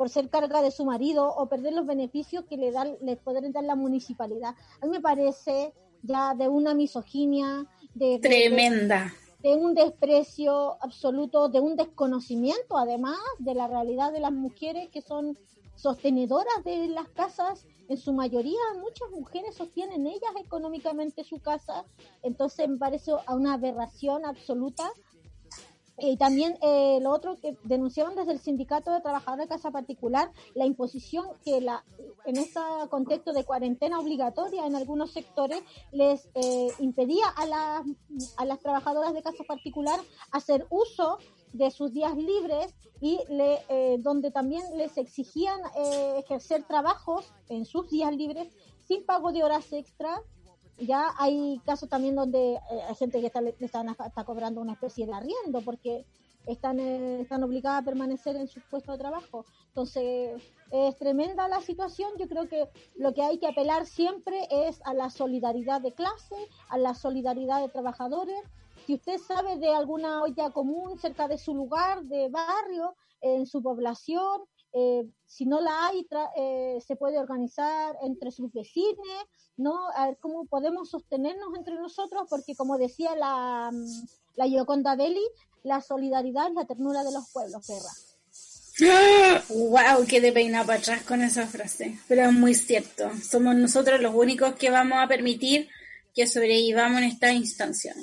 por 0.02 0.10
ser 0.10 0.30
carga 0.30 0.64
de 0.64 0.72
su 0.72 0.84
marido 0.84 1.30
o 1.30 1.48
perder 1.48 1.74
los 1.74 1.86
beneficios 1.86 2.46
que 2.46 2.58
le 2.58 2.72
dan, 2.72 2.98
les 3.04 3.20
pueden 3.20 3.52
dar 3.52 3.64
la 3.64 3.76
municipalidad. 3.76 4.56
A 4.82 4.86
mí 4.88 4.94
me 4.94 5.00
parece 5.00 5.76
ya 6.02 6.34
de 6.34 6.48
una 6.48 6.74
misoginia, 6.74 7.68
de, 7.94 8.18
tremenda. 8.18 9.14
De, 9.44 9.54
un 9.54 9.76
desprecio 9.76 10.84
absoluto, 10.84 11.50
de 11.50 11.60
un 11.60 11.76
desconocimiento 11.76 12.80
además 12.80 13.20
de 13.38 13.54
la 13.54 13.68
realidad 13.68 14.12
de 14.12 14.22
las 14.22 14.32
mujeres 14.32 14.90
que 14.90 15.04
son 15.04 15.38
sostenedoras 15.76 16.64
de 16.66 16.88
las 16.88 17.08
casas, 17.10 17.68
en 17.88 17.98
su 17.98 18.12
mayoría 18.12 18.58
muchas 18.80 19.12
mujeres 19.12 19.54
sostienen 19.54 20.08
ellas 20.08 20.32
económicamente 20.40 21.24
su 21.24 21.40
casa, 21.40 21.86
entonces 22.24 22.68
me 22.68 22.78
parece 22.78 23.12
una 23.30 23.54
aberración 23.54 24.26
absoluta 24.26 24.92
y 26.02 26.18
también 26.18 26.58
eh, 26.62 27.00
lo 27.02 27.12
otro 27.12 27.38
que 27.40 27.56
denunciaban 27.64 28.16
desde 28.16 28.32
el 28.32 28.40
sindicato 28.40 28.92
de 28.92 29.02
trabajadores 29.02 29.46
de 29.46 29.56
casa 29.56 29.72
particular 29.72 30.32
la 30.56 30.66
imposición 30.66 31.26
que 31.44 31.62
la 31.62 31.84
en 32.26 32.38
este 32.38 32.60
contexto 32.90 33.34
de 33.34 33.44
cuarentena 33.44 34.00
obligatoria 34.00 34.66
en 34.66 34.76
algunos 34.76 35.12
sectores 35.12 35.62
les 35.92 36.28
eh, 36.36 36.70
impedía 36.80 37.28
a 37.36 37.46
las 37.46 37.86
a 38.38 38.46
las 38.46 38.60
trabajadoras 38.60 39.14
de 39.14 39.22
casa 39.22 39.44
particular 39.44 40.00
hacer 40.32 40.66
uso 40.70 41.18
de 41.54 41.70
sus 41.70 41.92
días 41.92 42.16
libres 42.16 42.74
y 43.02 43.20
le, 43.30 43.60
eh, 43.70 43.98
donde 44.00 44.32
también 44.32 44.64
les 44.78 44.98
exigían 44.98 45.60
ejercer 46.18 46.64
trabajos 46.64 47.34
en 47.50 47.66
sus 47.66 47.90
días 47.90 48.16
libres 48.16 48.48
sin 48.84 49.06
pago 49.06 49.32
de 49.32 49.44
horas 49.44 49.72
extra 49.74 50.22
ya 50.86 51.14
hay 51.18 51.62
casos 51.66 51.90
también 51.90 52.16
donde 52.16 52.54
eh, 52.54 52.82
hay 52.88 52.96
gente 52.96 53.20
que 53.20 53.28
está, 53.28 53.42
están, 53.60 53.90
está 53.90 54.24
cobrando 54.24 54.62
una 54.62 54.74
especie 54.74 55.06
de 55.06 55.14
arriendo 55.14 55.62
porque 55.62 56.06
están, 56.46 56.80
eh, 56.80 57.22
están 57.22 57.44
obligadas 57.44 57.82
a 57.82 57.86
permanecer 57.86 58.36
en 58.36 58.48
su 58.48 58.60
puesto 58.70 58.92
de 58.92 58.98
trabajo. 58.98 59.46
Entonces, 59.68 60.42
es 60.72 60.98
tremenda 60.98 61.48
la 61.48 61.62
situación. 61.62 62.12
Yo 62.18 62.28
creo 62.28 62.48
que 62.48 62.70
lo 62.96 63.14
que 63.14 63.24
hay 63.24 63.38
que 63.38 63.48
apelar 63.48 63.86
siempre 63.86 64.48
es 64.50 64.82
a 64.86 64.94
la 64.94 65.10
solidaridad 65.10 65.82
de 65.82 65.94
clase, 65.94 66.36
a 66.70 66.78
la 66.78 66.94
solidaridad 66.94 67.62
de 67.62 67.70
trabajadores. 67.70 68.42
Si 68.86 68.96
usted 68.96 69.18
sabe 69.20 69.58
de 69.58 69.70
alguna 69.70 70.24
olla 70.24 70.50
común 70.50 70.98
cerca 70.98 71.28
de 71.28 71.38
su 71.38 71.54
lugar, 71.54 72.04
de 72.04 72.30
barrio, 72.30 72.96
en 73.22 73.46
su 73.46 73.62
población, 73.62 74.42
eh, 74.74 75.06
si 75.26 75.46
no 75.46 75.60
la 75.62 75.88
hay, 75.88 76.08
eh, 76.38 76.78
se 76.86 76.96
puede 76.96 77.20
organizar 77.20 77.98
entre 78.04 78.32
sus 78.32 78.52
vecinos, 78.54 79.08
¿no? 79.58 79.90
A 79.96 80.08
ver 80.08 80.18
cómo 80.20 80.46
podemos 80.46 80.90
sostenernos 80.90 81.50
entre 81.58 81.76
nosotros, 81.76 82.24
porque 82.30 82.56
como 82.56 82.78
decía 82.78 83.16
la, 83.16 83.70
mm, 83.72 84.06
la 84.36 84.46
Gioconda 84.48 84.96
Belli, 84.96 85.24
la 85.64 85.82
solidaridad 85.82 86.48
es 86.48 86.56
la 86.56 86.66
ternura 86.66 87.04
de 87.04 87.12
los 87.12 87.30
pueblos, 87.32 87.66
perra. 87.68 87.92
¡Wow! 89.50 90.06
Qué 90.08 90.22
de 90.22 90.32
peinar 90.32 90.66
para 90.66 90.80
atrás 90.80 91.04
con 91.04 91.22
esa 91.22 91.46
frase. 91.46 92.00
Pero 92.08 92.24
es 92.24 92.34
muy 92.34 92.56
cierto. 92.56 93.12
Somos 93.22 93.56
nosotros 93.56 94.02
los 94.02 94.16
únicos 94.16 94.56
que 94.56 94.72
vamos 94.72 94.98
a 95.00 95.08
permitir 95.08 95.70
que 96.16 96.26
sobrevivamos 96.26 97.00
en 97.00 97.04
esta 97.06 97.32
instancia. 97.32 97.96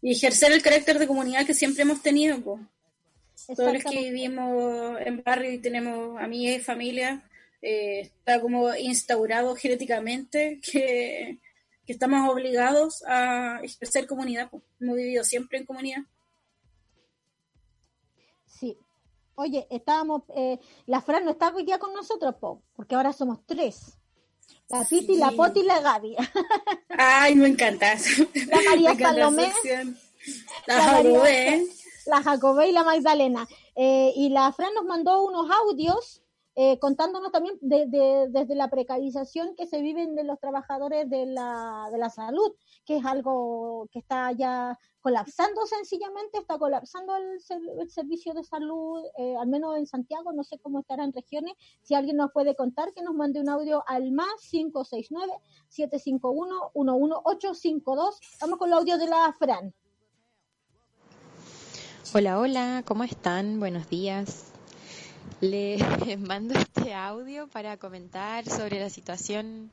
Y 0.00 0.12
ejercer 0.12 0.52
el 0.52 0.62
carácter 0.62 0.98
de 0.98 1.06
comunidad 1.06 1.46
que 1.46 1.54
siempre 1.54 1.82
hemos 1.82 2.02
tenido. 2.02 2.40
Pues. 2.40 2.60
Todos 3.46 3.72
los 3.72 3.84
que 3.84 3.98
vivimos 3.98 5.00
en 5.00 5.22
barrio 5.22 5.52
y 5.52 5.58
tenemos 5.58 6.20
amigas 6.20 6.56
y 6.56 6.60
familia, 6.60 7.22
eh, 7.60 8.00
está 8.00 8.40
como 8.40 8.74
instaurado 8.74 9.54
genéticamente 9.54 10.60
que, 10.60 11.38
estamos 11.86 12.26
obligados 12.30 13.04
a 13.06 13.60
ejercer 13.62 14.06
comunidad. 14.06 14.50
Hemos 14.80 14.96
vivido 14.96 15.24
siempre 15.24 15.58
en 15.58 15.66
comunidad. 15.66 16.02
Sí. 18.46 18.78
Oye, 19.34 19.66
estábamos, 19.70 20.22
eh, 20.34 20.58
la 20.86 21.02
Fran 21.02 21.24
no 21.26 21.32
está 21.32 21.54
hoy 21.54 21.64
día 21.64 21.78
con 21.78 21.92
nosotros, 21.92 22.34
po, 22.36 22.62
porque 22.74 22.94
ahora 22.94 23.12
somos 23.12 23.40
tres. 23.46 23.98
La 24.70 24.84
Piti, 24.84 25.16
la 25.16 25.32
Poti 25.32 25.60
y 25.60 25.64
la 25.64 25.80
Gaby. 25.80 26.16
Ay, 26.96 27.34
me 27.34 27.48
encanta. 27.48 27.94
La 28.46 28.60
María 28.70 28.94
Salomé. 28.98 29.52
La, 30.66 31.02
la 31.02 31.02
la 32.06 32.22
Jacobé 32.22 32.68
y 32.68 32.72
la 32.72 32.84
Magdalena. 32.84 33.46
Eh, 33.74 34.12
y 34.16 34.30
la 34.30 34.52
Fran 34.52 34.74
nos 34.74 34.84
mandó 34.84 35.24
unos 35.24 35.50
audios 35.50 36.22
eh, 36.54 36.78
contándonos 36.80 37.32
también 37.32 37.56
desde 37.62 38.54
la 38.54 38.68
precarización 38.68 39.56
que 39.56 39.66
se 39.66 39.80
viven 39.80 40.14
de 40.14 40.22
los 40.22 40.38
trabajadores 40.38 41.08
de 41.08 41.24
la, 41.24 41.88
de 41.90 41.96
la 41.96 42.10
salud, 42.10 42.52
que 42.84 42.98
es 42.98 43.06
algo 43.06 43.88
que 43.90 44.00
está 44.00 44.32
ya 44.32 44.78
colapsando 45.00 45.64
sencillamente, 45.66 46.36
está 46.38 46.58
colapsando 46.58 47.14
el, 47.16 47.40
servicio 47.90 48.34
de 48.34 48.44
salud, 48.44 49.02
eh, 49.16 49.34
al 49.38 49.48
menos 49.48 49.78
en 49.78 49.86
Santiago, 49.86 50.30
no 50.34 50.44
sé 50.44 50.58
cómo 50.58 50.80
estará 50.80 51.04
en 51.04 51.14
regiones. 51.14 51.54
Si 51.80 51.94
alguien 51.94 52.18
nos 52.18 52.32
puede 52.32 52.54
contar, 52.54 52.92
que 52.92 53.00
nos 53.02 53.14
mande 53.14 53.40
un 53.40 53.48
audio 53.48 53.82
al 53.86 54.12
más 54.12 54.52
569-751-11852. 55.70 58.18
Vamos 58.42 58.58
con 58.58 58.68
el 58.68 58.74
audio 58.74 58.98
de 58.98 59.06
la 59.06 59.34
Fran. 59.38 59.72
Hola, 62.10 62.38
hola, 62.38 62.82
¿cómo 62.84 63.04
están? 63.04 63.58
Buenos 63.58 63.88
días. 63.88 64.50
Les 65.40 65.80
mando 66.18 66.52
este 66.52 66.92
audio 66.92 67.46
para 67.46 67.78
comentar 67.78 68.44
sobre 68.44 68.80
la 68.80 68.90
situación 68.90 69.70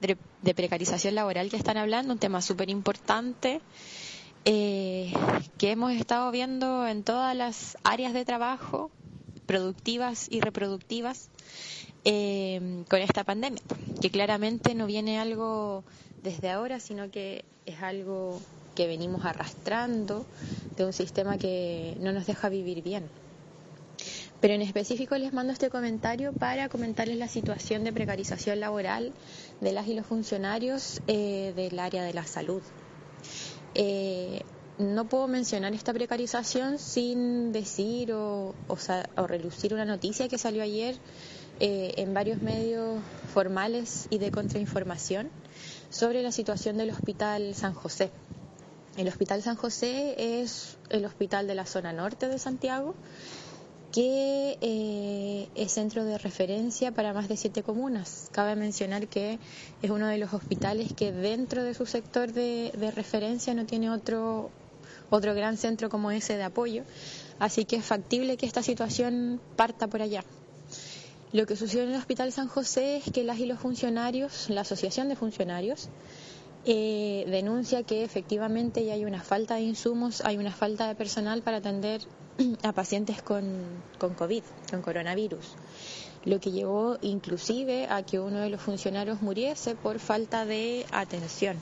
de, 0.00 0.54
precarización 0.54 1.16
laboral 1.16 1.50
que 1.50 1.56
están 1.56 1.76
hablando, 1.76 2.14
un 2.14 2.20
tema 2.20 2.40
súper 2.40 2.70
importante 2.70 3.60
eh, 4.46 5.12
que 5.58 5.72
hemos 5.72 5.92
estado 5.92 6.30
viendo 6.30 6.86
en 6.86 7.02
todas 7.02 7.36
las 7.36 7.76
áreas 7.82 8.14
de 8.14 8.24
trabajo, 8.24 8.90
productivas 9.44 10.28
y 10.30 10.40
reproductivas, 10.40 11.28
eh, 12.04 12.84
con 12.88 13.00
esta 13.00 13.24
pandemia, 13.24 13.60
que 14.00 14.10
claramente 14.10 14.74
no 14.74 14.86
viene 14.86 15.18
algo 15.18 15.84
desde 16.22 16.48
ahora, 16.48 16.80
sino 16.80 17.10
que 17.10 17.44
es 17.66 17.82
algo 17.82 18.40
que 18.74 18.86
venimos 18.86 19.24
arrastrando 19.24 20.26
de 20.76 20.84
un 20.84 20.92
sistema 20.92 21.38
que 21.38 21.96
no 22.00 22.12
nos 22.12 22.26
deja 22.26 22.48
vivir 22.48 22.82
bien. 22.82 23.04
Pero 24.40 24.54
en 24.54 24.62
específico 24.62 25.16
les 25.16 25.32
mando 25.32 25.52
este 25.52 25.70
comentario 25.70 26.32
para 26.32 26.68
comentarles 26.68 27.16
la 27.16 27.28
situación 27.28 27.84
de 27.84 27.92
precarización 27.92 28.58
laboral 28.58 29.12
de 29.60 29.72
las 29.72 29.86
y 29.86 29.94
los 29.94 30.04
funcionarios 30.04 31.00
eh, 31.06 31.52
del 31.54 31.78
área 31.78 32.02
de 32.02 32.12
la 32.12 32.24
salud. 32.24 32.62
Eh, 33.76 34.42
no 34.78 35.08
puedo 35.08 35.28
mencionar 35.28 35.74
esta 35.74 35.92
precarización 35.92 36.78
sin 36.78 37.52
decir 37.52 38.12
o, 38.12 38.54
relucir 39.28 39.74
una 39.74 39.84
noticia 39.84 40.28
que 40.28 40.38
salió 40.38 40.62
ayer 40.62 40.96
eh, 41.60 41.94
en 41.98 42.12
varios 42.12 42.42
medios 42.42 43.00
formales 43.32 44.08
y 44.10 44.18
de 44.18 44.32
contrainformación 44.32 45.30
sobre 45.90 46.22
la 46.22 46.32
situación 46.32 46.78
del 46.78 46.90
Hospital 46.90 47.54
San 47.54 47.74
José. 47.74 48.10
El 48.96 49.08
Hospital 49.08 49.42
San 49.42 49.56
José 49.56 50.42
es 50.42 50.76
el 50.90 51.06
hospital 51.06 51.46
de 51.46 51.54
la 51.54 51.64
zona 51.64 51.94
norte 51.94 52.28
de 52.28 52.38
Santiago, 52.38 52.94
que 53.90 54.58
eh, 54.60 55.48
es 55.54 55.72
centro 55.72 56.04
de 56.04 56.18
referencia 56.18 56.92
para 56.92 57.14
más 57.14 57.26
de 57.28 57.38
siete 57.38 57.62
comunas. 57.62 58.28
Cabe 58.32 58.54
mencionar 58.54 59.08
que 59.08 59.38
es 59.80 59.90
uno 59.90 60.08
de 60.08 60.18
los 60.18 60.34
hospitales 60.34 60.92
que 60.92 61.10
dentro 61.10 61.64
de 61.64 61.72
su 61.72 61.86
sector 61.86 62.32
de, 62.32 62.72
de 62.76 62.90
referencia 62.90 63.54
no 63.54 63.64
tiene 63.64 63.90
otro, 63.90 64.50
otro 65.08 65.34
gran 65.34 65.56
centro 65.56 65.88
como 65.88 66.10
ese 66.10 66.36
de 66.36 66.42
apoyo, 66.42 66.84
así 67.38 67.64
que 67.64 67.76
es 67.76 67.84
factible 67.84 68.36
que 68.36 68.44
esta 68.46 68.62
situación 68.62 69.40
parta 69.56 69.86
por 69.86 70.02
allá. 70.02 70.22
Lo 71.32 71.46
que 71.46 71.56
sucedió 71.56 71.84
en 71.84 71.92
el 71.92 71.96
Hospital 71.96 72.30
San 72.30 72.46
José 72.46 72.98
es 72.98 73.10
que 73.10 73.24
las 73.24 73.38
y 73.38 73.46
los 73.46 73.58
funcionarios, 73.58 74.50
la 74.50 74.60
Asociación 74.60 75.08
de 75.08 75.16
Funcionarios, 75.16 75.88
eh, 76.64 77.24
denuncia 77.28 77.82
que 77.82 78.04
efectivamente 78.04 78.84
ya 78.84 78.94
hay 78.94 79.04
una 79.04 79.20
falta 79.22 79.56
de 79.56 79.62
insumos, 79.62 80.20
hay 80.20 80.38
una 80.38 80.52
falta 80.52 80.86
de 80.86 80.94
personal 80.94 81.42
para 81.42 81.56
atender 81.56 82.02
a 82.62 82.72
pacientes 82.72 83.20
con, 83.20 83.44
con 83.98 84.14
COVID, 84.14 84.44
con 84.70 84.80
coronavirus, 84.80 85.54
lo 86.24 86.38
que 86.38 86.52
llevó 86.52 86.98
inclusive 87.02 87.88
a 87.88 88.04
que 88.04 88.20
uno 88.20 88.38
de 88.38 88.48
los 88.48 88.60
funcionarios 88.60 89.22
muriese 89.22 89.74
por 89.74 89.98
falta 89.98 90.44
de 90.44 90.86
atención. 90.92 91.56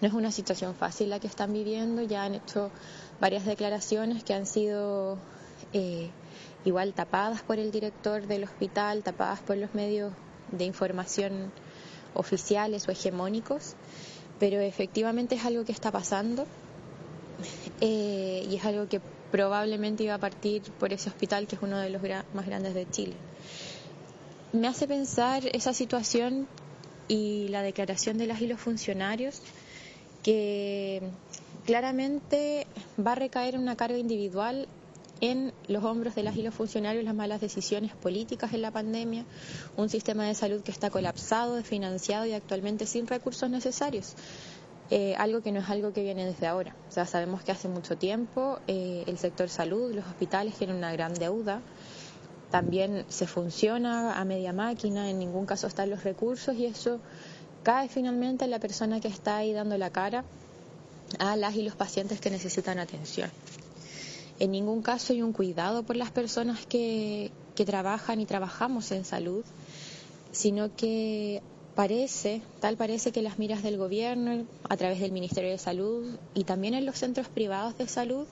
No 0.00 0.08
es 0.08 0.14
una 0.14 0.30
situación 0.30 0.74
fácil 0.74 1.10
la 1.10 1.18
que 1.18 1.26
están 1.26 1.52
viviendo, 1.52 2.02
ya 2.02 2.22
han 2.24 2.34
hecho 2.34 2.70
varias 3.20 3.46
declaraciones 3.46 4.22
que 4.22 4.34
han 4.34 4.46
sido 4.46 5.18
eh, 5.72 6.10
igual 6.64 6.92
tapadas 6.92 7.42
por 7.42 7.58
el 7.58 7.72
director 7.72 8.26
del 8.26 8.44
hospital, 8.44 9.02
tapadas 9.02 9.40
por 9.40 9.56
los 9.56 9.74
medios 9.74 10.12
de 10.52 10.64
información 10.64 11.50
oficiales 12.16 12.88
o 12.88 12.92
hegemónicos, 12.92 13.74
pero 14.38 14.60
efectivamente 14.60 15.34
es 15.34 15.44
algo 15.44 15.64
que 15.64 15.72
está 15.72 15.90
pasando 15.90 16.46
eh, 17.80 18.46
y 18.48 18.56
es 18.56 18.64
algo 18.64 18.88
que 18.88 19.00
probablemente 19.30 20.04
iba 20.04 20.14
a 20.14 20.18
partir 20.18 20.62
por 20.78 20.92
ese 20.92 21.08
hospital 21.08 21.46
que 21.46 21.56
es 21.56 21.62
uno 21.62 21.78
de 21.78 21.90
los 21.90 22.02
más 22.34 22.46
grandes 22.46 22.74
de 22.74 22.88
Chile. 22.90 23.14
Me 24.52 24.68
hace 24.68 24.86
pensar 24.86 25.44
esa 25.52 25.72
situación 25.72 26.46
y 27.08 27.48
la 27.48 27.62
declaración 27.62 28.18
de 28.18 28.26
las 28.26 28.40
y 28.40 28.46
los 28.46 28.60
funcionarios 28.60 29.40
que 30.22 31.02
claramente 31.66 32.66
va 33.04 33.12
a 33.12 33.16
recaer 33.16 33.58
una 33.58 33.76
carga 33.76 33.98
individual 33.98 34.68
en 35.20 35.52
los 35.68 35.82
hombros 35.84 36.14
de 36.14 36.22
las 36.22 36.36
y 36.36 36.42
los 36.42 36.54
funcionarios 36.54 37.04
las 37.04 37.14
malas 37.14 37.40
decisiones 37.40 37.92
políticas 37.94 38.52
en 38.52 38.62
la 38.62 38.70
pandemia, 38.70 39.24
un 39.76 39.88
sistema 39.88 40.24
de 40.24 40.34
salud 40.34 40.62
que 40.62 40.70
está 40.70 40.90
colapsado, 40.90 41.54
desfinanciado 41.54 42.26
y 42.26 42.32
actualmente 42.32 42.86
sin 42.86 43.06
recursos 43.06 43.48
necesarios. 43.50 44.14
Eh, 44.90 45.16
algo 45.18 45.42
que 45.42 45.50
no 45.50 45.58
es 45.58 45.68
algo 45.68 45.92
que 45.92 46.02
viene 46.02 46.24
desde 46.24 46.46
ahora. 46.46 46.76
O 46.88 46.92
sea, 46.92 47.06
sabemos 47.06 47.42
que 47.42 47.50
hace 47.50 47.66
mucho 47.66 47.96
tiempo 47.96 48.60
eh, 48.68 49.02
el 49.06 49.18
sector 49.18 49.48
salud, 49.48 49.92
los 49.92 50.06
hospitales 50.06 50.54
tienen 50.54 50.76
una 50.76 50.92
gran 50.92 51.14
deuda. 51.14 51.60
También 52.50 53.04
se 53.08 53.26
funciona 53.26 54.20
a 54.20 54.24
media 54.24 54.52
máquina, 54.52 55.10
en 55.10 55.18
ningún 55.18 55.46
caso 55.46 55.66
están 55.66 55.90
los 55.90 56.04
recursos 56.04 56.54
y 56.54 56.66
eso 56.66 57.00
cae 57.64 57.88
finalmente 57.88 58.44
en 58.44 58.52
la 58.52 58.60
persona 58.60 59.00
que 59.00 59.08
está 59.08 59.38
ahí 59.38 59.52
dando 59.52 59.76
la 59.76 59.90
cara 59.90 60.24
a 61.18 61.34
las 61.34 61.56
y 61.56 61.62
los 61.62 61.74
pacientes 61.74 62.20
que 62.20 62.30
necesitan 62.30 62.78
atención. 62.78 63.28
En 64.38 64.50
ningún 64.50 64.82
caso 64.82 65.12
hay 65.12 65.22
un 65.22 65.32
cuidado 65.32 65.82
por 65.82 65.96
las 65.96 66.10
personas 66.10 66.66
que, 66.66 67.30
que 67.54 67.64
trabajan 67.64 68.20
y 68.20 68.26
trabajamos 68.26 68.92
en 68.92 69.04
salud, 69.04 69.44
sino 70.32 70.74
que 70.76 71.42
parece, 71.76 72.42
tal 72.60 72.76
parece 72.76 73.12
que 73.12 73.22
las 73.22 73.38
miras 73.38 73.62
del 73.62 73.76
gobierno 73.76 74.46
a 74.68 74.76
través 74.76 74.98
del 74.98 75.12
Ministerio 75.12 75.50
de 75.50 75.58
Salud 75.58 76.16
y 76.34 76.44
también 76.44 76.74
en 76.74 76.86
los 76.86 76.98
centros 76.98 77.28
privados 77.28 77.76
de 77.78 77.86
salud 77.86 78.26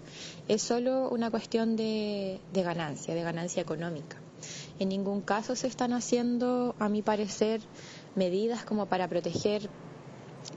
es 0.48 0.62
solo 0.62 1.10
una 1.10 1.30
cuestión 1.30 1.76
de, 1.76 2.40
de, 2.52 2.62
ganancia, 2.62 3.14
de 3.14 3.22
ganancia 3.22 3.62
económica. 3.62 4.16
En 4.78 4.88
ningún 4.88 5.20
caso 5.20 5.56
se 5.56 5.68
están 5.68 5.92
haciendo, 5.92 6.74
a 6.78 6.88
mi 6.88 7.02
parecer, 7.02 7.60
medidas 8.14 8.64
como 8.64 8.86
para 8.86 9.08
proteger 9.08 9.68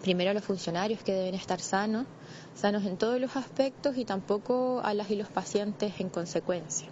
primero 0.02 0.32
a 0.32 0.34
los 0.34 0.44
funcionarios 0.44 1.02
que 1.04 1.14
deben 1.14 1.36
estar 1.36 1.60
sanos, 1.60 2.06
sanos 2.56 2.86
en 2.86 2.98
todos 2.98 3.20
los 3.20 3.36
aspectos 3.36 3.98
y 3.98 4.06
tampoco 4.06 4.82
a 4.84 4.94
las 4.94 5.10
y 5.12 5.16
los 5.16 5.30
pacientes 5.30 5.94
en 6.00 6.10
consecuencia. 6.10 6.88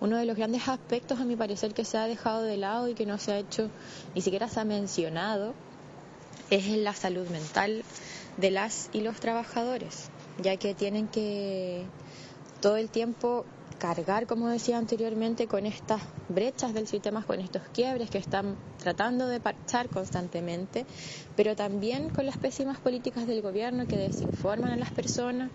Uno 0.00 0.16
de 0.16 0.26
los 0.26 0.36
grandes 0.36 0.68
aspectos, 0.68 1.20
a 1.20 1.24
mi 1.24 1.34
parecer, 1.34 1.74
que 1.74 1.84
se 1.84 1.98
ha 1.98 2.06
dejado 2.06 2.42
de 2.42 2.56
lado 2.56 2.88
y 2.88 2.94
que 2.94 3.06
no 3.06 3.18
se 3.18 3.32
ha 3.32 3.38
hecho, 3.38 3.70
ni 4.14 4.20
siquiera 4.20 4.48
se 4.48 4.60
ha 4.60 4.64
mencionado, 4.64 5.54
es 6.50 6.68
la 6.68 6.94
salud 6.94 7.28
mental 7.28 7.84
de 8.36 8.50
las 8.50 8.90
y 8.92 9.00
los 9.00 9.18
trabajadores, 9.18 10.10
ya 10.40 10.56
que 10.56 10.74
tienen 10.74 11.08
que 11.08 11.84
todo 12.60 12.76
el 12.76 12.88
tiempo 12.88 13.44
cargar, 13.78 14.26
como 14.26 14.48
decía 14.48 14.76
anteriormente, 14.76 15.46
con 15.46 15.66
estas 15.66 16.02
brechas 16.28 16.74
del 16.74 16.86
sistema, 16.86 17.24
con 17.24 17.40
estos 17.40 17.62
quiebres 17.72 18.10
que 18.10 18.18
están 18.18 18.56
tratando 18.78 19.28
de 19.28 19.40
parchar 19.40 19.88
constantemente, 19.88 20.84
pero 21.36 21.56
también 21.56 22.10
con 22.10 22.26
las 22.26 22.36
pésimas 22.36 22.78
políticas 22.78 23.26
del 23.26 23.42
gobierno 23.42 23.86
que 23.86 23.96
desinforman 23.96 24.72
a 24.72 24.76
las 24.76 24.90
personas, 24.90 25.50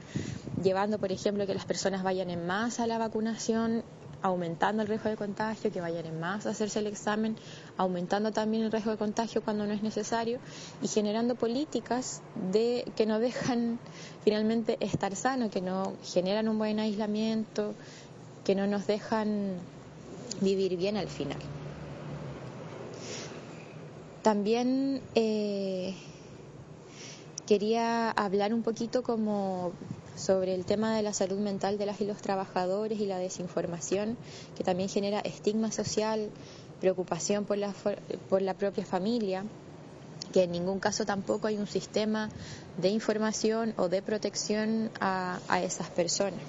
llevando, 0.64 0.98
por 1.00 1.12
ejemplo, 1.12 1.46
que 1.46 1.54
las 1.54 1.66
personas 1.66 2.04
vayan 2.04 2.30
en 2.30 2.48
masa 2.48 2.84
a 2.84 2.88
la 2.88 2.98
vacunación 2.98 3.84
aumentando 4.24 4.82
el 4.82 4.88
riesgo 4.88 5.10
de 5.10 5.18
contagio, 5.18 5.72
que 5.72 5.82
vayan 5.82 6.06
en 6.06 6.20
más 6.20 6.46
a 6.46 6.52
hacerse 6.52 6.80
el 6.80 6.88
examen, 6.88 7.36
aumentando 7.78 8.32
también 8.32 8.64
el 8.64 8.72
riesgo 8.72 8.92
de 8.92 8.98
contagio 8.98 9.44
cuando 9.44 9.68
no 9.68 9.74
es 9.74 9.84
necesario 9.84 10.40
y 10.82 10.88
generando 10.88 11.36
políticas 11.36 12.22
de 12.52 12.90
que 12.96 13.06
no 13.06 13.20
dejan 13.20 13.80
finalmente 14.24 14.78
estar 14.80 15.14
sano, 15.18 15.50
que 15.50 15.60
no 15.60 15.94
generan 16.04 16.48
un 16.48 16.58
buen 16.58 16.80
aislamiento, 16.80 17.76
que 18.44 18.56
no 18.56 18.68
nos 18.68 18.88
dejan 18.88 19.58
vivir 20.42 20.78
bien 20.78 20.98
al 20.98 21.08
final. 21.08 21.40
También 24.22 25.02
eh, 25.16 25.96
quería 27.46 28.10
hablar 28.12 28.54
un 28.54 28.64
poquito 28.64 29.04
como 29.04 29.74
sobre 30.16 30.54
el 30.54 30.66
tema 30.66 30.96
de 30.96 31.02
la 31.02 31.14
salud 31.14 31.40
mental 31.40 31.78
de 31.78 31.86
las 31.86 32.00
y 32.00 32.06
los 32.06 32.22
trabajadores 32.22 33.00
y 33.00 33.06
la 33.06 33.18
desinformación, 33.18 34.18
que 34.56 34.64
también 34.64 34.90
genera 34.90 35.20
estigma 35.20 35.72
social, 35.72 36.30
preocupación 36.80 37.46
por 37.46 37.58
la, 37.58 37.74
por 38.30 38.42
la 38.42 38.54
propia 38.54 38.86
familia, 38.86 39.44
que 40.32 40.44
en 40.44 40.52
ningún 40.52 40.80
caso 40.80 41.06
tampoco 41.06 41.48
hay 41.48 41.58
un 41.58 41.68
sistema 41.68 42.30
de 42.78 42.90
información 42.90 43.74
o 43.78 43.90
de 43.90 44.02
protección 44.02 44.90
a, 45.00 45.40
a 45.48 45.62
esas 45.62 45.90
personas. 45.90 46.40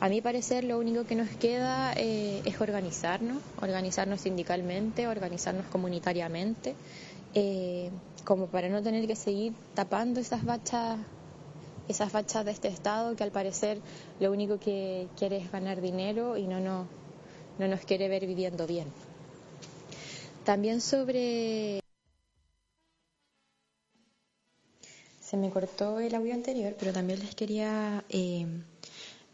A 0.00 0.08
mi 0.08 0.22
parecer, 0.22 0.64
lo 0.64 0.78
único 0.78 1.04
que 1.04 1.14
nos 1.14 1.28
queda 1.28 1.92
eh, 1.94 2.40
es 2.46 2.58
organizarnos, 2.58 3.36
organizarnos 3.60 4.22
sindicalmente, 4.22 5.06
organizarnos 5.06 5.66
comunitariamente, 5.66 6.74
eh, 7.34 7.90
como 8.24 8.46
para 8.46 8.70
no 8.70 8.82
tener 8.82 9.06
que 9.06 9.14
seguir 9.14 9.52
tapando 9.74 10.18
esas 10.18 10.42
bachas, 10.42 10.98
esas 11.86 12.12
bachas 12.12 12.46
de 12.46 12.50
este 12.52 12.68
Estado 12.68 13.14
que 13.14 13.24
al 13.24 13.30
parecer 13.30 13.78
lo 14.20 14.32
único 14.32 14.58
que 14.58 15.06
quiere 15.18 15.36
es 15.36 15.52
ganar 15.52 15.82
dinero 15.82 16.38
y 16.38 16.46
no, 16.46 16.60
no, 16.60 16.86
no 17.58 17.68
nos 17.68 17.80
quiere 17.80 18.08
ver 18.08 18.26
viviendo 18.26 18.66
bien. 18.66 18.88
También 20.44 20.80
sobre... 20.80 21.80
Se 25.20 25.36
me 25.36 25.50
cortó 25.50 26.00
el 26.00 26.14
audio 26.14 26.32
anterior, 26.32 26.74
pero 26.78 26.94
también 26.94 27.18
les 27.18 27.34
quería... 27.34 28.02
Eh, 28.08 28.46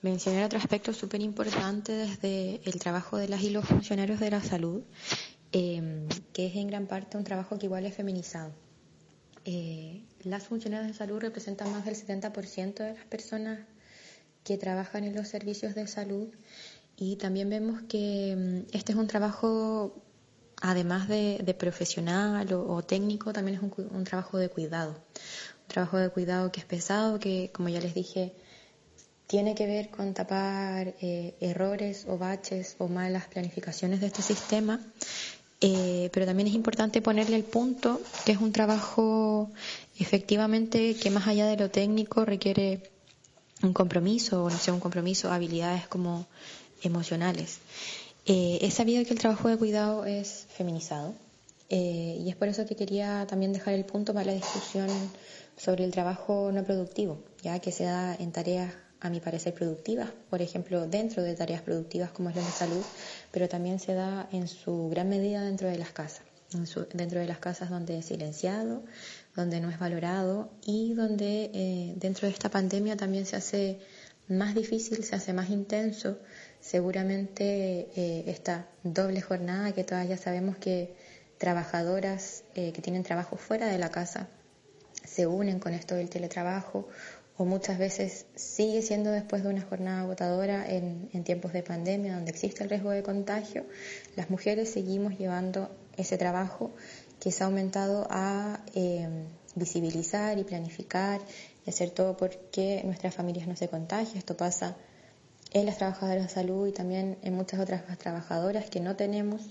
mencionar 0.02 0.44
otro 0.44 0.58
aspecto 0.58 0.92
súper 0.92 1.20
importante 1.22 1.92
desde 1.92 2.60
el 2.64 2.78
trabajo 2.78 3.16
de 3.16 3.28
las 3.28 3.42
y 3.42 3.50
los 3.50 3.64
funcionarios 3.64 4.20
de 4.20 4.30
la 4.30 4.42
salud, 4.42 4.82
eh, 5.52 6.06
que 6.32 6.46
es 6.46 6.56
en 6.56 6.68
gran 6.68 6.86
parte 6.86 7.16
un 7.16 7.24
trabajo 7.24 7.58
que 7.58 7.66
igual 7.66 7.86
es 7.86 7.94
feminizado. 7.94 8.52
Eh, 9.44 10.02
las 10.24 10.44
funcionarias 10.44 10.88
de 10.88 10.94
salud 10.94 11.20
representan 11.20 11.70
más 11.70 11.84
del 11.84 11.94
70% 11.94 12.74
de 12.74 12.94
las 12.94 13.04
personas 13.04 13.60
que 14.42 14.58
trabajan 14.58 15.04
en 15.04 15.14
los 15.14 15.28
servicios 15.28 15.74
de 15.74 15.86
salud 15.86 16.28
y 16.96 17.16
también 17.16 17.48
vemos 17.48 17.82
que 17.88 18.34
mm, 18.36 18.76
este 18.76 18.92
es 18.92 18.98
un 18.98 19.06
trabajo, 19.06 20.02
además 20.60 21.08
de, 21.08 21.56
profesional 21.58 22.52
o, 22.52 22.82
técnico, 22.82 23.32
también 23.32 23.58
es 23.58 23.62
un, 23.62 23.72
un 23.90 24.04
trabajo 24.04 24.38
de 24.38 24.48
cuidado. 24.48 24.92
Un 24.92 25.68
trabajo 25.68 25.98
de 25.98 26.10
cuidado 26.10 26.50
que 26.52 26.60
es 26.60 26.66
pesado, 26.66 27.18
que 27.20 27.50
como 27.52 27.68
ya 27.68 27.80
les 27.80 27.94
dije, 27.94 28.34
tiene 29.26 29.54
que 29.54 29.66
ver 29.66 29.90
con 29.90 30.14
tapar 30.14 30.94
eh, 31.00 31.34
errores 31.40 32.06
o 32.08 32.16
baches 32.16 32.76
o 32.78 32.88
malas 32.88 33.26
planificaciones 33.26 34.00
de 34.00 34.06
este 34.06 34.22
sistema, 34.22 34.80
eh, 35.60 36.10
pero 36.12 36.26
también 36.26 36.48
es 36.48 36.54
importante 36.54 37.02
ponerle 37.02 37.36
el 37.36 37.44
punto 37.44 38.00
que 38.24 38.32
es 38.32 38.38
un 38.38 38.52
trabajo 38.52 39.50
efectivamente 39.98 40.94
que 40.94 41.10
más 41.10 41.26
allá 41.26 41.46
de 41.46 41.56
lo 41.56 41.70
técnico 41.70 42.24
requiere 42.24 42.90
un 43.62 43.72
compromiso, 43.72 44.44
o 44.44 44.50
no 44.50 44.58
sé, 44.58 44.70
un 44.70 44.80
compromiso, 44.80 45.32
habilidades 45.32 45.88
como 45.88 46.26
emocionales. 46.82 47.58
Eh, 48.26 48.58
he 48.60 48.70
sabido 48.70 49.02
que 49.04 49.14
el 49.14 49.18
trabajo 49.18 49.48
de 49.48 49.56
cuidado 49.56 50.04
es 50.04 50.46
feminizado 50.50 51.14
y 51.68 52.28
es 52.28 52.36
por 52.36 52.46
eso 52.46 52.64
que 52.64 52.76
quería 52.76 53.26
también 53.26 53.52
dejar 53.52 53.74
el 53.74 53.84
punto 53.84 54.14
para 54.14 54.26
la 54.26 54.34
discusión 54.34 54.88
sobre 55.56 55.84
el 55.84 55.90
trabajo 55.90 56.52
no 56.52 56.62
productivo, 56.62 57.18
ya 57.42 57.58
que 57.58 57.72
se 57.72 57.82
da 57.82 58.14
en 58.14 58.30
tareas 58.30 58.72
a 59.00 59.10
mi 59.10 59.20
parecer, 59.20 59.54
productivas, 59.54 60.10
por 60.30 60.42
ejemplo, 60.42 60.86
dentro 60.86 61.22
de 61.22 61.34
tareas 61.34 61.62
productivas 61.62 62.10
como 62.10 62.30
es 62.30 62.36
la 62.36 62.42
de 62.42 62.50
salud, 62.50 62.84
pero 63.30 63.48
también 63.48 63.78
se 63.78 63.94
da 63.94 64.28
en 64.32 64.48
su 64.48 64.88
gran 64.88 65.08
medida 65.08 65.42
dentro 65.42 65.68
de 65.68 65.78
las 65.78 65.90
casas, 65.90 66.24
dentro 66.92 67.20
de 67.20 67.26
las 67.26 67.38
casas 67.38 67.70
donde 67.70 67.98
es 67.98 68.06
silenciado, 68.06 68.84
donde 69.34 69.60
no 69.60 69.70
es 69.70 69.78
valorado 69.78 70.50
y 70.64 70.94
donde 70.94 71.50
eh, 71.52 71.94
dentro 71.96 72.26
de 72.26 72.32
esta 72.32 72.50
pandemia 72.50 72.96
también 72.96 73.26
se 73.26 73.36
hace 73.36 73.78
más 74.28 74.54
difícil, 74.54 75.04
se 75.04 75.14
hace 75.14 75.32
más 75.32 75.50
intenso, 75.50 76.18
seguramente 76.60 77.88
eh, 77.96 78.24
esta 78.26 78.66
doble 78.82 79.20
jornada 79.20 79.72
que 79.72 79.84
todas 79.84 80.08
ya 80.08 80.16
sabemos 80.16 80.56
que 80.56 80.94
trabajadoras 81.38 82.44
eh, 82.54 82.72
que 82.72 82.82
tienen 82.82 83.02
trabajo 83.02 83.36
fuera 83.36 83.66
de 83.66 83.78
la 83.78 83.90
casa 83.90 84.28
se 85.06 85.26
unen 85.26 85.60
con 85.60 85.72
esto 85.72 85.94
del 85.94 86.10
teletrabajo 86.10 86.88
o 87.38 87.44
muchas 87.44 87.78
veces 87.78 88.26
sigue 88.34 88.82
siendo 88.82 89.10
después 89.10 89.42
de 89.42 89.50
una 89.50 89.62
jornada 89.62 90.02
agotadora 90.02 90.66
en, 90.68 91.08
tiempos 91.24 91.52
de 91.52 91.62
pandemia 91.62 92.14
donde 92.14 92.30
existe 92.30 92.62
el 92.62 92.70
riesgo 92.70 92.90
de 92.90 93.02
contagio, 93.02 93.66
las 94.16 94.30
mujeres 94.30 94.70
seguimos 94.70 95.18
llevando 95.18 95.70
ese 95.96 96.16
trabajo 96.16 96.70
que 97.20 97.32
se 97.32 97.42
ha 97.42 97.46
aumentado 97.46 98.06
a 98.10 98.60
eh, 98.74 99.08
visibilizar 99.54 100.38
y 100.38 100.44
planificar 100.44 101.20
y 101.66 101.70
hacer 101.70 101.90
todo 101.90 102.16
porque 102.16 102.82
nuestras 102.84 103.14
familias 103.14 103.48
no 103.48 103.56
se 103.56 103.68
contagien. 103.68 104.18
Esto 104.18 104.36
pasa 104.36 104.76
en 105.52 105.66
las 105.66 105.78
trabajadoras 105.78 106.24
de 106.24 106.28
salud 106.28 106.66
y 106.66 106.72
también 106.72 107.16
en 107.22 107.34
muchas 107.34 107.60
otras 107.60 107.82
trabajadoras 107.98 108.68
que 108.68 108.80
no 108.80 108.96
tenemos 108.96 109.42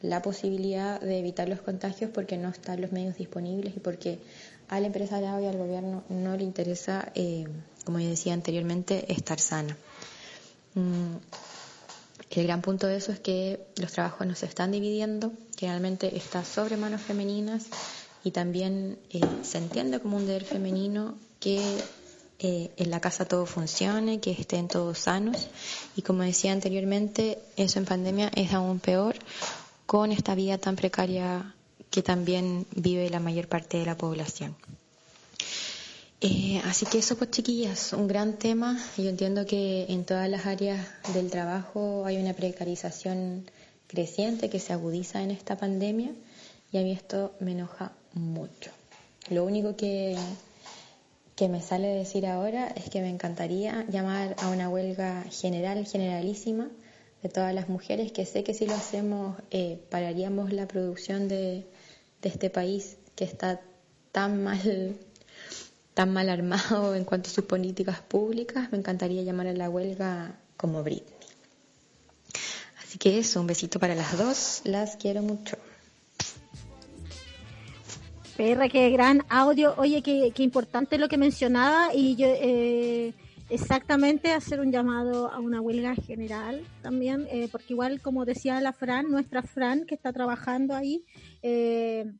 la 0.00 0.22
posibilidad 0.22 1.00
de 1.00 1.18
evitar 1.18 1.48
los 1.48 1.60
contagios 1.60 2.10
porque 2.12 2.36
no 2.36 2.48
están 2.48 2.80
los 2.80 2.92
medios 2.92 3.16
disponibles 3.16 3.76
y 3.76 3.80
porque 3.80 4.20
al 4.68 4.84
empresariado 4.84 5.40
y 5.40 5.46
al 5.46 5.56
gobierno 5.56 6.04
no 6.08 6.36
le 6.36 6.44
interesa, 6.44 7.10
eh, 7.14 7.46
como 7.84 8.00
yo 8.00 8.08
decía 8.08 8.34
anteriormente, 8.34 9.12
estar 9.12 9.40
sana. 9.40 9.76
Mm, 10.74 11.16
el 12.38 12.46
gran 12.46 12.62
punto 12.62 12.86
de 12.86 12.96
eso 12.96 13.10
es 13.10 13.18
que 13.18 13.66
los 13.76 13.92
trabajos 13.92 14.26
no 14.26 14.34
se 14.34 14.46
están 14.46 14.70
dividiendo, 14.70 15.32
generalmente 15.58 16.16
está 16.16 16.44
sobre 16.44 16.76
manos 16.76 17.00
femeninas 17.00 17.66
y 18.22 18.30
también 18.30 18.98
eh, 19.10 19.20
se 19.42 19.58
entiende 19.58 19.98
como 19.98 20.16
un 20.16 20.26
deber 20.26 20.44
femenino 20.44 21.16
que 21.40 21.60
eh, 22.38 22.70
en 22.76 22.90
la 22.90 23.00
casa 23.00 23.24
todo 23.24 23.44
funcione, 23.44 24.20
que 24.20 24.30
estén 24.30 24.68
todos 24.68 24.98
sanos 24.98 25.48
y 25.96 26.02
como 26.02 26.22
decía 26.22 26.52
anteriormente, 26.52 27.40
eso 27.56 27.80
en 27.80 27.86
pandemia 27.86 28.30
es 28.36 28.52
aún 28.52 28.78
peor 28.78 29.16
con 29.86 30.12
esta 30.12 30.36
vida 30.36 30.58
tan 30.58 30.76
precaria 30.76 31.54
que 31.90 32.02
también 32.02 32.66
vive 32.74 33.10
la 33.10 33.20
mayor 33.20 33.48
parte 33.48 33.78
de 33.78 33.86
la 33.86 33.96
población. 33.96 34.56
Eh, 36.20 36.60
así 36.64 36.84
que 36.84 36.98
eso 36.98 37.16
pues 37.16 37.30
chiquillas, 37.30 37.92
un 37.92 38.08
gran 38.08 38.38
tema. 38.38 38.76
Yo 38.96 39.08
entiendo 39.08 39.46
que 39.46 39.86
en 39.88 40.04
todas 40.04 40.28
las 40.28 40.46
áreas 40.46 40.84
del 41.14 41.30
trabajo 41.30 42.04
hay 42.06 42.16
una 42.16 42.32
precarización 42.32 43.48
creciente 43.86 44.50
que 44.50 44.58
se 44.58 44.72
agudiza 44.72 45.22
en 45.22 45.30
esta 45.30 45.56
pandemia 45.56 46.10
y 46.72 46.78
a 46.78 46.82
mí 46.82 46.90
esto 46.90 47.34
me 47.38 47.52
enoja 47.52 47.92
mucho. 48.14 48.72
Lo 49.30 49.44
único 49.44 49.76
que, 49.76 50.16
que 51.36 51.48
me 51.48 51.62
sale 51.62 51.86
decir 51.86 52.26
ahora 52.26 52.66
es 52.68 52.90
que 52.90 53.00
me 53.00 53.10
encantaría 53.10 53.86
llamar 53.88 54.34
a 54.38 54.48
una 54.48 54.68
huelga 54.68 55.24
general, 55.30 55.86
generalísima, 55.86 56.68
de 57.22 57.28
todas 57.28 57.54
las 57.54 57.68
mujeres, 57.68 58.12
que 58.12 58.26
sé 58.26 58.44
que 58.44 58.54
si 58.54 58.66
lo 58.66 58.74
hacemos 58.74 59.36
eh, 59.50 59.80
pararíamos 59.90 60.52
la 60.52 60.68
producción 60.68 61.28
de, 61.28 61.66
de 62.22 62.28
este 62.28 62.50
país 62.50 62.96
que 63.14 63.24
está 63.24 63.60
tan 64.12 64.42
mal 64.42 64.96
tan 65.94 66.12
mal 66.12 66.28
armado 66.28 66.94
en 66.94 67.04
cuanto 67.04 67.28
a 67.28 67.32
sus 67.32 67.44
políticas 67.44 68.00
públicas, 68.00 68.70
me 68.70 68.78
encantaría 68.78 69.22
llamar 69.22 69.48
a 69.48 69.52
la 69.52 69.68
huelga 69.68 70.38
como 70.56 70.84
Britney. 70.84 71.12
Así 72.80 72.98
que 72.98 73.18
eso, 73.18 73.40
un 73.40 73.48
besito 73.48 73.80
para 73.80 73.96
las 73.96 74.16
dos, 74.16 74.60
las 74.62 74.96
quiero 74.96 75.22
mucho. 75.22 75.56
Perra, 78.36 78.68
qué 78.68 78.90
gran 78.90 79.24
audio. 79.28 79.74
Oye, 79.76 80.00
qué, 80.00 80.30
qué 80.32 80.44
importante 80.44 80.98
lo 80.98 81.08
que 81.08 81.18
mencionaba 81.18 81.92
y 81.92 82.14
yo 82.14 82.28
eh, 82.28 83.12
exactamente 83.50 84.32
hacer 84.32 84.60
un 84.60 84.72
llamado 84.72 85.32
a 85.32 85.40
una 85.40 85.60
huelga 85.60 85.94
general 85.94 86.64
también, 86.82 87.26
eh, 87.30 87.48
porque 87.50 87.72
igual 87.72 88.00
como 88.00 88.24
decía 88.24 88.60
la 88.60 88.72
Fran, 88.72 89.10
nuestra 89.10 89.42
Fran 89.42 89.86
que 89.86 89.94
está 89.94 90.12
trabajando 90.12 90.74
ahí, 90.74 91.04
eh, 91.42 92.12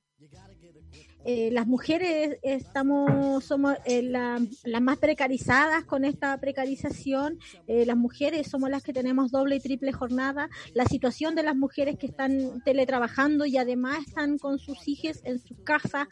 eh, 1.30 1.50
las 1.52 1.66
mujeres 1.66 2.38
estamos 2.42 3.44
somos 3.44 3.76
eh, 3.84 4.00
las 4.02 4.80
más 4.80 4.96
precarizadas 4.96 5.84
con 5.84 6.06
esta 6.06 6.34
precarización. 6.40 7.38
Eh, 7.66 7.84
las 7.84 7.98
mujeres 7.98 8.48
somos 8.48 8.70
las 8.70 8.82
que 8.82 8.94
tenemos 8.94 9.30
doble 9.30 9.56
y 9.56 9.60
triple 9.60 9.92
jornada. 9.92 10.48
La 10.72 10.86
situación 10.86 11.34
de 11.34 11.42
las 11.42 11.54
mujeres 11.54 11.98
que 11.98 12.06
están 12.06 12.62
teletrabajando 12.64 13.44
y 13.44 13.58
además 13.58 14.06
están 14.06 14.38
con 14.38 14.58
sus 14.58 14.88
hijos 14.88 15.20
en 15.24 15.38
su 15.38 15.54
casa 15.64 16.08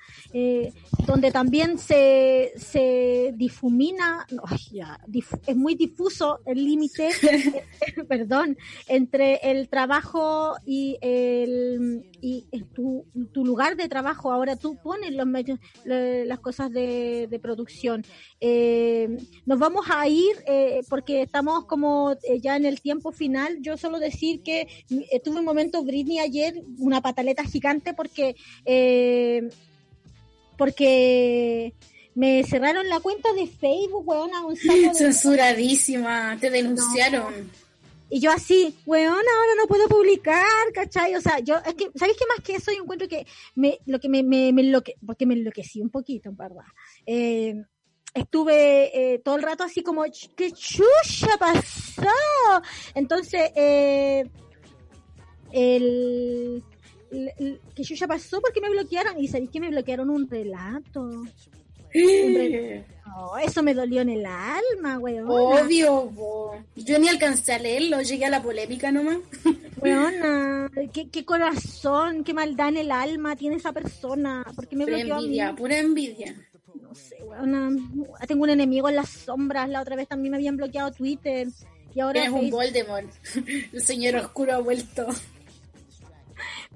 donde 1.06 1.30
también 1.30 1.78
se, 1.78 2.52
se 2.56 3.32
difumina 3.36 4.26
es 5.46 5.56
muy 5.56 5.76
difuso 5.76 6.40
el 6.44 6.62
límite 6.62 7.10
perdón 8.08 8.58
entre 8.86 9.36
el 9.50 9.70
trabajo 9.70 10.56
y 10.66 10.98
el 11.00 12.04
y 12.20 12.44
tu, 12.74 13.06
tu 13.32 13.44
lugar 13.44 13.76
de 13.76 13.88
trabajo. 13.88 14.32
Ahora 14.32 14.56
tú 14.56 14.76
pones 14.82 15.05
los 15.12 15.26
medios, 15.26 15.58
las 15.84 16.38
cosas 16.40 16.70
de, 16.70 17.38
producción. 17.42 18.04
Eh, 18.40 19.18
nos 19.44 19.58
vamos 19.58 19.86
a 19.90 20.08
ir 20.08 20.36
eh, 20.46 20.80
porque 20.88 21.22
estamos 21.22 21.66
como 21.66 22.12
eh, 22.12 22.40
ya 22.40 22.56
en 22.56 22.64
el 22.64 22.80
tiempo 22.80 23.12
final. 23.12 23.58
Yo 23.60 23.76
solo 23.76 23.98
decir 23.98 24.42
que 24.42 24.66
tuve 25.22 25.38
un 25.38 25.44
momento 25.44 25.84
Britney 25.84 26.18
ayer, 26.18 26.62
una 26.78 27.00
pataleta 27.00 27.44
gigante 27.44 27.94
porque 27.94 28.36
porque 30.56 31.74
me 32.14 32.42
cerraron 32.44 32.88
la 32.88 33.00
cuenta 33.00 33.32
de 33.34 33.46
Facebook, 33.46 34.08
weona, 34.08 34.44
un 34.46 34.56
Censuradísima, 34.94 36.36
te 36.40 36.50
denunciaron. 36.50 37.50
Y 38.08 38.20
yo 38.20 38.30
así, 38.30 38.74
weón, 38.86 39.12
ahora 39.14 39.52
no 39.58 39.66
puedo 39.66 39.88
publicar, 39.88 40.44
¿cachai? 40.72 41.14
O 41.16 41.20
sea, 41.20 41.40
yo, 41.40 41.56
es 41.56 41.74
que, 41.74 41.90
¿sabéis 41.96 42.16
qué 42.16 42.24
más 42.28 42.44
que 42.44 42.54
eso? 42.54 42.70
Yo 42.72 42.82
encuentro 42.82 43.08
que 43.08 43.26
me, 43.56 43.78
lo 43.86 43.98
que 43.98 44.08
me, 44.08 44.22
me, 44.22 44.52
me 44.52 44.62
enloque, 44.62 44.94
porque 45.04 45.26
me 45.26 45.34
enloquecí 45.34 45.80
un 45.80 45.90
poquito, 45.90 46.28
en 46.28 46.36
verdad. 46.36 46.64
Eh, 47.04 47.54
estuve 48.14 49.14
eh, 49.14 49.18
todo 49.18 49.36
el 49.36 49.42
rato 49.42 49.64
así 49.64 49.82
como, 49.82 50.04
¿qué 50.36 50.52
chucha 50.52 51.36
pasó? 51.38 52.06
Entonces, 52.94 53.50
eh, 53.56 54.24
el, 55.52 56.62
el, 57.10 57.60
¿qué 57.74 57.82
chucha 57.82 58.06
pasó? 58.06 58.40
porque 58.40 58.60
me 58.60 58.70
bloquearon? 58.70 59.18
Y 59.18 59.26
sabéis 59.26 59.50
que 59.50 59.60
me 59.60 59.70
bloquearon 59.70 60.10
un 60.10 60.28
relato. 60.28 61.10
Oh, 63.18 63.38
eso 63.38 63.62
me 63.62 63.72
dolió 63.72 64.02
en 64.02 64.10
el 64.10 64.26
alma, 64.26 64.98
weón. 64.98 65.26
Obvio, 65.30 66.12
yo 66.76 66.98
ni 66.98 67.08
alcancé 67.08 67.54
a 67.54 67.58
leerlo, 67.58 68.02
llegué 68.02 68.26
a 68.26 68.30
la 68.30 68.42
polémica 68.42 68.92
nomás. 68.92 69.18
Weona, 69.80 70.70
¿qué, 70.92 71.08
qué 71.08 71.24
corazón, 71.24 72.24
qué 72.24 72.34
maldad 72.34 72.68
en 72.68 72.76
el 72.76 72.90
alma 72.90 73.34
tiene 73.34 73.56
esa 73.56 73.72
persona. 73.72 74.44
¿Por 74.54 74.68
qué 74.68 74.76
me 74.76 74.84
pura 74.84 75.00
envidia, 75.00 75.54
pura 75.54 75.78
envidia. 75.78 76.34
No 76.74 76.94
sé, 76.94 77.16
weona. 77.22 77.70
Tengo 78.28 78.44
un 78.44 78.50
enemigo 78.50 78.88
en 78.90 78.96
las 78.96 79.08
sombras. 79.08 79.68
La 79.70 79.80
otra 79.80 79.96
vez 79.96 80.08
también 80.08 80.32
me 80.32 80.36
habían 80.36 80.56
bloqueado 80.58 80.92
Twitter. 80.92 81.48
Y 81.94 82.00
ahora 82.00 82.24
es 82.24 82.30
un 82.30 82.50
Voldemort. 82.50 83.10
El 83.72 83.82
señor 83.82 84.16
oscuro 84.16 84.52
ha 84.52 84.58
vuelto. 84.58 85.06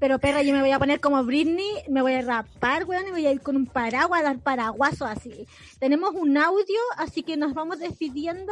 Pero 0.01 0.19
perra, 0.19 0.43
yo 0.43 0.55
me 0.55 0.63
voy 0.63 0.71
a 0.71 0.79
poner 0.79 0.99
como 0.99 1.23
Britney, 1.25 1.71
me 1.91 2.01
voy 2.01 2.15
a 2.15 2.23
rapar, 2.23 2.87
weón, 2.87 3.07
y 3.09 3.11
voy 3.11 3.27
a 3.27 3.33
ir 3.33 3.43
con 3.43 3.55
un 3.55 3.67
paraguas, 3.67 4.23
a 4.23 4.25
dar 4.25 4.39
paraguaso 4.39 5.05
así. 5.05 5.47
Tenemos 5.79 6.15
un 6.15 6.39
audio, 6.39 6.81
así 6.97 7.23
que 7.23 7.37
nos 7.37 7.53
vamos 7.53 7.81
despidiendo. 7.81 8.51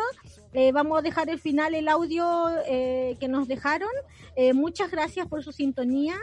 Eh, 0.53 0.73
vamos 0.73 0.99
a 0.99 1.03
dejar 1.03 1.31
el 1.31 1.41
final 1.41 1.75
el 1.75 1.89
audio 1.89 2.51
eh, 2.67 3.17
que 3.19 3.29
nos 3.29 3.49
dejaron. 3.49 3.89
Eh, 4.37 4.53
muchas 4.53 4.91
gracias 4.91 5.27
por 5.27 5.43
su 5.43 5.53
sintonía. 5.53 6.17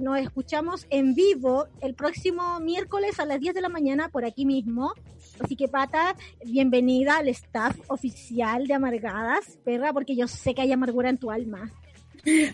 nos 0.00 0.20
escuchamos 0.20 0.86
en 0.90 1.16
vivo 1.16 1.66
el 1.80 1.94
próximo 1.94 2.60
miércoles 2.60 3.18
a 3.18 3.24
las 3.24 3.40
10 3.40 3.54
de 3.54 3.62
la 3.62 3.68
mañana 3.68 4.10
por 4.10 4.24
aquí 4.24 4.46
mismo. 4.46 4.92
Así 5.40 5.56
que, 5.56 5.66
Pata, 5.66 6.14
bienvenida 6.44 7.16
al 7.16 7.26
staff 7.28 7.76
oficial 7.88 8.68
de 8.68 8.74
Amargadas, 8.74 9.58
perra, 9.64 9.92
porque 9.92 10.14
yo 10.14 10.28
sé 10.28 10.54
que 10.54 10.62
hay 10.62 10.70
amargura 10.70 11.10
en 11.10 11.18
tu 11.18 11.32
alma. 11.32 11.72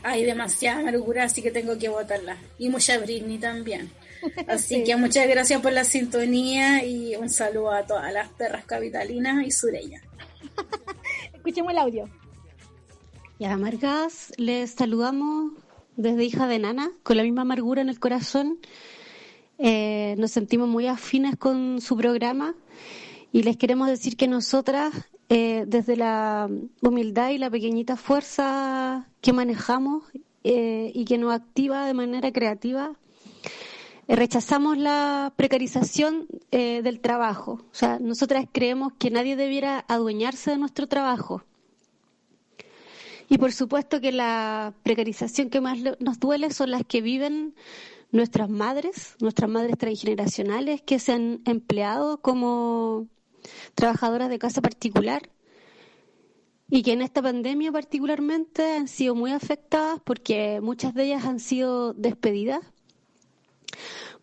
Hay 0.02 0.24
demasiada 0.24 0.80
amargura, 0.80 1.24
así 1.24 1.42
que 1.42 1.50
tengo 1.50 1.78
que 1.78 1.88
votarla. 1.88 2.38
Y 2.58 2.68
mucha 2.68 2.98
Britney 2.98 3.38
también. 3.38 3.90
Así 4.48 4.82
que 4.82 4.96
muchas 4.96 5.28
gracias 5.28 5.60
por 5.60 5.72
la 5.72 5.84
sintonía 5.84 6.84
y 6.84 7.14
un 7.14 7.28
saludo 7.28 7.70
a 7.70 7.86
todas 7.86 8.12
las 8.12 8.28
perras 8.30 8.64
capitalinas 8.64 9.46
y 9.46 9.50
sureñas. 9.52 10.02
Escuchemos 11.34 11.72
el 11.72 11.78
audio. 11.78 12.08
Y 13.38 13.44
a 13.44 13.52
amargas 13.52 14.32
les 14.36 14.72
saludamos 14.72 15.52
desde 15.96 16.24
Hija 16.24 16.48
de 16.48 16.58
Nana, 16.58 16.90
con 17.02 17.16
la 17.16 17.22
misma 17.22 17.42
amargura 17.42 17.80
en 17.80 17.88
el 17.88 18.00
corazón. 18.00 18.58
Eh, 19.58 20.14
nos 20.18 20.30
sentimos 20.30 20.68
muy 20.68 20.86
afines 20.86 21.36
con 21.36 21.80
su 21.80 21.96
programa 21.96 22.54
y 23.32 23.42
les 23.42 23.56
queremos 23.56 23.88
decir 23.88 24.16
que 24.16 24.28
nosotras 24.28 24.92
eh, 25.30 25.64
desde 25.66 25.96
la 25.96 26.48
humildad 26.80 27.30
y 27.30 27.38
la 27.38 27.50
pequeñita 27.50 27.96
fuerza 27.96 29.08
que 29.20 29.32
manejamos 29.32 30.04
eh, 30.42 30.90
y 30.94 31.04
que 31.04 31.18
nos 31.18 31.34
activa 31.34 31.86
de 31.86 31.92
manera 31.92 32.32
creativa, 32.32 32.92
eh, 34.06 34.16
rechazamos 34.16 34.78
la 34.78 35.32
precarización 35.36 36.26
del 36.50 37.00
trabajo. 37.00 37.60
O 37.70 37.74
sea, 37.74 37.98
nosotras 37.98 38.46
creemos 38.50 38.94
que 38.98 39.10
nadie 39.10 39.36
debiera 39.36 39.84
adueñarse 39.86 40.52
de 40.52 40.58
nuestro 40.58 40.86
trabajo. 40.86 41.42
Y 43.28 43.36
por 43.36 43.52
supuesto 43.52 44.00
que 44.00 44.12
la 44.12 44.72
precarización 44.82 45.50
que 45.50 45.60
más 45.60 45.78
nos 46.00 46.18
duele 46.18 46.50
son 46.50 46.70
las 46.70 46.84
que 46.84 47.02
viven 47.02 47.54
nuestras 48.10 48.48
madres, 48.48 49.16
nuestras 49.20 49.50
madres 49.50 49.76
transgeneracionales 49.76 50.80
que 50.80 50.98
se 50.98 51.12
han 51.12 51.42
empleado 51.44 52.22
como 52.22 53.06
trabajadoras 53.74 54.28
de 54.30 54.38
casa 54.38 54.60
particular 54.60 55.30
y 56.70 56.82
que 56.82 56.92
en 56.92 57.02
esta 57.02 57.22
pandemia 57.22 57.72
particularmente 57.72 58.76
han 58.76 58.88
sido 58.88 59.14
muy 59.14 59.32
afectadas 59.32 60.00
porque 60.04 60.60
muchas 60.60 60.94
de 60.94 61.04
ellas 61.04 61.24
han 61.24 61.40
sido 61.40 61.94
despedidas 61.94 62.60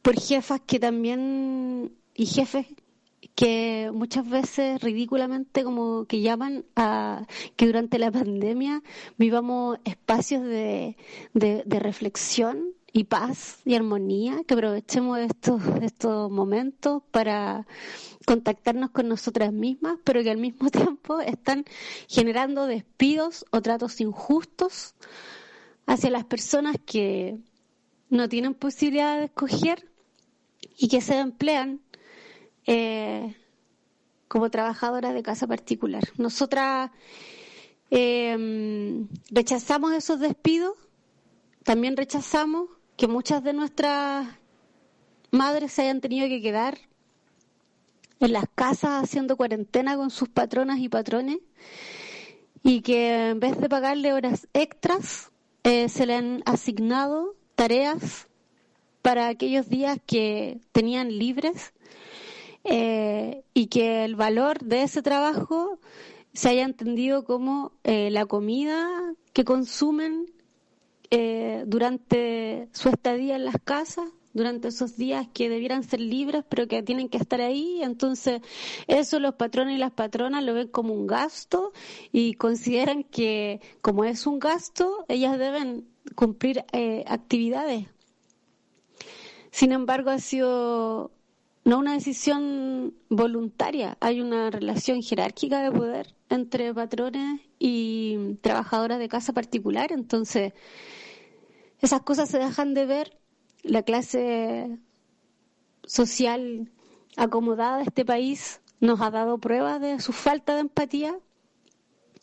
por 0.02 0.20
jefas 0.20 0.62
que 0.66 0.80
también 0.80 1.94
y 2.14 2.26
jefes 2.28 2.68
que 3.34 3.92
muchas 3.94 4.28
veces 4.30 4.82
ridículamente 4.82 5.64
como 5.64 6.06
que 6.06 6.22
llaman 6.22 6.66
a 6.76 7.26
que 7.56 7.66
durante 7.66 8.00
la 8.00 8.12
pandemia 8.12 8.82
vivamos 9.18 9.78
espacios 9.84 10.44
de, 10.44 10.96
de, 11.34 11.80
reflexión 11.80 12.74
y 12.96 13.04
paz 13.04 13.60
y 13.66 13.76
armonía, 13.76 14.42
que 14.48 14.54
aprovechemos 14.54 15.20
estos, 15.20 15.62
estos 15.82 16.32
momentos 16.32 17.04
para 17.12 17.68
contactarnos 18.26 18.92
con 18.92 19.10
nosotras 19.10 19.52
mismas, 19.52 19.98
pero 20.06 20.24
que 20.24 20.32
al 20.32 20.38
mismo 20.38 20.70
tiempo 20.72 21.20
están 21.20 21.66
generando 22.08 22.68
despidos 22.68 23.46
o 23.52 23.62
tratos 23.62 24.00
injustos 24.00 24.96
hacia 25.86 26.10
las 26.10 26.24
personas 26.24 26.78
que 26.86 27.38
no 28.10 28.30
tienen 28.30 28.54
posibilidad 28.54 29.18
de 29.18 29.26
escoger 29.26 29.92
y 30.78 30.88
que 30.88 31.02
se 31.02 31.20
emplean 31.20 31.82
eh, 32.66 33.36
como 34.30 34.50
trabajadoras 34.50 35.14
de 35.14 35.22
casa 35.22 35.48
particular. 35.48 36.04
Nosotras 36.16 36.92
eh, 37.92 39.06
rechazamos 39.32 39.92
esos 39.92 40.22
despidos, 40.22 40.78
también 41.66 41.98
rechazamos 41.98 42.70
que 42.98 43.08
muchas 43.08 43.44
de 43.44 43.54
nuestras 43.54 44.28
madres 45.32 45.74
se 45.74 45.84
hayan 45.84 46.02
tenido 46.02 46.28
que 46.28 46.42
quedar 46.42 46.78
en 48.20 48.34
las 48.34 48.46
casas 48.56 49.04
haciendo 49.04 49.38
cuarentena 49.38 49.98
con 49.98 50.10
sus 50.10 50.30
patronas 50.30 50.80
y 50.80 50.90
patrones 50.90 51.40
y 52.64 52.82
que 52.82 53.30
en 53.30 53.40
vez 53.40 53.60
de 53.60 53.70
pagarle 53.70 54.14
horas 54.14 54.48
extras 54.54 55.32
eh, 55.64 55.90
se 55.90 56.06
le 56.06 56.16
han 56.16 56.42
asignado 56.46 57.36
tareas 57.56 58.28
para 59.02 59.28
aquellos 59.28 59.70
días 59.70 60.00
que 60.06 60.60
tenían 60.72 61.18
libres 61.18 61.74
eh, 62.64 63.44
y 63.54 63.68
que 63.68 64.06
el 64.06 64.16
valor 64.16 64.60
de 64.60 64.84
ese 64.84 65.02
trabajo 65.02 65.80
se 66.34 66.50
haya 66.50 66.64
entendido 66.64 67.24
como 67.24 67.72
eh, 67.84 68.10
la 68.10 68.26
comida 68.26 68.90
que 69.34 69.46
consumen 69.46 70.26
eh, 71.12 71.64
durante 71.68 72.70
su 72.74 72.90
estadía 72.90 73.36
en 73.36 73.46
las 73.46 73.56
casas, 73.64 74.10
durante 74.34 74.68
esos 74.68 74.98
días 74.98 75.28
que 75.34 75.50
debieran 75.50 75.84
ser 75.84 76.02
libres, 76.02 76.44
pero 76.50 76.68
que 76.68 76.84
tienen 76.84 77.10
que 77.10 77.18
estar 77.18 77.42
ahí. 77.42 77.82
Entonces, 77.82 78.42
eso 78.88 79.20
los 79.20 79.36
patrones 79.36 79.76
y 79.76 79.80
las 79.80 79.92
patronas 79.92 80.44
lo 80.44 80.54
ven 80.54 80.68
como 80.68 80.94
un 80.94 81.08
gasto 81.08 81.72
y 82.12 82.34
consideran 82.34 83.04
que, 83.04 83.62
como 83.82 84.04
es 84.04 84.28
un 84.28 84.40
gasto, 84.40 85.06
ellas 85.08 85.40
deben 85.40 85.88
cumplir 86.16 86.66
actividades. 87.08 87.88
Sin 89.52 89.72
embargo, 89.72 90.10
ha 90.10 90.20
sido 90.20 91.12
no 91.66 91.80
una 91.80 91.94
decisión 91.94 92.94
voluntaria, 93.10 93.98
hay 94.00 94.22
una 94.22 94.52
relación 94.52 95.02
jerárquica 95.02 95.64
de 95.64 95.72
poder 95.72 96.14
entre 96.30 96.74
patrones 96.74 97.42
y 97.58 98.36
trabajadoras 98.42 99.00
de 99.00 99.08
casa 99.08 99.34
particular, 99.34 99.92
entonces 99.92 100.54
esas 101.82 102.02
cosas 102.02 102.30
se 102.30 102.40
dejan 102.40 102.74
de 102.74 102.86
ver, 102.86 103.18
la 103.64 103.84
clase 103.84 104.78
social 105.86 106.72
acomodada 107.18 107.78
de 107.78 107.84
este 107.84 108.06
país 108.06 108.62
nos 108.80 109.02
ha 109.02 109.12
dado 109.12 109.38
pruebas 109.38 109.82
de 109.82 110.00
su 110.00 110.12
falta 110.14 110.56
de 110.56 110.62
empatía, 110.62 111.18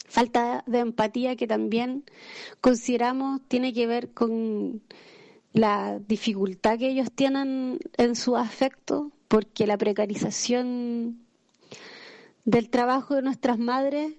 falta 0.09 0.63
de 0.67 0.79
empatía 0.81 1.37
que 1.37 1.47
también 1.47 2.05
consideramos 2.61 3.41
tiene 3.49 3.73
que 3.73 3.87
ver 3.87 4.13
con 4.13 4.83
la 5.53 5.99
dificultad 5.99 6.79
que 6.79 6.91
ellos 6.91 7.11
tienen 7.13 7.79
en 7.97 8.17
su 8.17 8.37
afecto 8.37 9.11
porque 9.29 9.67
la 9.67 9.79
precarización 9.79 11.21
del 12.45 12.71
trabajo 12.71 13.15
de 13.15 13.23
nuestras 13.23 13.59
madres 13.59 14.15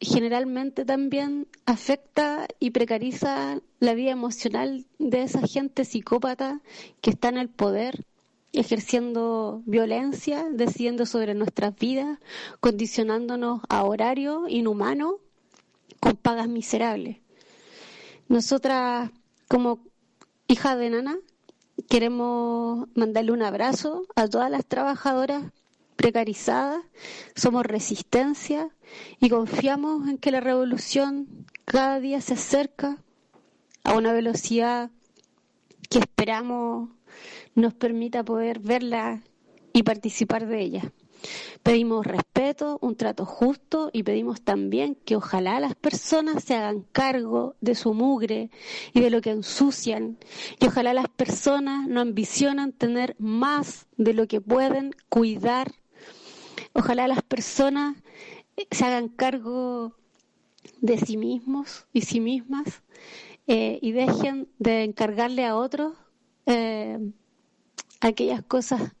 generalmente 0.00 0.84
también 0.84 1.48
afecta 1.66 2.46
y 2.58 2.70
precariza 2.70 3.60
la 3.80 3.94
vida 3.94 4.10
emocional 4.10 4.86
de 4.98 5.22
esa 5.22 5.46
gente 5.46 5.84
psicópata 5.84 6.60
que 7.00 7.10
está 7.10 7.28
en 7.28 7.38
el 7.38 7.48
poder, 7.48 8.04
ejerciendo 8.52 9.62
violencia, 9.66 10.46
decidiendo 10.50 11.06
sobre 11.06 11.34
nuestras 11.34 11.74
vidas, 11.76 12.18
condicionándonos 12.60 13.60
a 13.68 13.84
horario 13.84 14.48
inhumano 14.48 15.16
con 16.00 16.16
pagas 16.16 16.48
miserables. 16.48 17.18
Nosotras, 18.28 19.10
como 19.48 19.80
hija 20.46 20.76
de 20.76 20.90
nana, 20.90 21.18
Queremos 21.86 22.88
mandarle 22.94 23.32
un 23.32 23.42
abrazo 23.42 24.06
a 24.16 24.26
todas 24.26 24.50
las 24.50 24.66
trabajadoras 24.66 25.44
precarizadas, 25.98 26.80
somos 27.34 27.66
resistencia 27.66 28.70
y 29.18 29.28
confiamos 29.28 30.08
en 30.08 30.16
que 30.16 30.30
la 30.30 30.38
revolución 30.38 31.26
cada 31.64 31.98
día 31.98 32.20
se 32.20 32.34
acerca 32.34 33.02
a 33.82 33.96
una 33.96 34.12
velocidad 34.12 34.92
que 35.90 35.98
esperamos 35.98 36.90
nos 37.56 37.74
permita 37.74 38.22
poder 38.22 38.60
verla 38.60 39.24
y 39.72 39.82
participar 39.82 40.46
de 40.46 40.60
ella. 40.60 40.92
Pedimos 41.64 42.06
respeto, 42.06 42.78
un 42.80 42.94
trato 42.94 43.24
justo 43.26 43.90
y 43.92 44.04
pedimos 44.04 44.40
también 44.42 44.96
que 45.04 45.16
ojalá 45.16 45.58
las 45.58 45.74
personas 45.74 46.44
se 46.44 46.54
hagan 46.54 46.86
cargo 46.92 47.56
de 47.60 47.74
su 47.74 47.92
mugre 47.92 48.50
y 48.92 49.00
de 49.00 49.10
lo 49.10 49.20
que 49.20 49.30
ensucian 49.30 50.18
y 50.60 50.66
ojalá 50.66 50.94
las 50.94 51.08
personas 51.08 51.88
no 51.88 52.00
ambicionan 52.00 52.72
tener 52.72 53.16
más 53.18 53.88
de 53.96 54.14
lo 54.14 54.28
que 54.28 54.40
pueden 54.40 54.94
cuidar. 55.08 55.72
Ojalá 56.78 57.08
las 57.08 57.22
personas 57.22 57.96
eh, 58.56 58.68
se 58.70 58.84
hagan 58.84 59.08
cargo 59.08 59.96
de 60.80 60.96
sí 60.96 61.16
mismos 61.16 61.88
y 61.92 62.02
sí 62.02 62.20
mismas 62.20 62.84
eh, 63.48 63.80
y 63.82 63.90
dejen 63.90 64.48
de 64.60 64.84
encargarle 64.84 65.44
a 65.44 65.56
otros 65.56 65.94
eh, 66.46 67.00
aquellas 68.00 68.44
cosas 68.44 68.92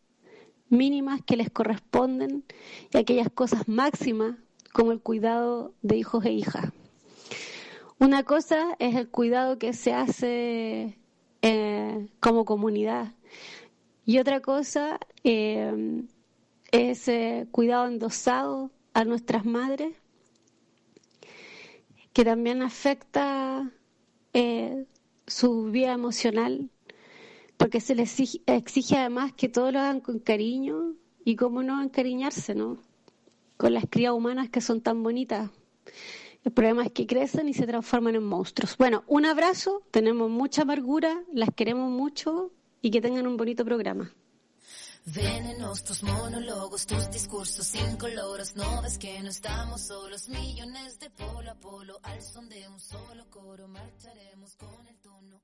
mínimas 0.68 1.20
que 1.24 1.36
les 1.36 1.50
corresponden 1.50 2.42
y 2.92 2.98
aquellas 2.98 3.30
cosas 3.30 3.68
máximas 3.68 4.34
como 4.72 4.90
el 4.90 5.00
cuidado 5.00 5.72
de 5.80 5.98
hijos 5.98 6.24
e 6.24 6.32
hijas. 6.32 6.72
Una 8.00 8.24
cosa 8.24 8.74
es 8.80 8.96
el 8.96 9.08
cuidado 9.08 9.56
que 9.60 9.72
se 9.72 9.92
hace 9.92 10.98
como 12.18 12.44
comunidad 12.44 13.12
y 14.04 14.18
otra 14.18 14.40
cosa 14.40 14.98
eh, 15.22 16.02
es 16.70 17.08
eh, 17.08 17.46
cuidado 17.50 17.86
endosado 17.86 18.70
a 18.94 19.04
nuestras 19.04 19.44
madres 19.44 19.96
que 22.12 22.24
también 22.24 22.62
afecta 22.62 23.70
su 25.26 25.64
vida 25.64 25.92
emocional 25.92 26.70
porque 27.58 27.80
se 27.80 27.94
les 27.96 28.16
exige, 28.46 28.96
además 28.96 29.32
que 29.32 29.48
todos 29.48 29.72
lo 29.72 29.80
hagan 29.80 30.00
con 30.00 30.20
cariño 30.20 30.94
y 31.24 31.34
cómo 31.36 31.62
no 31.62 31.82
encariñarse, 31.82 32.54
¿no? 32.54 32.78
Con 33.56 33.74
las 33.74 33.84
crías 33.90 34.12
humanas 34.12 34.48
que 34.48 34.60
son 34.60 34.80
tan 34.80 35.02
bonitas. 35.02 35.50
El 36.44 36.52
problema 36.52 36.84
es 36.84 36.92
que 36.92 37.06
crecen 37.06 37.48
y 37.48 37.54
se 37.54 37.66
transforman 37.66 38.14
en 38.14 38.22
monstruos. 38.22 38.76
Bueno, 38.78 39.02
un 39.08 39.26
abrazo, 39.26 39.82
tenemos 39.90 40.30
mucha 40.30 40.62
amargura, 40.62 41.20
las 41.32 41.50
queremos 41.54 41.90
mucho 41.90 42.52
y 42.80 42.92
que 42.92 43.00
tengan 43.00 43.26
un 43.26 43.36
bonito 43.36 43.64
programa. 43.64 44.14
Venenos 45.14 45.84
tus 45.84 46.02
monólogos, 46.02 46.86
tus 46.86 47.10
discursos 47.10 47.66
sin 47.66 47.96
coloros, 47.96 48.54
no 48.56 48.82
ves 48.82 48.98
que 48.98 49.18
no 49.22 49.30
estamos 49.30 49.80
solos, 49.80 50.28
millones 50.28 50.98
de 50.98 51.08
polo 51.08 51.50
a 51.50 51.54
polo, 51.54 51.98
al 52.02 52.20
son 52.20 52.46
de 52.50 52.68
un 52.68 52.78
solo 52.78 53.24
coro, 53.30 53.68
marcharemos 53.68 54.54
con 54.56 54.86
el 54.86 54.98
tono. 54.98 55.40